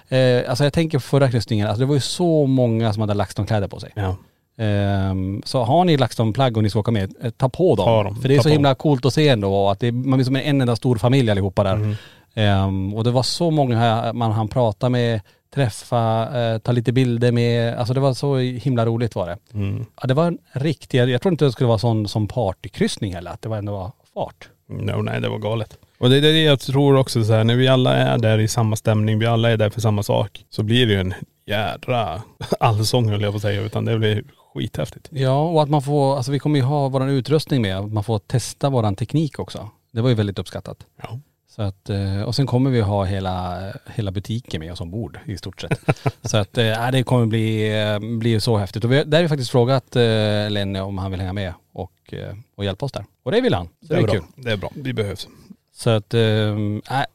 Eh, 0.10 0.50
alltså 0.50 0.64
jag 0.64 0.74
tänker 0.74 0.98
på 0.98 1.02
förra 1.02 1.32
kryssningen, 1.32 1.68
alltså 1.68 1.80
det 1.80 1.86
var 1.86 1.96
ju 1.96 2.02
så 2.02 2.46
många 2.48 2.94
som 2.94 3.02
hade 3.02 3.14
LaxTon-kläder 3.14 3.68
på 3.68 3.80
sig. 3.80 3.92
Ja. 3.96 4.16
Ehm, 4.58 5.42
så 5.46 5.64
har 5.64 5.86
ni 5.86 5.98
LaxTon-plagg 5.98 6.58
och 6.58 6.64
ni 6.64 6.70
ska 6.70 6.80
åka 6.80 6.92
med, 6.92 7.14
eh, 7.22 7.30
ta 7.32 7.50
på 7.50 7.76
dem. 7.76 7.86
Ta 7.86 8.04
dem, 8.04 8.16
För 8.16 8.28
det 8.28 8.34
är 8.34 8.38
ta 8.38 8.44
så 8.44 8.50
på. 8.50 8.54
himla 8.54 8.76
coolt 8.76 9.06
att 9.06 9.14
se 9.14 9.28
ändå 9.30 9.70
att 9.70 9.80
det, 9.80 9.92
man 9.92 10.18
blir 10.18 10.26
som 10.26 10.36
en 10.36 10.62
enda 10.62 10.76
stor 10.76 10.98
familj 10.98 11.32
allihopa 11.32 11.64
där. 11.64 11.74
Mm. 11.76 11.96
Ehm, 12.34 12.94
och 12.94 13.04
det 13.04 13.12
var 13.12 13.24
så 13.24 13.52
många 13.52 13.78
här 13.78 14.14
man 14.14 14.32
hann 14.32 14.48
prata 14.48 14.90
med, 14.90 15.22
träffa, 15.56 16.30
eh, 16.40 16.58
ta 16.58 16.72
lite 16.72 16.92
bilder 16.92 17.32
med. 17.32 17.74
Alltså 17.76 17.94
det 17.94 18.00
var 18.00 18.14
så 18.14 18.38
himla 18.38 18.86
roligt 18.86 19.16
var 19.16 19.28
det. 19.28 19.38
Mm. 19.54 19.86
Ja, 20.02 20.08
det 20.08 20.14
var 20.14 20.28
en 20.28 20.38
riktig, 20.52 20.98
jag 21.00 21.22
tror 21.22 21.32
inte 21.34 21.46
det 21.46 21.52
skulle 21.52 21.68
vara 21.68 21.78
sån 21.78 22.08
som 22.08 22.28
partykryssning 22.28 23.16
heller, 23.16 23.32
att 23.32 23.42
det 23.42 23.50
var 23.50 23.58
ändå 23.58 23.72
var 23.72 23.92
fart. 24.16 24.50
No, 24.70 25.02
nej 25.02 25.22
det 25.22 25.30
var 25.30 25.38
galet. 25.38 25.78
Och 25.98 26.10
det 26.10 26.18
är 26.18 26.22
det 26.22 26.44
jag 26.44 26.60
tror 26.60 26.98
också 26.98 27.24
så 27.24 27.34
här, 27.34 27.44
när 27.44 27.56
vi 27.56 27.68
alla 27.68 27.96
är 27.96 28.18
där 28.18 28.40
i 28.40 28.48
samma 28.48 28.76
stämning, 28.76 29.20
vi 29.20 29.26
alla 29.26 29.50
är 29.50 29.58
där 29.58 29.70
för 29.70 29.82
samma 29.82 30.04
sak, 30.04 30.46
så 30.50 30.64
blir 30.64 30.88
det 30.88 30.94
ju 30.94 31.00
en 31.00 31.14
jädra 31.46 32.22
allsång 32.60 33.10
höll 33.10 33.22
jag 33.22 33.34
på 33.34 33.36
att 33.36 33.42
säga, 33.42 33.62
utan 33.62 33.86
det 33.86 34.00
blir 34.00 34.24
skithäftigt. 34.54 35.08
Ja, 35.12 35.50
och 35.50 35.64
att 35.64 35.70
man 35.70 35.82
får, 35.82 36.18
alltså 36.18 36.32
vi 36.32 36.40
kommer 36.40 36.60
ju 36.60 36.66
ha 36.66 36.90
våran 36.90 37.10
utrustning 37.10 37.62
med, 37.62 37.78
att 37.78 37.94
man 37.94 38.04
får 38.04 38.20
testa 38.20 38.70
våran 38.70 38.96
teknik 38.96 39.40
också. 39.40 39.70
Det 39.92 40.02
var 40.02 40.10
ju 40.10 40.16
väldigt 40.16 40.40
uppskattat. 40.40 40.78
Ja. 41.02 41.20
Så 41.56 41.62
att, 41.62 41.90
eh, 41.90 42.22
och 42.22 42.36
sen 42.36 42.48
kommer 42.48 42.70
vi 42.70 42.82
ha 42.82 43.04
hela, 43.04 43.64
hela 43.96 44.12
butiken 44.12 44.60
med 44.60 44.72
oss 44.72 44.82
ombord 44.82 45.20
i 45.26 45.38
stort 45.38 45.62
sett. 45.62 45.80
så 46.22 46.38
att 46.38 46.58
äh, 46.58 46.92
det 46.92 47.04
kommer 47.04 47.26
bli, 47.26 47.80
eh, 47.82 48.00
bli 48.00 48.40
så 48.40 48.58
häftigt. 48.58 48.84
Och 48.84 48.92
vi, 48.92 49.04
där 49.04 49.18
har 49.18 49.22
vi 49.24 49.30
faktiskt 49.30 49.52
frågat 49.52 49.96
eh, 49.96 50.02
Lenny 50.50 50.80
om 50.80 50.98
han 50.98 51.12
vill 51.12 51.20
hänga 51.20 51.34
med 51.34 51.54
och, 51.74 52.14
och 52.56 52.66
hjälpa 52.66 52.86
oss 52.86 52.92
där. 52.92 53.06
Och 53.24 53.32
det 53.32 53.42
vill 53.42 53.54
han. 53.54 53.68
Så 53.88 53.94
det, 53.94 54.00
är 54.00 54.04
bra. 54.04 54.14
kul. 54.14 54.24
Det 54.36 54.52
är 54.52 54.58
bra, 54.58 54.72
vi 54.76 54.94
behövs. 54.94 55.28
Så 55.74 55.90
att, 55.90 56.14
äh, 56.14 56.22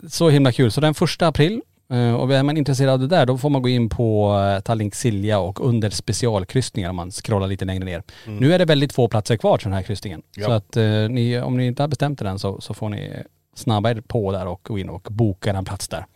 så 0.09 0.31
himla 0.31 0.53
kul. 0.53 0.71
Så 0.71 0.81
den 0.81 0.95
första 0.95 1.27
april, 1.27 1.61
och 2.19 2.35
är 2.35 2.43
man 2.43 2.57
intresserad 2.57 2.91
av 2.91 2.99
det 2.99 3.07
där, 3.07 3.27
då 3.27 3.39
får 3.39 3.51
man 3.51 3.63
gå 3.63 3.69
in 3.69 3.89
på 3.89 4.37
Tallink 4.65 4.95
Silja 4.95 5.39
och 5.39 5.69
under 5.69 5.91
specialkryssningar 5.91 6.91
om 6.91 6.97
man 6.97 7.11
scrollar 7.11 7.47
lite 7.47 7.65
längre 7.65 7.85
ner. 7.85 8.03
Nu 8.27 8.55
är 8.55 8.59
det 8.59 8.65
väldigt 8.65 8.93
få 8.93 9.09
platser 9.09 9.37
kvar 9.37 9.59
till 9.59 9.65
den 9.65 9.73
här 9.73 9.83
kryssningen. 9.83 10.23
Ja. 10.37 10.47
Så 10.47 10.53
att 10.53 10.77
eh, 10.77 10.85
ni, 11.09 11.41
om 11.41 11.57
ni 11.57 11.67
inte 11.67 11.83
har 11.83 11.89
bestämt 11.89 12.21
er 12.21 12.25
än 12.25 12.39
så, 12.39 12.61
så 12.61 12.75
får 12.75 12.89
ni 12.89 13.23
snabba 13.61 13.91
er 13.91 14.01
på 14.01 14.33
där 14.33 14.47
och 14.47 14.61
gå 14.63 14.79
in 14.79 14.89
och 14.89 15.09
boka 15.11 15.51
en 15.51 15.65
plats 15.65 15.89
där. 15.89 16.07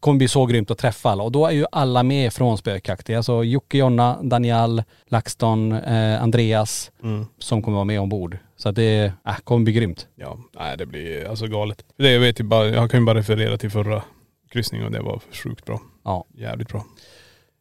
kommer 0.00 0.18
bli 0.18 0.28
så 0.28 0.46
grymt 0.46 0.70
att 0.70 0.78
träffa 0.78 1.10
alla. 1.10 1.22
Och 1.22 1.32
då 1.32 1.46
är 1.46 1.50
ju 1.50 1.66
alla 1.72 2.02
med 2.02 2.32
från 2.32 2.58
spökjakt. 2.58 3.06
Det 3.06 3.12
är 3.12 3.16
alltså 3.16 3.44
Jocke, 3.44 3.78
Jonna, 3.78 4.22
Daniel, 4.22 4.82
LaxTon, 5.06 5.72
eh, 5.72 6.22
Andreas 6.22 6.90
som 7.38 7.62
kommer 7.62 7.74
vara 7.74 7.84
med 7.84 8.00
ombord. 8.00 8.38
Så 8.56 8.68
att 8.68 8.74
det 8.76 9.12
äh, 9.26 9.36
kommer 9.44 9.64
bli 9.64 9.72
grymt. 9.72 10.06
Ja, 10.16 10.38
nej 10.58 10.76
det 10.76 10.86
blir 10.86 11.28
alltså 11.28 11.46
galet. 11.46 11.84
Det 11.96 12.12
jag 12.12 12.20
vet 12.20 12.40
ju 12.40 12.44
bara, 12.44 12.66
jag 12.66 12.90
kan 12.90 13.00
ju 13.00 13.06
bara 13.06 13.18
referera 13.18 13.58
till 13.58 13.70
förra 13.70 14.02
kryssningen 14.50 14.86
och 14.86 14.92
det 14.92 15.00
var 15.00 15.20
sjukt 15.32 15.64
bra. 15.64 15.80
Ja. 16.04 16.24
Jävligt 16.34 16.68
bra. 16.68 16.84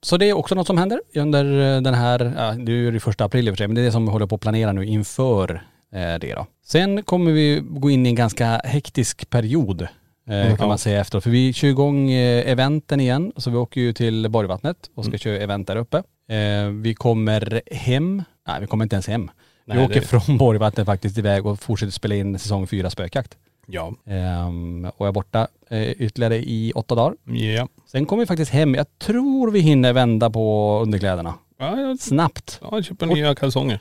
Så 0.01 0.17
det 0.17 0.29
är 0.29 0.33
också 0.33 0.55
något 0.55 0.67
som 0.67 0.77
händer 0.77 1.01
under 1.15 1.75
eh, 1.75 1.81
den 1.81 1.93
här, 1.93 2.33
ja, 2.37 2.51
det 2.51 2.71
är 2.71 2.91
det 2.91 2.99
första 2.99 3.25
april 3.25 3.47
i 3.47 3.51
och 3.51 3.53
för 3.53 3.57
sig, 3.57 3.67
men 3.67 3.75
det 3.75 3.81
är 3.81 3.85
det 3.85 3.91
som 3.91 4.05
vi 4.05 4.11
håller 4.11 4.25
på 4.25 4.35
att 4.35 4.41
planera 4.41 4.71
nu 4.71 4.85
inför 4.85 5.63
det 5.91 6.33
då. 6.35 6.45
Sen 6.65 7.03
kommer 7.03 7.31
vi 7.31 7.61
gå 7.65 7.89
in 7.89 8.05
i 8.05 8.09
en 8.09 8.15
ganska 8.15 8.61
hektisk 8.63 9.29
period 9.29 9.87
eh, 10.29 10.55
kan 10.57 10.67
man 10.67 10.77
säga 10.77 10.99
efteråt. 11.01 11.23
För 11.23 11.29
vi 11.31 11.53
kör 11.53 11.67
igång 11.67 12.11
eh, 12.11 12.51
eventen 12.51 12.99
igen. 12.99 13.31
Så 13.37 13.49
vi 13.51 13.57
åker 13.57 13.81
ju 13.81 13.93
till 13.93 14.29
Borgvattnet 14.29 14.77
och 14.95 15.05
ska 15.05 15.17
köra 15.17 15.37
event 15.37 15.67
där 15.67 15.75
uppe. 15.75 15.97
Eh, 16.29 16.67
vi 16.69 16.93
kommer 16.97 17.61
hem, 17.75 18.23
nej 18.47 18.61
vi 18.61 18.67
kommer 18.67 18.85
inte 18.85 18.95
ens 18.95 19.07
hem. 19.07 19.31
Nej, 19.65 19.77
vi 19.77 19.83
åker 19.83 19.93
det- 19.95 20.01
från 20.01 20.37
Borgvattnet 20.37 20.85
faktiskt 20.85 21.17
iväg 21.17 21.45
och 21.45 21.59
fortsätter 21.59 21.91
spela 21.91 22.15
in 22.15 22.39
säsong 22.39 22.67
fyra 22.67 22.89
spökjakt. 22.89 23.37
Ja. 23.67 23.93
Ehm, 24.05 24.87
och 24.97 25.07
är 25.07 25.11
borta 25.11 25.47
eh, 25.69 25.91
ytterligare 25.91 26.35
i 26.37 26.71
åtta 26.75 26.95
dagar. 26.95 27.15
Ja. 27.35 27.67
Sen 27.91 28.05
kommer 28.05 28.23
vi 28.23 28.27
faktiskt 28.27 28.51
hem. 28.51 28.75
Jag 28.75 28.99
tror 28.99 29.51
vi 29.51 29.59
hinner 29.59 29.93
vända 29.93 30.29
på 30.29 30.79
underkläderna. 30.83 31.33
Ja, 31.59 31.79
jag, 31.79 31.99
Snabbt. 31.99 32.59
ja, 32.61 32.69
jag 32.71 32.85
köper 32.85 33.05
nya 33.05 33.35
kalsonger. 33.35 33.79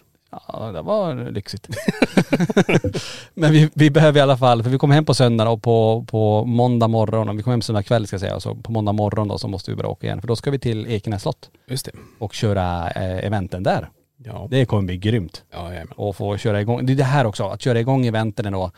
Ja, 0.53 0.73
det 0.73 0.83
var 0.83 1.31
lyxigt. 1.31 1.69
Men 3.35 3.53
vi, 3.53 3.71
vi 3.75 3.91
behöver 3.91 4.19
i 4.19 4.23
alla 4.23 4.37
fall, 4.37 4.63
för 4.63 4.71
vi 4.71 4.79
kommer 4.79 4.95
hem 4.95 5.05
på 5.05 5.15
söndag 5.15 5.49
och 5.49 5.63
på, 5.63 6.05
på 6.09 6.45
måndag 6.45 6.89
morgon, 6.89 7.29
och 7.29 7.39
vi 7.39 7.43
kommer 7.43 7.53
hem 7.55 7.63
söndag 7.63 7.83
kväll 7.83 8.07
ska 8.07 8.15
jag 8.15 8.21
säga, 8.21 8.35
och 8.35 8.43
så 8.43 8.55
på 8.55 8.73
måndag 8.73 8.93
morgon 8.93 9.29
då 9.29 9.39
så 9.39 9.49
måste 9.49 9.71
vi 9.71 9.77
börja 9.77 9.89
åka 9.91 10.07
igen. 10.07 10.21
För 10.21 10.29
då 10.29 10.37
ska 10.37 10.51
vi 10.51 10.59
till 10.59 10.87
Ekenäs 10.87 11.23
slott 11.23 11.51
Just 11.69 11.85
det. 11.87 11.93
och 12.19 12.35
köra 12.35 12.91
eh, 12.91 13.27
eventen 13.27 13.63
där. 13.63 13.89
Ja. 14.25 14.47
Det 14.51 14.65
kommer 14.67 14.83
bli 14.83 14.97
grymt. 14.97 15.43
Ja, 15.53 15.69
jajamän. 15.69 15.93
Och 15.97 16.17
få 16.17 16.37
köra 16.37 16.61
igång, 16.61 16.87
det 16.87 16.93
är 16.93 16.97
det 16.97 17.05
här 17.05 17.25
också, 17.27 17.45
att 17.49 17.63
köra 17.63 17.81
igång 17.81 18.07
eventen 18.07 18.53
då, 18.53 18.71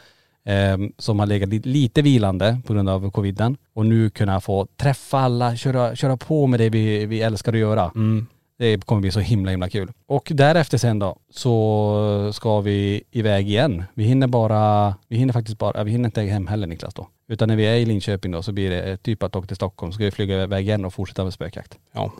eh, 0.52 0.76
som 0.98 1.18
har 1.18 1.26
legat 1.26 1.48
li- 1.48 1.58
lite 1.64 2.02
vilande 2.02 2.58
på 2.66 2.72
grund 2.74 2.88
av 2.88 3.10
coviden. 3.10 3.56
Och 3.74 3.86
nu 3.86 4.10
kunna 4.10 4.40
få 4.40 4.66
träffa 4.76 5.18
alla, 5.18 5.56
köra, 5.56 5.96
köra 5.96 6.16
på 6.16 6.46
med 6.46 6.60
det 6.60 6.68
vi, 6.70 7.06
vi 7.06 7.20
älskar 7.22 7.52
att 7.52 7.58
göra. 7.58 7.90
Mm. 7.94 8.26
Det 8.58 8.86
kommer 8.86 9.00
bli 9.00 9.10
så 9.10 9.20
himla 9.20 9.50
himla 9.50 9.68
kul. 9.68 9.90
Och 10.08 10.28
därefter 10.34 10.78
sen 10.78 10.98
då 10.98 11.16
så 11.30 12.30
ska 12.34 12.60
vi 12.60 13.02
iväg 13.10 13.48
igen. 13.48 13.84
Vi 13.94 14.04
hinner 14.04 14.26
bara, 14.26 14.94
vi 15.08 15.16
hinner 15.16 15.32
faktiskt 15.32 15.58
bara, 15.58 15.84
vi 15.84 15.90
hinner 15.90 16.04
inte 16.08 16.20
hem 16.22 16.46
heller 16.46 16.66
Niklas 16.66 16.94
då. 16.94 17.08
Utan 17.28 17.48
när 17.48 17.56
vi 17.56 17.64
är 17.66 17.74
i 17.74 17.84
Linköping 17.84 18.32
då 18.32 18.42
så 18.42 18.52
blir 18.52 18.70
det 18.70 18.96
typ 18.96 19.22
att 19.22 19.36
åka 19.36 19.46
till 19.46 19.56
Stockholm, 19.56 19.92
så 19.92 19.96
ska 19.96 20.04
vi 20.04 20.10
flyga 20.10 20.42
iväg 20.42 20.64
igen 20.66 20.84
och 20.84 20.94
fortsätta 20.94 21.24
med 21.24 21.32
spökjakt. 21.32 21.78
Ja. 21.92 22.12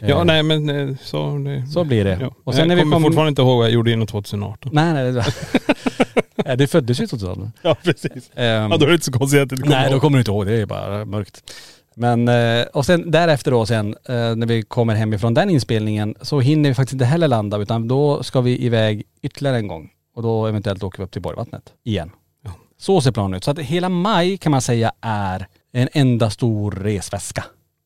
Ja, 0.00 0.06
Eh, 0.18 0.24
nej 0.24 0.42
men 0.42 0.70
eh, 0.70 0.96
så 1.02 1.38
det, 1.38 1.66
Så 1.66 1.84
blir 1.84 2.04
det. 2.04 2.18
Ja. 2.20 2.34
Och 2.44 2.54
sen 2.54 2.60
sen 2.60 2.68
när 2.68 2.74
jag 2.76 2.76
vi 2.76 2.82
kommer 2.82 2.96
kom- 2.96 3.02
fortfarande 3.02 3.28
inte 3.28 3.42
ihåg 3.42 3.56
vad 3.56 3.66
jag 3.66 3.72
gjorde 3.72 3.90
innan 3.92 4.06
2018. 4.06 4.70
Nej 4.74 4.92
nej, 4.92 5.12
det 5.12 5.24
ja, 6.44 6.56
du 6.56 6.66
föddes 6.66 7.00
ju 7.00 7.06
2000. 7.06 7.52
Ja 7.62 7.76
precis. 7.84 8.30
Ehm, 8.34 8.70
Ja 8.70 8.76
då 8.76 8.84
är 8.84 8.88
det 8.88 8.94
inte 8.94 9.06
så 9.06 9.12
konstigt 9.12 9.40
att 9.42 9.48
det 9.48 9.56
kommer 9.56 9.76
Nej, 9.76 9.90
då 9.90 10.00
kommer 10.00 10.16
du 10.16 10.20
inte 10.20 10.30
ihåg. 10.30 10.46
Det 10.46 10.52
är 10.60 10.66
bara 10.66 11.04
mörkt. 11.04 11.42
Men, 11.94 12.28
eh, 12.28 12.62
och 12.72 12.86
sen 12.86 13.10
därefter 13.10 13.50
då 13.50 13.66
sen, 13.66 13.94
eh, 14.08 14.14
när 14.36 14.46
vi 14.46 14.62
kommer 14.62 14.94
hem 14.94 15.12
ifrån 15.14 15.34
den 15.34 15.50
inspelningen, 15.50 16.14
så 16.20 16.40
hinner 16.40 16.68
vi 16.70 16.74
faktiskt 16.74 16.92
inte 16.92 17.04
heller 17.04 17.28
landa, 17.28 17.58
utan 17.58 17.88
då 17.88 18.22
ska 18.22 18.40
vi 18.40 18.64
iväg 18.64 19.02
ytterligare 19.22 19.56
en 19.56 19.68
gång. 19.68 19.90
Och 20.14 20.22
då 20.22 20.46
eventuellt 20.46 20.82
åker 20.82 20.98
vi 20.98 21.04
upp 21.04 21.10
till 21.12 21.22
Borgvattnet 21.22 21.72
igen. 21.84 22.10
Ja. 22.44 22.50
Så 22.78 23.00
ser 23.00 23.12
planen 23.12 23.34
ut. 23.36 23.44
Så 23.44 23.50
att 23.50 23.58
hela 23.58 23.88
maj 23.88 24.36
kan 24.38 24.50
man 24.52 24.62
säga 24.62 24.92
är 25.00 25.46
en 25.72 25.88
enda 25.92 26.30
stor 26.30 26.70
resväska. 26.72 27.44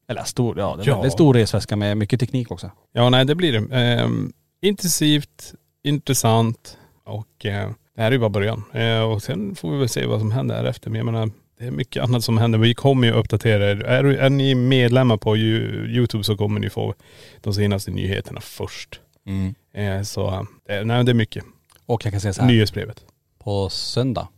Eller 0.08 0.22
stor, 0.24 0.58
ja, 0.58 0.76
det 0.76 0.82
är 0.82 0.86
Ja. 0.86 0.92
en 0.92 0.98
väldigt 0.98 1.12
stor 1.12 1.34
resväska 1.34 1.76
med 1.76 1.96
mycket 1.96 2.20
teknik 2.20 2.50
också. 2.50 2.70
Ja 2.92 3.10
nej 3.10 3.24
det 3.24 3.34
blir 3.34 3.52
det. 3.60 3.76
Ehm, 3.80 4.32
intensivt, 4.62 5.54
intressant 5.84 6.76
och 7.04 7.46
eh, 7.46 7.70
det 7.96 8.02
här 8.02 8.06
är 8.08 8.12
ju 8.12 8.18
bara 8.18 8.30
början. 8.30 8.62
Eh, 8.72 9.00
och 9.00 9.22
sen 9.22 9.54
får 9.54 9.70
vi 9.70 9.78
väl 9.78 9.88
se 9.88 10.06
vad 10.06 10.20
som 10.20 10.30
händer 10.32 10.62
därefter. 10.62 10.90
Men 10.90 10.96
jag 10.98 11.06
menar, 11.06 11.30
det 11.58 11.66
är 11.66 11.70
mycket 11.70 12.02
annat 12.02 12.24
som 12.24 12.38
händer. 12.38 12.58
Vi 12.58 12.74
kommer 12.74 13.06
ju 13.06 13.12
uppdatera 13.12 13.70
er. 13.70 13.84
Är, 13.84 14.04
är 14.04 14.30
ni 14.30 14.54
medlemmar 14.54 15.16
på 15.16 15.36
Youtube 15.36 16.24
så 16.24 16.36
kommer 16.36 16.60
ni 16.60 16.70
få 16.70 16.94
de 17.40 17.54
senaste 17.54 17.90
nyheterna 17.90 18.40
först. 18.40 19.00
Eh, 19.74 20.02
så 20.02 20.46
nej, 20.84 21.04
det 21.04 21.12
är 21.12 21.14
mycket. 21.14 21.44
Och 21.86 22.04
jag 22.06 22.12
kan 22.12 22.20
säga 22.20 22.32
så 22.32 22.40
här. 22.40 22.48
Nyhetsbrevet. 22.48 23.04
på 23.38 23.68
söndag. 23.68 24.28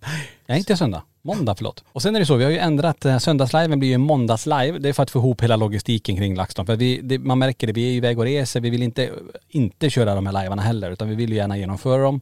Nej 0.46 0.58
inte 0.58 0.76
söndag, 0.76 1.02
måndag 1.22 1.54
förlåt. 1.54 1.84
Och 1.92 2.02
sen 2.02 2.16
är 2.16 2.20
det 2.20 2.26
så, 2.26 2.36
vi 2.36 2.44
har 2.44 2.50
ju 2.50 2.58
ändrat, 2.58 3.04
eh, 3.04 3.18
söndagsliven 3.18 3.78
blir 3.78 3.88
ju 3.88 3.94
en 3.94 4.00
måndagslive. 4.00 4.78
Det 4.78 4.88
är 4.88 4.92
för 4.92 5.02
att 5.02 5.10
få 5.10 5.18
ihop 5.18 5.42
hela 5.42 5.56
logistiken 5.56 6.16
kring 6.16 6.36
LaxTon. 6.36 6.66
För 6.66 6.76
vi, 6.76 7.00
det, 7.02 7.18
man 7.18 7.38
märker 7.38 7.66
det, 7.66 7.72
vi 7.72 7.88
är 7.88 7.92
iväg 7.92 8.18
och 8.18 8.24
reser, 8.24 8.60
vi 8.60 8.70
vill 8.70 8.82
inte, 8.82 9.10
inte 9.48 9.90
köra 9.90 10.14
de 10.14 10.26
här 10.26 10.42
livearna 10.42 10.62
heller 10.62 10.90
utan 10.90 11.08
vi 11.08 11.14
vill 11.14 11.30
ju 11.30 11.36
gärna 11.36 11.58
genomföra 11.58 12.02
dem. 12.02 12.20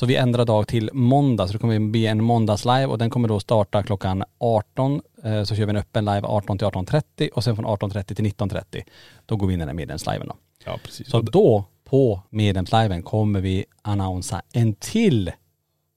Så 0.00 0.06
vi 0.06 0.16
ändrar 0.16 0.44
dag 0.44 0.68
till 0.68 0.90
måndag, 0.92 1.46
så 1.46 1.52
det 1.52 1.58
kommer 1.58 1.78
bli 1.78 2.06
en 2.06 2.24
måndagslive 2.24 2.86
och 2.86 2.98
den 2.98 3.10
kommer 3.10 3.28
då 3.28 3.40
starta 3.40 3.82
klockan 3.82 4.24
18. 4.38 5.00
eh, 5.24 5.42
Så 5.42 5.54
kör 5.54 5.64
vi 5.66 5.70
en 5.70 5.76
öppen 5.76 6.04
live 6.04 6.22
18 6.26 6.58
till 6.58 6.66
18.30 6.66 7.28
och 7.30 7.44
sen 7.44 7.56
från 7.56 7.66
18.30 7.66 8.14
till 8.14 8.24
19.30. 8.24 8.82
Då 9.26 9.36
går 9.36 9.46
vi 9.46 9.54
in 9.54 9.58
i 9.60 9.62
den 9.62 9.68
här 9.68 9.74
medlemsliven 9.74 10.26
då. 10.28 10.36
Ja 10.64 10.78
precis. 10.84 11.10
Så 11.10 11.20
då 11.20 11.64
på 11.84 12.22
medlemsliven 12.30 13.02
kommer 13.02 13.40
vi 13.40 13.64
annonsa 13.82 14.42
en 14.52 14.74
till 14.74 15.32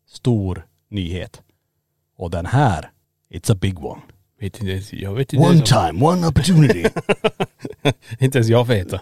stor 0.10 0.66
nyhet. 0.90 1.42
Och 2.18 2.32
den 2.32 2.46
här, 2.46 2.92
it's 3.34 3.52
a 3.54 3.58
big 3.62 3.80
one. 3.86 4.02
vet 4.40 4.58
inte, 4.60 4.72
ens- 4.72 4.94
jag 4.94 5.14
vet 5.14 5.34
inte 5.34 5.48
ens, 5.48 5.70
time, 5.70 6.06
one 6.06 6.28
opportunity. 6.28 6.86
inte 8.20 8.38
ens 8.38 8.50
jag 8.50 8.68
vet 8.68 8.90
det. 8.90 9.02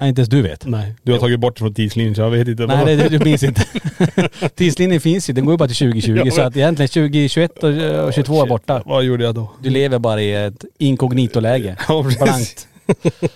Nej, 0.00 0.08
inte 0.08 0.20
ens 0.20 0.28
du 0.28 0.42
vet. 0.42 0.66
Nej. 0.66 0.94
Du 1.02 1.12
har 1.12 1.18
tagit 1.18 1.40
bort 1.40 1.58
från 1.58 1.74
tidslinjen 1.74 2.14
så 2.14 2.20
jag 2.20 2.30
vet 2.30 2.48
inte. 2.48 2.66
Nej, 2.66 2.96
det, 2.96 3.08
du 3.08 3.18
minns 3.18 3.42
inte. 3.42 3.64
Tidslinjen 4.54 5.00
finns 5.00 5.30
ju, 5.30 5.34
den 5.34 5.44
går 5.44 5.54
ju 5.54 5.58
bara 5.58 5.68
till 5.68 5.76
2020 5.76 6.22
Ja, 6.24 6.30
så 6.30 6.36
men- 6.36 6.46
att 6.46 6.56
egentligen 6.56 6.88
2021 6.88 7.58
och, 7.64 7.70
och 8.06 8.12
22 8.12 8.42
är 8.42 8.46
borta. 8.46 8.82
Vad 8.86 9.04
gjorde 9.04 9.24
jag 9.24 9.34
då? 9.34 9.50
Du 9.62 9.70
lever 9.70 9.98
bara 9.98 10.22
i 10.22 10.34
ett 10.34 10.64
inkognito-läge. 10.78 11.76
Ja, 11.88 12.02
precis. 12.02 12.18
Blankt. 12.22 12.68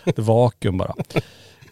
Ett 0.05 0.18
vakuum 0.18 0.79
bara. 0.79 0.94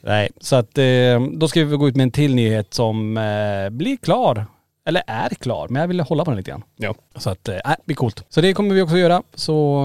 Nej, 0.00 0.28
så 0.40 0.56
att 0.56 0.78
eh, 0.78 0.84
då 1.32 1.48
ska 1.48 1.64
vi 1.64 1.76
gå 1.76 1.88
ut 1.88 1.96
med 1.96 2.04
en 2.04 2.10
till 2.10 2.34
nyhet 2.34 2.74
som 2.74 3.16
eh, 3.16 3.70
blir 3.70 3.96
klar. 3.96 4.46
Eller 4.88 5.02
är 5.06 5.28
klar, 5.40 5.66
men 5.70 5.80
jag 5.80 5.88
vill 5.88 6.00
hålla 6.00 6.24
på 6.24 6.30
den 6.30 6.36
lite 6.38 6.50
grann. 6.50 6.62
Ja. 6.76 6.94
Så 7.16 7.30
att, 7.30 7.48
äh, 7.48 7.54
det 7.54 7.76
blir 7.84 7.96
coolt. 7.96 8.24
Så 8.28 8.40
det 8.40 8.52
kommer 8.54 8.74
vi 8.74 8.82
också 8.82 8.96
göra. 8.98 9.22
Så 9.34 9.82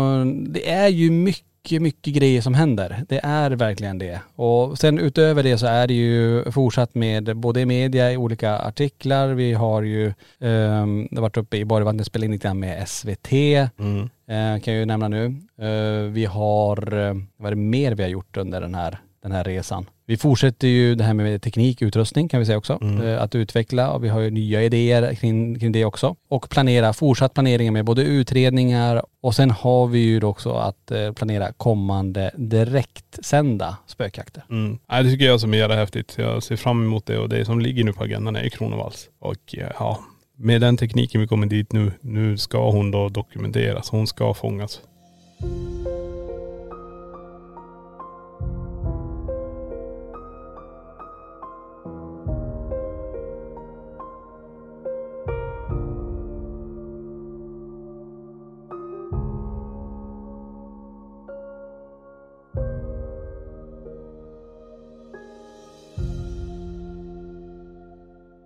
det 0.49 0.69
är 0.69 0.87
ju 0.87 1.11
mycket, 1.11 1.43
mycket 1.71 2.13
grejer 2.13 2.41
som 2.41 2.53
händer. 2.53 3.03
Det 3.09 3.19
är 3.23 3.51
verkligen 3.51 3.97
det. 3.97 4.21
Och 4.35 4.77
sen 4.77 4.99
utöver 4.99 5.43
det 5.43 5.57
så 5.57 5.65
är 5.65 5.87
det 5.87 5.93
ju 5.93 6.51
fortsatt 6.51 6.95
med 6.95 7.37
både 7.37 7.61
i 7.61 7.65
media, 7.65 8.11
i 8.11 8.17
olika 8.17 8.57
artiklar. 8.57 9.27
Vi 9.27 9.53
har 9.53 9.81
ju, 9.81 10.13
ehm, 10.39 11.07
det 11.11 11.21
varit 11.21 11.37
uppe 11.37 11.57
i 11.57 11.65
Borgvattnet, 11.65 12.07
spelat 12.07 12.25
in 12.25 12.31
lite 12.31 12.47
grann 12.47 12.59
med 12.59 12.87
SVT. 12.87 13.33
Mm. 13.79 14.09
Eh, 14.27 14.61
kan 14.61 14.73
jag 14.73 14.79
ju 14.79 14.85
nämna 14.85 15.07
nu. 15.07 15.25
Eh, 15.61 16.11
vi 16.11 16.25
har, 16.25 16.93
eh, 16.97 17.13
vad 17.37 17.51
är 17.51 17.55
det 17.55 17.61
mer 17.61 17.91
vi 17.91 18.03
har 18.03 18.09
gjort 18.09 18.37
under 18.37 18.61
den 18.61 18.75
här, 18.75 18.99
den 19.23 19.31
här 19.31 19.43
resan? 19.43 19.85
Vi 20.09 20.17
fortsätter 20.17 20.67
ju 20.67 20.95
det 20.95 21.03
här 21.03 21.13
med 21.13 21.41
teknik, 21.41 21.81
utrustning 21.81 22.29
kan 22.29 22.39
vi 22.39 22.45
säga 22.45 22.57
också. 22.57 22.79
Eh, 23.03 23.21
att 23.21 23.35
utveckla 23.35 23.91
och 23.91 24.03
vi 24.03 24.09
har 24.09 24.19
ju 24.19 24.31
nya 24.31 24.63
idéer 24.63 25.15
kring, 25.15 25.59
kring 25.59 25.71
det 25.71 25.85
också. 25.85 26.15
Och 26.27 26.49
planera, 26.49 26.93
fortsatt 26.93 27.33
planering 27.33 27.73
med 27.73 27.85
både 27.85 28.01
utredningar 28.01 29.01
och 29.21 29.35
sen 29.35 29.51
har 29.51 29.87
vi 29.87 29.99
ju 29.99 30.23
också 30.23 30.53
att 30.53 30.91
eh, 30.91 31.11
planera 31.11 31.53
kommande 31.53 32.31
direktsända 32.35 33.77
spökjakter. 33.87 34.43
Mm. 34.49 34.77
Det 34.87 35.11
tycker 35.11 35.25
jag 35.25 35.41
som 35.41 35.53
är 35.53 35.57
jävla 35.57 35.75
häftigt. 35.75 36.15
Jag 36.17 36.43
ser 36.43 36.55
fram 36.55 36.85
emot 36.85 37.05
det 37.05 37.17
och 37.17 37.29
det 37.29 37.45
som 37.45 37.59
ligger 37.59 37.83
nu 37.83 37.93
på 37.93 38.03
agendan 38.03 38.35
är 38.35 38.49
Kronovals. 38.49 39.09
Och 39.19 39.55
eh, 39.57 39.71
ja, 39.79 39.99
med 40.37 40.61
den 40.61 40.77
tekniken 40.77 41.21
vi 41.21 41.27
kommer 41.27 41.47
dit 41.47 41.73
nu, 41.73 41.91
nu 42.01 42.37
ska 42.37 42.69
hon 42.71 42.91
då 42.91 43.09
dokumenteras. 43.09 43.89
Hon 43.89 44.07
ska 44.07 44.33
fångas. 44.33 44.81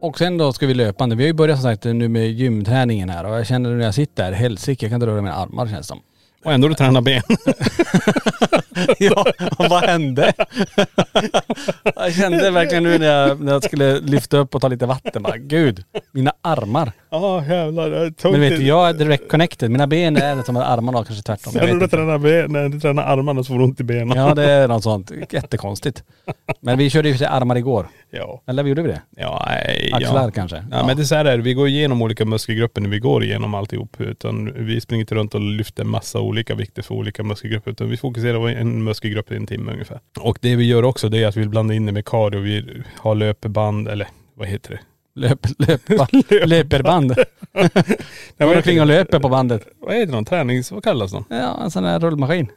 Och 0.02 0.18
sen 0.18 0.38
då 0.38 0.54
ska 0.54 0.68
vi 0.68 0.74
löpande. 0.74 1.16
Vi 1.16 1.24
har 1.24 1.28
ju 1.28 1.34
börjat 1.34 1.58
som 1.58 1.64
sagt 1.64 1.84
nu 1.84 2.08
med 2.08 2.32
gymträningen 2.32 3.10
här 3.10 3.26
och 3.26 3.38
jag 3.38 3.48
känner 3.48 3.70
när 3.70 3.86
jag 3.86 3.94
sitter 3.94 4.24
här, 4.24 4.32
helsike 4.32 4.86
jag 4.86 4.92
kan 4.92 4.96
inte 4.96 5.08
röra 5.08 5.22
mina 5.22 5.36
armar 5.36 5.68
känns 5.68 5.78
det 5.78 5.84
som. 5.84 6.02
Och 6.46 6.54
ändå 6.54 6.68
du 6.68 6.74
tränar 6.74 7.02
ben. 7.02 7.22
ja, 9.00 9.26
vad 9.58 9.84
hände? 9.84 10.34
jag 11.96 12.14
kände 12.14 12.52
verkligen 12.52 12.84
nu 12.84 12.98
när 12.98 13.08
jag, 13.08 13.42
när 13.42 13.52
jag 13.52 13.64
skulle 13.64 14.00
lyfta 14.00 14.38
upp 14.38 14.56
och 14.56 14.62
ta 14.62 14.68
lite 14.68 14.86
vatten 14.86 15.24
bara, 15.24 15.38
gud, 15.38 15.84
mina 16.12 16.34
armar. 16.42 16.92
Ja 17.14 17.46
jävlar. 17.46 17.92
Jag 17.92 18.18
tog 18.18 18.32
Men 18.32 18.42
vet 18.42 18.58
du, 18.58 18.68
jag 18.68 18.90
är 18.90 18.94
direkt 18.94 19.28
connected. 19.30 19.72
Mina 19.72 19.88
ben 19.88 20.18
är 20.18 20.44
som 20.44 20.58
armarna 20.58 21.00
och 21.00 21.08
kanske 21.08 21.24
tvärtom. 21.24 21.54
Jag 21.56 21.64
Sen 21.64 21.78
när 21.78 21.86
du 21.86 21.88
tränar, 21.88 22.18
ben, 22.18 22.52
när 22.52 22.70
du 22.70 22.80
tränar 22.80 23.04
armarna 23.04 23.44
så 23.44 23.48
får 23.54 23.60
du 23.60 23.64
ont 23.64 23.80
i 23.80 23.84
benen. 23.84 24.18
Ja 24.18 24.36
det 24.36 24.52
är 24.52 24.68
något 24.68 24.84
sånt. 24.84 25.12
Jättekonstigt. 25.30 26.04
Men 26.60 26.78
vi 26.78 26.90
körde 26.90 27.08
ju 27.08 27.14
för 27.14 27.18
sig 27.18 27.28
armar 27.28 27.56
igår. 27.56 27.88
Ja. 28.10 28.42
Eller 28.48 28.64
gjorde 28.64 28.82
vi 28.82 28.88
det? 28.88 29.02
Ja, 29.18 29.46
nej, 29.48 29.92
Axlar 29.94 30.24
ja. 30.24 30.32
kanske? 30.32 30.64
Ja, 30.72 30.86
men 30.86 30.98
det 30.98 31.04
är 31.04 31.06
så 31.06 31.16
här 31.16 31.26
är 31.26 31.38
det. 31.38 31.44
vi 31.44 31.54
går 31.54 31.68
igenom 31.68 32.02
olika 32.02 32.26
muskelgrupper 32.26 32.82
när 32.82 32.90
vi 32.90 33.00
går 33.00 33.24
igenom 33.24 33.54
alltihop. 33.54 34.02
Utan 34.02 34.66
vi 34.66 34.82
springer 34.82 35.02
inte 35.02 35.16
runt 35.16 35.36
och 35.36 35.42
lyfter 35.42 35.84
massa 35.84 36.20
olika 36.20 36.56
vikter 36.56 36.82
för 36.82 36.96
olika 36.96 37.24
muskelgrupper. 37.24 37.72
Utan 37.72 37.90
vi 37.90 37.98
fokuserar 37.98 38.40
på 38.40 38.48
en 38.48 38.84
muskelgrupp 38.84 39.32
i 39.32 39.36
en 39.36 39.48
timme 39.48 39.72
ungefär. 39.72 40.00
Och 40.20 40.38
det 40.42 40.56
vi 40.56 40.64
gör 40.64 40.84
också 40.84 41.10
det 41.10 41.24
är 41.24 41.28
att 41.28 41.38
vi 41.38 41.40
vill 41.40 41.50
blanda 41.50 41.74
in 41.74 41.86
det 41.86 41.92
med 41.92 42.06
cardio. 42.06 42.40
Vi 42.40 42.84
har 42.98 43.16
löpband, 43.16 43.88
eller 43.88 44.08
vad 44.36 44.48
heter 44.48 44.70
det? 44.70 44.80
Löp, 45.14 45.40
löpa, 45.58 46.08
löperband. 46.46 47.16
Går 48.38 48.56
omkring 48.56 48.82
och 48.82 48.88
löper 48.88 49.20
på 49.20 49.30
bandet. 49.30 49.68
vad 49.80 49.96
heter 49.96 50.18
det? 50.18 50.26
Tränings... 50.26 50.72
Vad 50.72 50.84
kallas 50.84 51.12
de? 51.12 51.26
Ja, 51.30 51.64
en 51.64 51.72
sån 51.72 51.84
här 51.84 52.00
rullmaskin. 52.00 52.48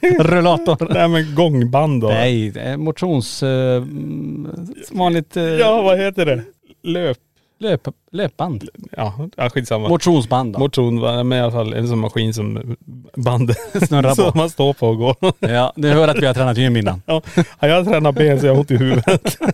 Rullator. 0.18 0.94
Nej 0.94 1.08
men 1.08 1.34
gångband 1.34 2.02
då. 2.02 2.08
Nej, 2.08 2.50
det 2.50 2.60
är 2.60 2.76
motions... 2.76 3.42
Uh, 3.42 3.76
mm, 3.76 4.66
vanligt 4.90 5.36
uh, 5.36 5.42
Ja 5.42 5.82
vad 5.82 5.98
heter 5.98 6.26
det? 6.26 6.42
Löp... 6.82 7.18
löp, 7.58 7.88
löpband. 8.12 8.68
Ja, 8.96 9.28
ja 9.36 9.50
skitsamma. 9.50 9.88
Motionsband 9.88 10.52
då. 10.52 10.58
Motion, 10.58 11.00
men 11.28 11.32
i 11.32 11.40
alla 11.40 11.52
fall 11.52 11.72
en 11.74 11.88
sån 11.88 11.98
maskin 11.98 12.34
som 12.34 12.76
bandet 13.16 13.56
Snurrar 13.88 14.14
som 14.14 14.32
på. 14.32 14.38
man 14.38 14.50
står 14.50 14.72
på 14.72 14.88
och 14.88 14.96
går. 14.96 15.16
Ja, 15.48 15.72
du 15.76 15.88
hör 15.88 16.08
att 16.08 16.22
vi 16.22 16.26
har 16.26 16.34
tränat 16.34 16.56
gym 16.58 16.76
innan. 16.76 17.02
Ja, 17.06 17.22
jag 17.60 17.84
tränar 17.86 18.12
ben 18.12 18.40
så 18.40 18.46
jag 18.46 18.52
har 18.54 18.60
ont 18.60 18.70
i 18.70 18.76
huvudet. 18.76 19.38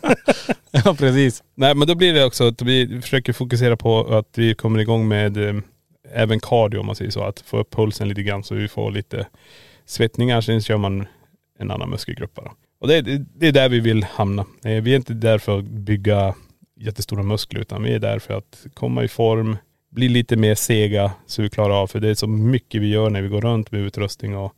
Ja, 0.84 0.94
precis. 0.98 1.42
Nej 1.54 1.74
men 1.74 1.88
då 1.88 1.94
blir 1.94 2.14
det 2.14 2.24
också 2.24 2.48
att 2.48 2.62
vi 2.62 3.00
försöker 3.02 3.32
fokusera 3.32 3.76
på 3.76 4.16
att 4.16 4.38
vi 4.38 4.54
kommer 4.54 4.78
igång 4.78 5.08
med 5.08 5.48
eh, 5.48 5.54
även 6.14 6.40
cardio 6.40 6.78
om 6.78 6.86
man 6.86 6.94
säger 6.94 7.10
så. 7.10 7.22
Att 7.22 7.40
få 7.40 7.58
upp 7.58 7.70
pulsen 7.74 8.08
lite 8.08 8.22
grann 8.22 8.44
så 8.44 8.54
vi 8.54 8.68
får 8.68 8.90
lite 8.90 9.26
svettningar. 9.86 10.40
Sen 10.40 10.60
kör 10.62 10.76
man 10.76 11.06
en 11.58 11.70
annan 11.70 11.90
muskelgrupp 11.90 12.34
bara. 12.34 12.50
Och 12.80 12.88
det, 12.88 12.94
är- 12.96 13.24
det 13.34 13.46
är 13.48 13.52
där 13.52 13.68
vi 13.68 13.80
vill 13.80 14.04
hamna. 14.04 14.44
Eh, 14.64 14.82
Vi 14.82 14.92
är 14.92 14.96
inte 14.96 15.14
där 15.14 15.38
för 15.38 15.58
att 15.58 15.64
bygga 15.64 16.34
jättestora 16.84 17.22
muskler 17.22 17.60
utan 17.60 17.82
vi 17.82 17.94
är 17.94 17.98
där 17.98 18.18
för 18.18 18.34
att 18.34 18.66
komma 18.74 19.04
i 19.04 19.08
form, 19.08 19.56
bli 19.90 20.08
lite 20.08 20.36
mer 20.36 20.54
sega 20.54 21.12
så 21.26 21.42
vi 21.42 21.50
klarar 21.50 21.82
av. 21.82 21.86
För 21.86 22.00
det 22.00 22.08
är 22.08 22.14
så 22.14 22.26
mycket 22.26 22.82
vi 22.82 22.88
gör 22.88 23.10
när 23.10 23.22
vi 23.22 23.28
går 23.28 23.40
runt 23.40 23.72
med 23.72 23.80
utrustning 23.80 24.36
och 24.36 24.52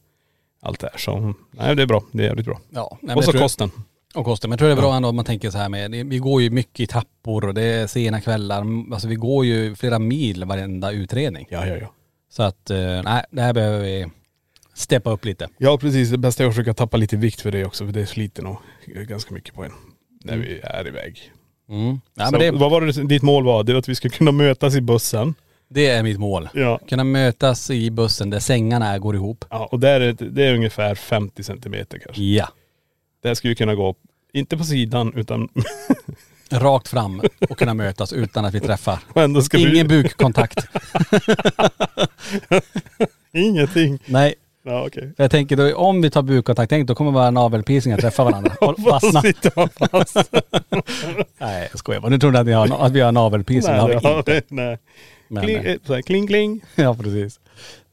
allt 0.63 0.81
det 0.81 0.89
här. 0.93 0.99
Så 0.99 1.35
nej 1.51 1.77
det 1.77 1.83
är 1.83 1.87
bra. 1.87 2.03
Det 2.13 2.23
är 2.23 2.27
jävligt 2.27 2.47
bra. 2.47 2.61
Ja, 2.71 2.99
nej, 3.03 3.17
och 3.17 3.25
så 3.25 3.33
kosten. 3.33 3.71
Och 4.15 4.25
kosten. 4.25 4.51
Men 4.51 4.55
jag 4.55 4.59
tror 4.59 4.69
det 4.69 4.75
är 4.75 4.81
bra 4.81 4.97
ändå 4.97 5.09
om 5.09 5.17
man 5.17 5.25
tänker 5.25 5.51
så 5.51 5.59
här 5.59 5.69
med, 5.69 5.91
vi 5.91 6.19
går 6.19 6.43
ju 6.43 6.51
mycket 6.51 6.81
i 6.81 6.87
tappor 6.87 7.45
och 7.45 7.55
det 7.55 7.63
är 7.63 7.87
sena 7.87 8.21
kvällar. 8.21 8.65
Alltså 8.93 9.09
vi 9.09 9.15
går 9.15 9.45
ju 9.45 9.75
flera 9.75 9.99
mil 9.99 10.45
varenda 10.45 10.91
utredning. 10.93 11.47
Ja, 11.51 11.67
ja, 11.67 11.77
ja. 11.77 11.93
Så 12.31 12.43
att, 12.43 12.71
eh, 12.71 13.03
nej, 13.05 13.25
det 13.31 13.43
här 13.43 13.53
behöver 13.53 13.81
vi 13.81 14.07
steppa 14.75 15.11
upp 15.11 15.25
lite. 15.25 15.49
Ja 15.59 15.79
precis, 15.79 16.11
det 16.11 16.19
bästa 16.19 16.45
är 16.45 16.49
att 16.49 16.55
försöka 16.55 16.75
tappa 16.75 16.97
lite 16.97 17.17
vikt 17.17 17.41
för 17.41 17.53
det 17.53 17.65
också 17.65 17.87
för 17.87 17.93
det 17.93 18.07
sliter 18.07 18.43
nog 18.43 18.57
ganska 18.87 19.35
mycket 19.35 19.55
på 19.55 19.65
en. 19.65 19.73
När 20.25 20.37
vi 20.37 20.61
är 20.63 20.89
iväg. 20.89 21.33
Mm. 21.69 22.01
Ja, 22.15 22.31
men 22.31 22.41
det, 22.41 22.51
Vad 22.51 22.71
var 22.71 22.81
det 22.81 22.93
ditt 23.05 23.23
mål 23.23 23.45
var? 23.45 23.65
Det 23.65 23.73
var 23.73 23.79
att 23.79 23.89
vi 23.89 23.95
ska 23.95 24.09
kunna 24.09 24.33
mötas 24.33 24.75
i 24.75 24.81
bussen. 24.81 25.35
det 25.69 25.87
är 25.87 26.03
mitt 26.03 26.19
mål. 26.19 26.49
Ja. 26.55 26.81
Kunna 26.89 27.05
mötas 27.05 27.71
i 27.71 27.91
bussen 27.91 28.31
där 28.31 28.41
sängarna 28.41 28.99
går 28.99 29.15
ihop. 29.15 29.45
ja 29.51 29.69
och 29.73 29.81
där 29.81 30.01
är 30.01 30.13
det, 30.13 30.29
det 30.29 30.45
är 30.45 30.55
ungefär 30.55 30.95
50 30.95 31.43
centimeter 31.43 31.99
kanske. 31.99 32.23
Ja. 32.23 32.49
Där 33.23 33.35
ska 33.35 33.49
vi 33.49 33.55
kunna 33.55 33.75
gå, 33.75 33.95
inte 34.33 34.57
på 34.57 34.65
sidan 34.65 35.13
utan 35.17 35.49
Rakt 36.51 36.89
fram 36.89 37.23
och 37.51 37.59
kunna 37.59 37.75
mötas 37.75 38.13
utan 38.13 38.45
att 38.45 38.55
vi 38.55 38.61
träffar. 38.61 38.99
och 39.09 39.23
ändå 39.23 39.43
ska 39.43 39.59
Ingen 39.59 39.89
bukkontakt. 39.89 40.59
Ingenting. 43.33 43.99
Nej, 44.07 44.35
Ja 44.69 44.89
för 44.93 45.15
jag 45.17 45.31
tänker 45.31 45.57
då, 45.57 45.77
om 45.77 46.03
vi 46.03 46.11
tar 46.11 46.23
bukkontakt, 46.23 46.71
tänk 46.71 46.89
då 46.89 46.95
kommer 46.95 47.11
våra 47.11 47.31
navelpiercingar 47.31 47.99
träffa 47.99 48.25
varandra 48.25 48.53
och 48.61 48.79
fastna. 48.79 49.23
Nej 51.39 51.69
jag 51.71 51.79
skojar 51.79 52.01
bara. 52.01 52.09
Nu 52.09 52.19
tror 52.19 52.33
ni 52.33 52.39
att, 52.39 52.47
ni 52.47 52.53
har, 52.53 52.87
att 52.87 52.93
vi 52.93 53.01
har 53.01 53.13
navelpiercing. 53.13 53.73
Det 53.73 53.81
har 53.81 53.89
vi 53.89 54.19
inte. 54.19 54.43
nej. 54.49 54.79
Men, 55.29 55.43
Kling, 55.43 55.57
eh, 55.57 55.77
så 55.87 55.95
här, 55.95 56.03
kling 56.03 56.27
kling. 56.27 56.65
Ja 56.75 56.95
precis. 56.95 57.41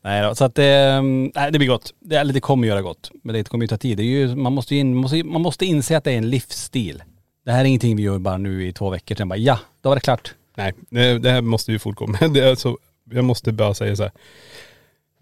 Nej 0.03 0.23
då, 0.23 0.35
så 0.35 0.45
att 0.45 0.55
det, 0.55 1.01
nej, 1.35 1.51
det 1.51 1.57
blir 1.57 1.67
gott. 1.67 1.93
Det, 1.99 2.15
eller 2.15 2.33
det 2.33 2.39
kommer 2.39 2.67
göra 2.67 2.81
gott. 2.81 3.11
Men 3.23 3.35
det 3.35 3.49
kommer 3.49 3.63
ju 3.63 3.67
ta 3.67 3.77
tid. 3.77 3.97
Det 3.97 4.03
är 4.03 4.05
ju, 4.05 4.35
man, 4.35 4.53
måste 4.53 4.75
ju 4.75 4.81
in, 4.81 4.95
måste, 4.95 5.23
man 5.23 5.41
måste 5.41 5.65
inse 5.65 5.97
att 5.97 6.03
det 6.03 6.11
är 6.11 6.17
en 6.17 6.29
livsstil. 6.29 7.03
Det 7.45 7.51
här 7.51 7.61
är 7.61 7.65
ingenting 7.65 7.95
vi 7.95 8.03
gör 8.03 8.19
bara 8.19 8.37
nu 8.37 8.67
i 8.67 8.73
två 8.73 8.89
veckor 8.89 9.15
sen 9.15 9.29
bara 9.29 9.37
ja, 9.37 9.59
då 9.81 9.89
var 9.89 9.95
det 9.95 10.01
klart. 10.01 10.33
Nej, 10.55 10.73
det, 11.19 11.31
här 11.31 11.41
måste 11.41 11.71
vi 11.71 11.79
fortgå. 11.79 12.07
Men 12.07 12.33
det 12.33 12.43
är 12.43 12.55
så, 12.55 12.77
jag 13.11 13.25
måste 13.25 13.51
bara 13.51 13.73
säga 13.73 13.95
så 13.95 14.03
här. 14.03 14.11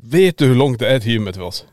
Vet 0.03 0.37
du 0.37 0.45
hur 0.45 0.55
långt 0.55 0.79
det 0.79 0.87
är 0.87 0.99
till 0.99 1.11
gymmet 1.11 1.35
för 1.35 1.43
oss? 1.43 1.65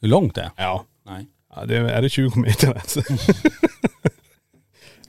Hur 0.00 0.08
långt 0.08 0.34
det 0.34 0.40
är? 0.40 0.50
Ja. 0.56 0.84
Nej. 1.06 1.26
ja 1.56 1.64
det 1.64 1.76
är, 1.76 1.84
är 1.84 2.02
det 2.02 2.08
20 2.08 2.38
meter 2.40 2.74
alltså? 2.74 3.00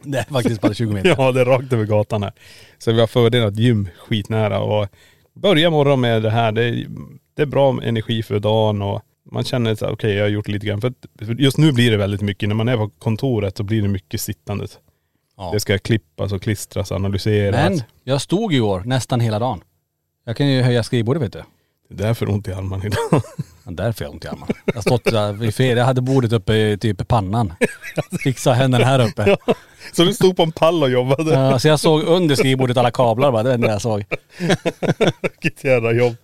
Det 0.03 0.17
är 0.17 0.23
faktiskt 0.23 0.61
bara 0.61 0.73
20 0.73 0.93
meter. 0.93 1.09
Ja 1.17 1.31
det 1.31 1.41
är 1.41 1.45
rakt 1.45 1.73
över 1.73 1.85
gatan 1.85 2.23
här. 2.23 2.33
Så 2.77 2.91
vi 2.91 2.99
har 2.99 3.07
fördelat 3.07 3.57
gym 3.57 3.89
skitnära 3.97 4.59
och 4.59 4.87
börja 5.33 5.69
morgon 5.69 6.01
med 6.01 6.23
det 6.23 6.29
här. 6.29 6.51
Det 6.51 6.63
är, 6.63 6.87
det 7.33 7.41
är 7.41 7.45
bra 7.45 7.71
med 7.71 7.87
energi 7.87 8.23
för 8.23 8.39
dagen 8.39 8.81
och 8.81 9.01
man 9.31 9.43
känner 9.43 9.75
så 9.75 9.87
okej 9.87 10.13
jag 10.13 10.23
har 10.23 10.29
gjort 10.29 10.47
lite 10.47 10.65
grann. 10.65 10.81
För, 10.81 10.87
att, 10.87 11.39
just 11.39 11.57
nu 11.57 11.71
blir 11.71 11.91
det 11.91 11.97
väldigt 11.97 12.21
mycket, 12.21 12.49
när 12.49 12.55
man 12.55 12.67
är 12.67 12.77
på 12.77 12.89
kontoret 12.89 13.57
så 13.57 13.63
blir 13.63 13.81
det 13.81 13.87
mycket 13.87 14.21
sittandet. 14.21 14.79
Ja. 15.37 15.49
Det 15.53 15.59
ska 15.59 15.77
klippas 15.77 16.33
och 16.33 16.41
klistras, 16.41 16.91
analyseras. 16.91 17.69
Men 17.69 17.81
jag 18.03 18.21
stod 18.21 18.53
i 18.53 18.61
år 18.61 18.81
nästan 18.85 19.19
hela 19.19 19.39
dagen. 19.39 19.61
Jag 20.25 20.37
kan 20.37 20.47
ju 20.47 20.61
höja 20.61 20.83
skrivbordet 20.83 21.23
vet 21.23 21.33
du. 21.33 21.43
Det 21.89 22.03
är 22.03 22.07
därför 22.07 22.29
ont 22.29 22.47
i 22.47 22.53
armarna 22.53 22.83
idag. 22.85 23.21
Ja, 23.63 23.71
därför 23.71 24.05
har 24.05 24.09
jag 24.09 24.13
ont 24.13 24.25
i 24.25 24.27
armarna. 24.27 24.53
Jag 24.65 24.73
har 24.73 24.81
stått 24.81 25.03
där 25.03 25.33
vid 25.33 25.55
fel. 25.55 25.77
Jag 25.77 25.85
hade 25.85 26.01
bordet 26.01 26.33
uppe 26.33 26.53
i 26.55 26.77
typ 26.77 27.07
pannan. 27.07 27.53
Fixa 28.23 28.53
händerna 28.53 28.85
här 28.85 29.07
uppe. 29.07 29.37
Så 29.93 30.03
du 30.03 30.13
stod 30.13 30.37
på 30.37 30.43
en 30.43 30.51
pall 30.51 30.83
och 30.83 30.89
jobbade. 30.89 31.31
Ja, 31.33 31.59
så 31.59 31.67
jag 31.67 31.79
såg 31.79 32.03
under 32.03 32.35
skrivbordet 32.35 32.77
alla 32.77 32.91
kablar 32.91 33.31
bara. 33.31 33.43
Det 33.43 33.49
var 33.49 33.57
det 33.57 33.67
jag 33.71 33.81
såg. 33.81 34.05
Vilket 35.21 35.63
jävla 35.63 35.91
jobb. 35.91 36.15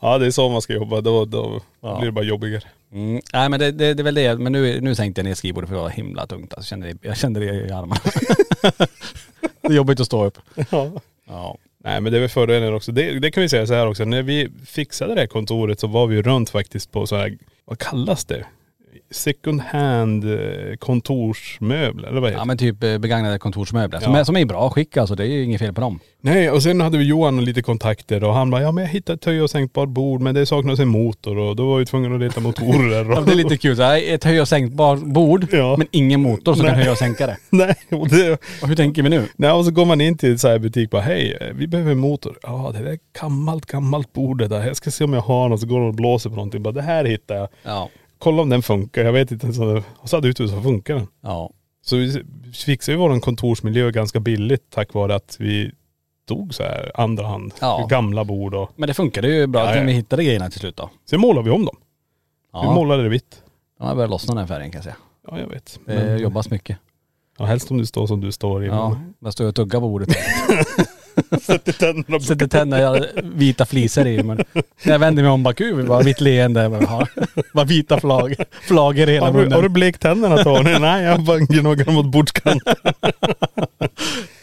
Ja 0.00 0.18
det 0.18 0.26
är 0.26 0.30
så 0.30 0.48
man 0.48 0.62
ska 0.62 0.72
jobba, 0.72 1.00
då, 1.00 1.24
då 1.24 1.60
Ja. 1.80 1.96
blir 1.98 2.06
det 2.06 2.12
bara 2.12 2.24
jobbigare. 2.24 2.62
Mm. 2.92 3.20
Nej 3.32 3.48
men 3.48 3.60
det, 3.60 3.70
det, 3.72 3.94
det 3.94 4.02
är 4.02 4.04
väl 4.04 4.14
det. 4.14 4.38
Men 4.38 4.52
nu, 4.52 4.80
nu 4.80 4.94
sänkte 4.94 5.20
jag 5.20 5.24
ner 5.26 5.34
skrivbordet 5.34 5.68
för 5.68 5.76
det 5.76 5.82
var 5.82 5.88
himla 5.90 6.26
tungt. 6.26 6.54
Alltså, 6.54 6.60
jag, 6.60 6.66
kände 6.80 6.86
det, 6.92 7.08
jag 7.08 7.16
kände 7.16 7.40
det 7.40 7.46
i 7.68 7.72
armarna. 7.72 8.00
det 9.62 9.68
är 9.68 9.72
jobbigt 9.72 10.00
att 10.00 10.06
stå 10.06 10.24
upp. 10.24 10.38
Ja. 10.70 10.90
Ja. 11.28 11.56
Nej 11.84 12.00
men 12.00 12.12
det 12.12 12.18
är 12.18 12.20
väl 12.20 12.28
fördelen 12.28 12.74
också. 12.74 12.92
Det, 12.92 13.18
det 13.18 13.30
kan 13.30 13.42
vi 13.42 13.48
säga 13.48 13.66
så 13.66 13.74
här 13.74 13.86
också. 13.86 14.04
När 14.04 14.22
vi 14.22 14.48
fixade 14.66 15.14
det 15.14 15.20
här 15.20 15.26
kontoret 15.26 15.80
så 15.80 15.86
var 15.86 16.06
vi 16.06 16.16
ju 16.16 16.22
runt 16.22 16.50
faktiskt 16.50 16.92
på 16.92 17.06
så 17.06 17.16
här, 17.16 17.38
vad 17.64 17.78
kallas 17.78 18.24
det? 18.24 18.46
Second 19.12 19.60
hand 19.60 20.24
eh, 20.24 20.76
kontorsmöbler 20.78 22.08
eller 22.08 22.20
vad 22.20 22.30
heter 22.30 22.40
ja 22.40 22.44
men 22.44 22.58
typ 22.58 22.82
eh, 22.84 22.98
begagnade 22.98 23.38
kontorsmöbler. 23.38 24.00
Som, 24.00 24.14
Ja. 24.14 24.20
är, 24.20 24.24
som 24.24 24.36
är 24.36 24.40
i 24.40 24.44
bra 24.46 24.70
skick 24.70 24.96
alltså. 24.96 25.14
Det 25.14 25.22
är 25.24 25.26
ju 25.26 25.44
inget 25.44 25.60
fel 25.60 25.74
på 25.74 25.80
dem. 25.80 26.00
Nej 26.22 26.50
och 26.50 26.62
sen 26.62 26.80
hade 26.80 26.98
vi 26.98 27.04
Johan 27.04 27.38
och 27.38 27.42
lite 27.44 27.62
kontakter 27.62 28.24
och 28.24 28.34
han 28.34 28.50
bara, 28.50 28.62
ja 28.62 28.72
men 28.72 28.84
jag 28.84 28.90
hittade 28.90 29.14
ett 29.16 29.24
höj 29.24 29.42
och 29.42 29.50
sänkbart 29.50 29.88
bord 29.88 30.20
men 30.20 30.34
det 30.34 30.46
saknas 30.46 30.78
en 30.80 30.88
motor 30.88 31.38
och 31.38 31.56
då 31.56 31.70
var 31.70 31.78
vi 31.78 31.86
tvungna 31.86 32.14
att 32.14 32.20
leta 32.20 32.40
motorer. 32.40 33.04
Ja, 33.10 33.18
Och, 33.18 33.26
det 33.26 33.32
är 33.32 33.36
lite 33.36 33.56
kul. 33.56 33.76
Så 33.76 33.82
här, 33.82 34.14
ett 34.14 34.24
höj 34.24 34.40
och 34.40 34.48
sänkbart 34.48 34.98
bord 35.00 35.46
Ja. 35.52 35.74
men 35.78 35.86
ingen 35.90 36.20
motor 36.22 36.54
som 36.54 36.66
kan 36.66 36.74
höja 36.74 36.92
och 36.92 36.98
sänka 36.98 37.26
det. 37.26 37.36
Nej, 37.50 37.74
och 37.90 38.08
det, 38.08 38.32
Och 38.62 38.68
hur 38.68 38.76
tänker 38.76 39.02
vi 39.02 39.08
nu? 39.08 39.22
nej, 39.36 39.50
och 39.52 39.64
så 39.64 39.70
går 39.70 39.84
man 39.84 40.00
in 40.00 40.18
till 40.18 40.38
så 40.38 40.48
här 40.48 40.58
butik 40.58 40.90
bara, 40.90 41.02
hej 41.02 41.36
eh, 41.40 41.46
vi 41.54 41.66
behöver 41.66 41.92
en 41.92 41.98
motor. 41.98 42.38
Ja 42.42 42.70
det 42.74 42.78
är 42.90 42.92
ett 42.94 43.00
gammalt, 43.20 43.66
gammalt 43.66 44.12
bord 44.12 44.38
det 44.38 44.48
där. 44.48 44.66
Jag 44.66 44.76
ska 44.76 44.90
se 44.90 45.04
om 45.04 45.12
jag 45.12 45.20
har 45.20 45.48
något. 45.48 45.60
Så 45.60 45.66
går 45.66 45.80
de 45.80 45.88
och 45.88 45.94
blåser 45.94 46.30
på 46.30 46.36
någonting. 46.36 46.62
Bara, 46.62 46.72
det 46.72 46.82
här 46.82 47.04
hittar 47.04 47.34
jag. 47.34 47.48
Ja. 47.62 47.88
Kolla 48.20 48.42
om 48.42 48.48
den 48.48 48.62
funkar. 48.62 49.04
Jag 49.04 49.12
vet 49.12 49.30
inte. 49.30 49.52
Så, 49.52 49.82
och 49.98 50.08
så 50.08 50.16
hade 50.16 50.28
ut 50.28 50.36
så 50.36 50.48
funkar 50.62 50.94
den. 50.94 51.06
Ja. 51.20 51.50
Så 51.82 51.96
vi 51.96 52.22
fixade 52.54 52.92
ju 52.96 52.98
vår 52.98 53.20
kontorsmiljö 53.20 53.90
ganska 53.90 54.20
billigt 54.20 54.70
tack 54.70 54.94
vare 54.94 55.14
att 55.14 55.36
vi 55.38 55.72
tog 56.28 56.54
så 56.54 56.62
här 56.62 56.92
andra 56.94 57.26
hand. 57.26 57.54
Ja. 57.60 57.86
Gamla 57.90 58.24
bord 58.24 58.54
och 58.54 58.70
Men 58.76 58.86
det 58.86 58.94
funkade 58.94 59.28
ju 59.28 59.46
bra. 59.46 59.60
Ja, 59.64 59.70
ja. 59.70 59.76
Ja, 59.76 59.82
Vi 59.86 59.92
hittade 59.92 60.24
grejerna 60.24 60.50
till 60.50 60.60
slut 60.60 60.76
då. 60.76 60.90
sen 61.10 61.20
målade 61.20 61.44
vi 61.44 61.50
om 61.50 61.64
dem. 61.64 61.76
Vi 62.52 62.58
Ja. 62.58 62.74
målade 62.74 63.02
det 63.02 63.08
vitt. 63.08 63.42
De 63.78 63.86
har 63.88 63.94
börjat 63.94 64.10
lossna 64.10 64.34
den 64.34 64.48
färgen 64.48 64.70
kan 64.70 64.78
jag 64.78 64.84
säga. 64.84 64.96
Ja 65.30 65.38
jag 65.38 65.46
vet. 65.48 65.80
Det 65.86 65.94
Men, 65.94 66.18
jobbas 66.18 66.50
mycket. 66.50 66.78
ja, 67.38 67.44
helst 67.44 67.70
om 67.70 67.78
du 67.78 67.86
står 67.86 68.06
som 68.06 68.20
du 68.20 68.32
står 68.32 68.64
i. 68.64 68.66
Ja. 68.66 69.00
Jag 69.18 69.32
står 69.32 69.46
och 69.46 69.54
tuggar 69.54 69.80
på 69.80 69.88
bordet. 69.88 70.08
Sätter 71.42 71.72
tänderna 71.72 72.18
på. 72.18 72.24
Sätter 72.24 72.46
tänderna 72.46 72.98
i 72.98 73.02
vita 73.22 73.66
flisor 73.66 74.06
i. 74.06 74.22
Men 74.22 74.36
när 74.84 74.92
jag 74.92 74.98
vänder 74.98 75.22
mig 75.22 75.32
om 75.32 75.42
bara 75.42 75.54
gud, 75.54 75.86
bara 75.86 76.02
vitt 76.02 76.20
leende. 76.20 76.68
Bara 77.54 77.64
vita 77.66 78.00
flag, 78.00 78.34
flagor 78.62 79.08
i 79.08 79.12
hela 79.12 79.26
Har 79.26 79.32
du, 79.32 79.38
har 79.38 79.44
du 79.46 79.54
munnen. 79.56 79.72
blekt 79.72 80.00
tänderna 80.00 80.36
Tony? 80.44 80.78
Nej 80.80 81.04
jag 81.04 81.24
bara 81.24 81.38
gnuggar 81.38 81.92
mot 81.92 82.06
bordskanten. 82.06 82.74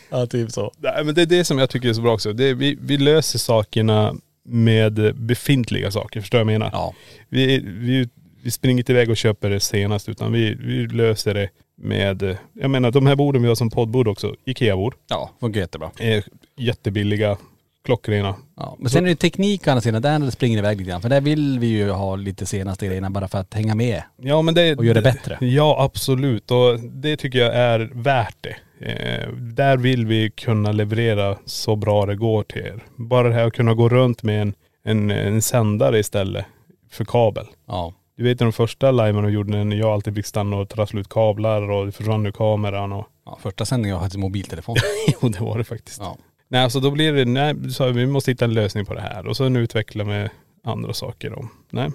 Ja 0.10 0.26
typ 0.26 0.52
så. 0.52 0.72
Nej 0.78 1.04
men 1.04 1.16
det 1.16 1.22
är 1.22 1.26
det 1.26 1.44
som 1.44 1.58
jag 1.60 1.70
tycker 1.70 1.90
är 1.90 1.94
så 1.94 2.02
bra 2.02 2.14
också. 2.14 2.34
Det 2.34 2.54
vi, 2.54 2.78
vi 2.82 2.98
löser 2.98 3.40
sakerna 3.40 4.14
med 4.50 5.16
befintliga 5.16 5.92
saker. 5.92 6.22
Förstår 6.22 6.38
du 6.38 6.44
vad 6.46 6.54
jag 6.54 6.60
menar? 6.60 6.70
Ja. 6.74 6.94
Vi, 7.30 7.60
vi, 7.66 8.10
vi 8.44 8.52
springer 8.52 8.80
inte 8.80 8.92
iväg 8.92 9.10
och 9.10 9.18
köper 9.18 9.50
det 9.50 9.60
senast 9.60 10.10
utan 10.10 10.32
vi, 10.32 10.56
vi 10.60 10.88
löser 10.88 11.34
det 11.34 11.50
med, 11.78 12.24
eh, 12.24 12.36
jag 12.54 12.70
menar 12.70 12.92
de 12.92 13.06
här 13.08 13.16
borden 13.16 13.42
vi 13.42 13.48
har 13.48 13.56
som 13.56 13.70
poddbord 13.70 14.08
också, 14.08 14.36
Ikea-bord, 14.46 14.96
Ja, 15.10 15.30
funkar 15.40 15.60
jättebra. 15.62 15.92
är 16.00 16.24
jättebilliga, 16.58 17.38
klockrena. 17.86 18.36
Ja, 18.58 18.76
men 18.80 18.90
sen 18.90 19.06
är 19.06 19.10
det 19.10 19.16
teknik 19.16 19.68
å 19.68 19.72
andra 19.72 19.82
sidan, 19.82 20.02
där 20.02 20.20
det 20.20 20.32
springer 20.32 20.58
iväg 20.58 20.78
lite 20.78 20.90
grann. 20.90 21.02
För 21.02 21.10
där 21.10 21.22
vill 21.22 21.60
vi 21.60 21.68
ju 21.68 21.90
ha 21.90 22.16
lite 22.16 22.46
senaste 22.46 22.86
grejerna 22.86 23.10
bara 23.10 23.28
för 23.28 23.38
att 23.38 23.54
hänga 23.54 23.76
med. 23.76 24.04
Ja 24.18 24.42
men 24.42 24.54
det.. 24.54 24.76
Och 24.76 24.86
göra 24.86 24.94
det 24.94 25.02
bättre. 25.02 25.38
Ja 25.46 25.76
absolut 25.80 26.52
och 26.52 26.80
det 26.80 27.18
tycker 27.18 27.40
jag 27.40 27.56
är 27.56 27.80
värt 27.94 28.36
det. 28.42 28.56
Eh, 28.80 29.30
där 29.34 29.78
vill 29.78 30.06
vi 30.06 30.30
kunna 30.32 30.72
leverera 30.72 31.38
så 31.46 31.76
bra 31.76 32.06
det 32.06 32.16
går 32.16 32.44
till 32.44 32.62
er. 32.62 32.84
Bara 32.96 33.28
det 33.30 33.34
här 33.36 33.48
att 33.48 33.54
kunna 33.54 33.74
gå 33.74 33.90
runt 33.90 34.24
med 34.24 34.42
en, 34.42 34.54
en, 34.84 35.12
en 35.12 35.42
sändare 35.42 36.00
istället 36.00 36.46
för 36.92 37.06
kabel. 37.06 37.46
Ja. 37.68 37.94
Du 38.18 38.24
vet 38.24 38.40
de 38.40 38.54
första 38.54 38.92
liven 38.92 39.24
de 39.24 39.32
gjorde 39.32 39.64
när 39.64 39.76
jag 39.76 39.90
alltid 39.90 40.16
fick 40.16 40.26
stanna 40.26 40.58
och 40.58 40.70
trassla 40.70 41.00
ut 41.00 41.10
kablar 41.10 41.70
och 41.72 41.86
det 41.86 41.92
försvann 41.92 42.26
ur 42.26 42.32
kameran 42.32 42.92
och.. 42.94 43.08
ja 43.26 43.38
första 43.42 43.66
sändningen 43.66 43.96
var 43.96 44.02
faktiskt 44.04 44.20
mobiltelefon. 44.20 44.76
jo 45.22 45.30
det 45.30 45.40
var 45.40 45.58
det 45.58 45.64
faktiskt. 45.64 46.00
Ja. 46.02 46.18
Nej 46.48 46.64
alltså 46.64 46.80
då 46.80 46.92
blir 46.92 47.14
det, 47.14 47.26
nej 47.26 47.72
så 47.72 47.92
vi 47.92 48.06
måste 48.06 48.32
hitta 48.32 48.46
en 48.46 48.54
lösning 48.54 48.86
på 48.86 48.94
det 48.94 49.02
här 49.02 49.28
och 49.28 49.38
sen 49.38 49.56
utveckla 49.56 50.04
med 50.04 50.30
andra 50.64 50.94
saker 50.94 51.30
då. 51.30 51.48
Nej. 51.70 51.90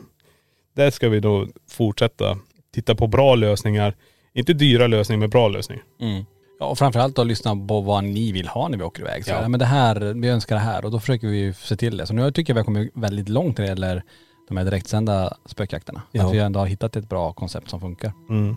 Där 0.76 0.90
ska 0.90 1.08
vi 1.08 1.20
då 1.20 1.46
fortsätta 1.70 2.38
titta 2.74 2.94
på 2.94 3.06
bra 3.06 3.34
lösningar. 3.34 3.94
Inte 4.34 4.52
dyra 4.52 4.86
lösningar 4.86 5.20
men 5.20 5.30
bra 5.30 5.48
lösningar. 5.48 5.84
Mm. 6.00 6.24
Ja, 6.60 6.66
och 6.66 6.78
framförallt 6.78 7.16
då 7.16 7.24
lyssna 7.24 7.66
på 7.68 7.80
vad 7.80 8.04
ni 8.04 8.32
vill 8.32 8.48
ha 8.48 8.68
när 8.68 8.78
vi 8.78 8.84
åker 8.84 9.02
iväg. 9.02 9.24
Så, 9.24 9.30
Ja. 9.30 9.48
men 9.48 9.60
det 9.60 9.66
här, 9.66 10.14
vi 10.20 10.28
önskar 10.28 10.54
det 10.56 10.60
här 10.62 10.84
och 10.84 10.90
då 10.90 11.00
försöker 11.00 11.28
vi 11.28 11.52
se 11.52 11.76
till 11.76 11.96
det. 11.96 12.06
Så 12.06 12.14
nu 12.14 12.30
tycker 12.32 12.50
jag 12.50 12.54
vi 12.54 12.60
har 12.60 12.64
kommit 12.64 12.90
väldigt 12.94 13.28
långt 13.28 13.58
när 13.58 13.64
det 13.64 13.68
gäller 13.68 14.02
de 14.52 14.58
här 14.58 14.64
direktsända 14.64 15.36
spökjakterna. 15.46 16.02
Ja. 16.12 16.26
Att 16.26 16.34
vi 16.34 16.38
ändå 16.38 16.60
har 16.60 16.66
hittat 16.66 16.96
ett 16.96 17.08
bra 17.08 17.32
koncept 17.32 17.70
som 17.70 17.80
funkar. 17.80 18.12
Mm. 18.28 18.56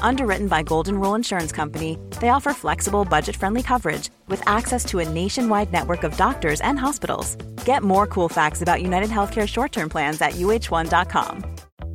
Underwritten 0.00 0.48
by 0.48 0.62
Golden 0.62 0.98
Rule 0.98 1.14
Insurance 1.14 1.52
Company, 1.52 1.98
they 2.20 2.30
offer 2.30 2.52
flexible, 2.52 3.04
budget 3.04 3.36
friendly 3.36 3.62
coverage 3.62 4.10
with 4.28 4.42
access 4.46 4.84
to 4.86 5.00
a 5.00 5.08
nationwide 5.08 5.72
network 5.72 6.02
of 6.04 6.16
doctors 6.16 6.60
and 6.62 6.78
hospitals. 6.78 7.36
Get 7.64 7.82
more 7.82 8.06
cool 8.06 8.28
facts 8.28 8.62
about 8.62 8.82
United 8.82 9.10
Healthcare 9.10 9.46
short 9.46 9.72
term 9.72 9.88
plans 9.88 10.20
at 10.20 10.32
uh1.com. 10.32 11.44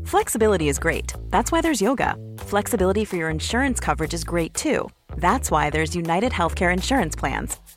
Flexibility 0.06 0.70
is 0.70 0.80
great. 0.80 1.14
That's 1.30 1.52
why 1.52 1.62
there's 1.62 1.82
yoga. 1.82 2.16
Flexibility 2.40 3.06
for 3.06 3.16
your 3.16 3.30
insurance 3.30 3.80
coverage 3.80 4.14
is 4.14 4.24
great 4.24 4.54
too. 4.54 4.90
That's 5.18 5.50
why 5.50 5.70
there's 5.70 5.96
United 5.96 6.32
Healthcare 6.32 6.74
Insurance 6.74 7.16
Plans. 7.16 7.58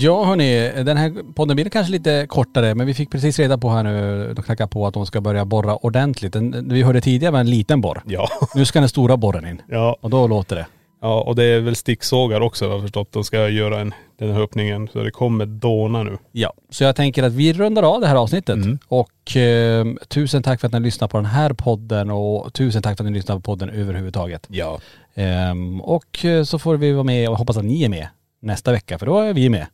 Ja 0.00 0.24
hörni, 0.24 0.82
den 0.84 0.96
här 0.96 1.32
podden 1.34 1.56
blir 1.56 1.68
kanske 1.68 1.92
lite 1.92 2.26
kortare 2.28 2.74
men 2.74 2.86
vi 2.86 2.94
fick 2.94 3.10
precis 3.10 3.38
reda 3.38 3.58
på 3.58 3.70
här 3.70 3.82
nu, 3.82 4.32
de 4.34 4.42
knackar 4.42 4.66
på 4.66 4.86
att 4.86 4.94
de 4.94 5.06
ska 5.06 5.20
börja 5.20 5.44
borra 5.44 5.76
ordentligt. 5.76 6.32
Den, 6.32 6.68
vi 6.68 6.82
hörde 6.82 7.00
tidigare 7.00 7.32
var 7.32 7.40
en 7.40 7.50
liten 7.50 7.80
borr. 7.80 8.02
Ja. 8.06 8.28
Nu 8.54 8.64
ska 8.64 8.80
den 8.80 8.88
stora 8.88 9.16
borren 9.16 9.46
in. 9.46 9.62
Ja. 9.68 9.96
Och 10.00 10.10
då 10.10 10.26
låter 10.26 10.56
det. 10.56 10.66
Ja 11.00 11.20
och 11.20 11.36
det 11.36 11.44
är 11.44 11.60
väl 11.60 11.76
sticksågar 11.76 12.40
också 12.40 12.66
har 12.66 12.72
jag 12.72 12.82
förstått. 12.82 13.12
De 13.12 13.24
ska 13.24 13.48
göra 13.48 13.80
en, 13.80 13.94
den 14.18 14.32
här 14.32 14.40
öppningen. 14.40 14.88
Så 14.92 15.02
det 15.02 15.10
kommer 15.10 15.46
dåna 15.46 16.02
nu. 16.02 16.18
Ja, 16.32 16.52
så 16.70 16.84
jag 16.84 16.96
tänker 16.96 17.22
att 17.22 17.32
vi 17.32 17.52
rundar 17.52 17.82
av 17.82 18.00
det 18.00 18.06
här 18.06 18.16
avsnittet. 18.16 18.56
Mm. 18.56 18.78
Och 18.88 19.36
eh, 19.36 19.86
tusen 20.08 20.42
tack 20.42 20.60
för 20.60 20.66
att 20.66 20.72
ni 20.72 20.80
lyssnar 20.80 21.08
på 21.08 21.16
den 21.16 21.26
här 21.26 21.52
podden 21.52 22.10
och 22.10 22.52
tusen 22.52 22.82
tack 22.82 22.96
för 22.96 23.04
att 23.04 23.10
ni 23.10 23.16
lyssnar 23.16 23.36
på 23.36 23.42
podden 23.42 23.70
överhuvudtaget. 23.70 24.46
Ja. 24.50 24.78
Ehm, 25.14 25.80
och 25.80 26.24
eh, 26.24 26.44
så 26.44 26.58
får 26.58 26.76
vi 26.76 26.92
vara 26.92 27.04
med 27.04 27.28
och 27.28 27.38
hoppas 27.38 27.56
att 27.56 27.64
ni 27.64 27.84
är 27.84 27.88
med 27.88 28.08
nästa 28.40 28.72
vecka 28.72 28.98
för 28.98 29.06
då 29.06 29.18
är 29.18 29.32
vi 29.32 29.48
med 29.48 29.66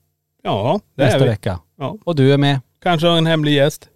Ja, 0.44 0.80
det 0.96 1.04
nästa 1.04 1.18
är 1.18 1.22
vi. 1.22 1.28
vecka. 1.28 1.58
Ja. 1.78 1.96
Och 2.04 2.16
du 2.16 2.32
är 2.32 2.38
med, 2.38 2.60
Kanske 2.82 3.08
en 3.08 3.26
hemlig 3.26 3.52
gäst. 3.54 3.88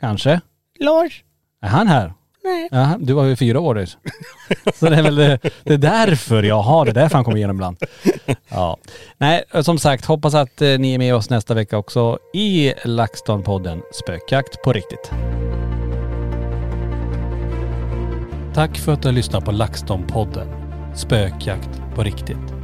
kanske. 0.00 0.40
Lars. 0.80 1.24
Är 1.62 1.68
han 1.68 1.88
här? 1.88 2.14
Nej. 2.44 2.68
Ja, 2.70 2.96
du 3.00 3.12
var 3.12 3.24
ju 3.24 3.36
fyra 3.36 3.60
år 3.60 3.74
nyss. 3.74 3.98
Så 4.74 4.88
det 4.90 4.96
är 4.96 5.02
väl 5.02 5.14
det, 5.16 5.38
det 5.64 5.74
är 5.74 5.78
därför 5.78 6.42
jag 6.42 6.62
har 6.62 6.84
det, 6.86 6.92
därför 6.92 7.14
han 7.14 7.24
kommer 7.24 7.36
igenom 7.36 7.56
ibland. 7.56 7.76
Ja. 8.48 8.76
Nej, 9.18 9.44
som 9.62 9.78
sagt, 9.78 10.04
hoppas 10.04 10.34
att 10.34 10.62
eh, 10.62 10.78
ni 10.78 10.94
är 10.94 10.98
med 10.98 11.14
oss 11.14 11.30
nästa 11.30 11.54
vecka 11.54 11.78
också 11.78 12.18
i 12.34 12.72
LaxTon-podden 12.84 13.80
Spökjakt 13.92 14.62
på 14.62 14.72
riktigt. 14.72 15.10
Tack 18.54 18.78
för 18.78 18.92
att 18.92 19.02
du 19.02 19.08
har 19.08 19.12
lyssnat 19.12 19.44
på 19.44 19.50
LaxTon-podden 19.52 20.46
Spökjakt 20.94 21.70
på 21.94 22.02
riktigt. 22.02 22.55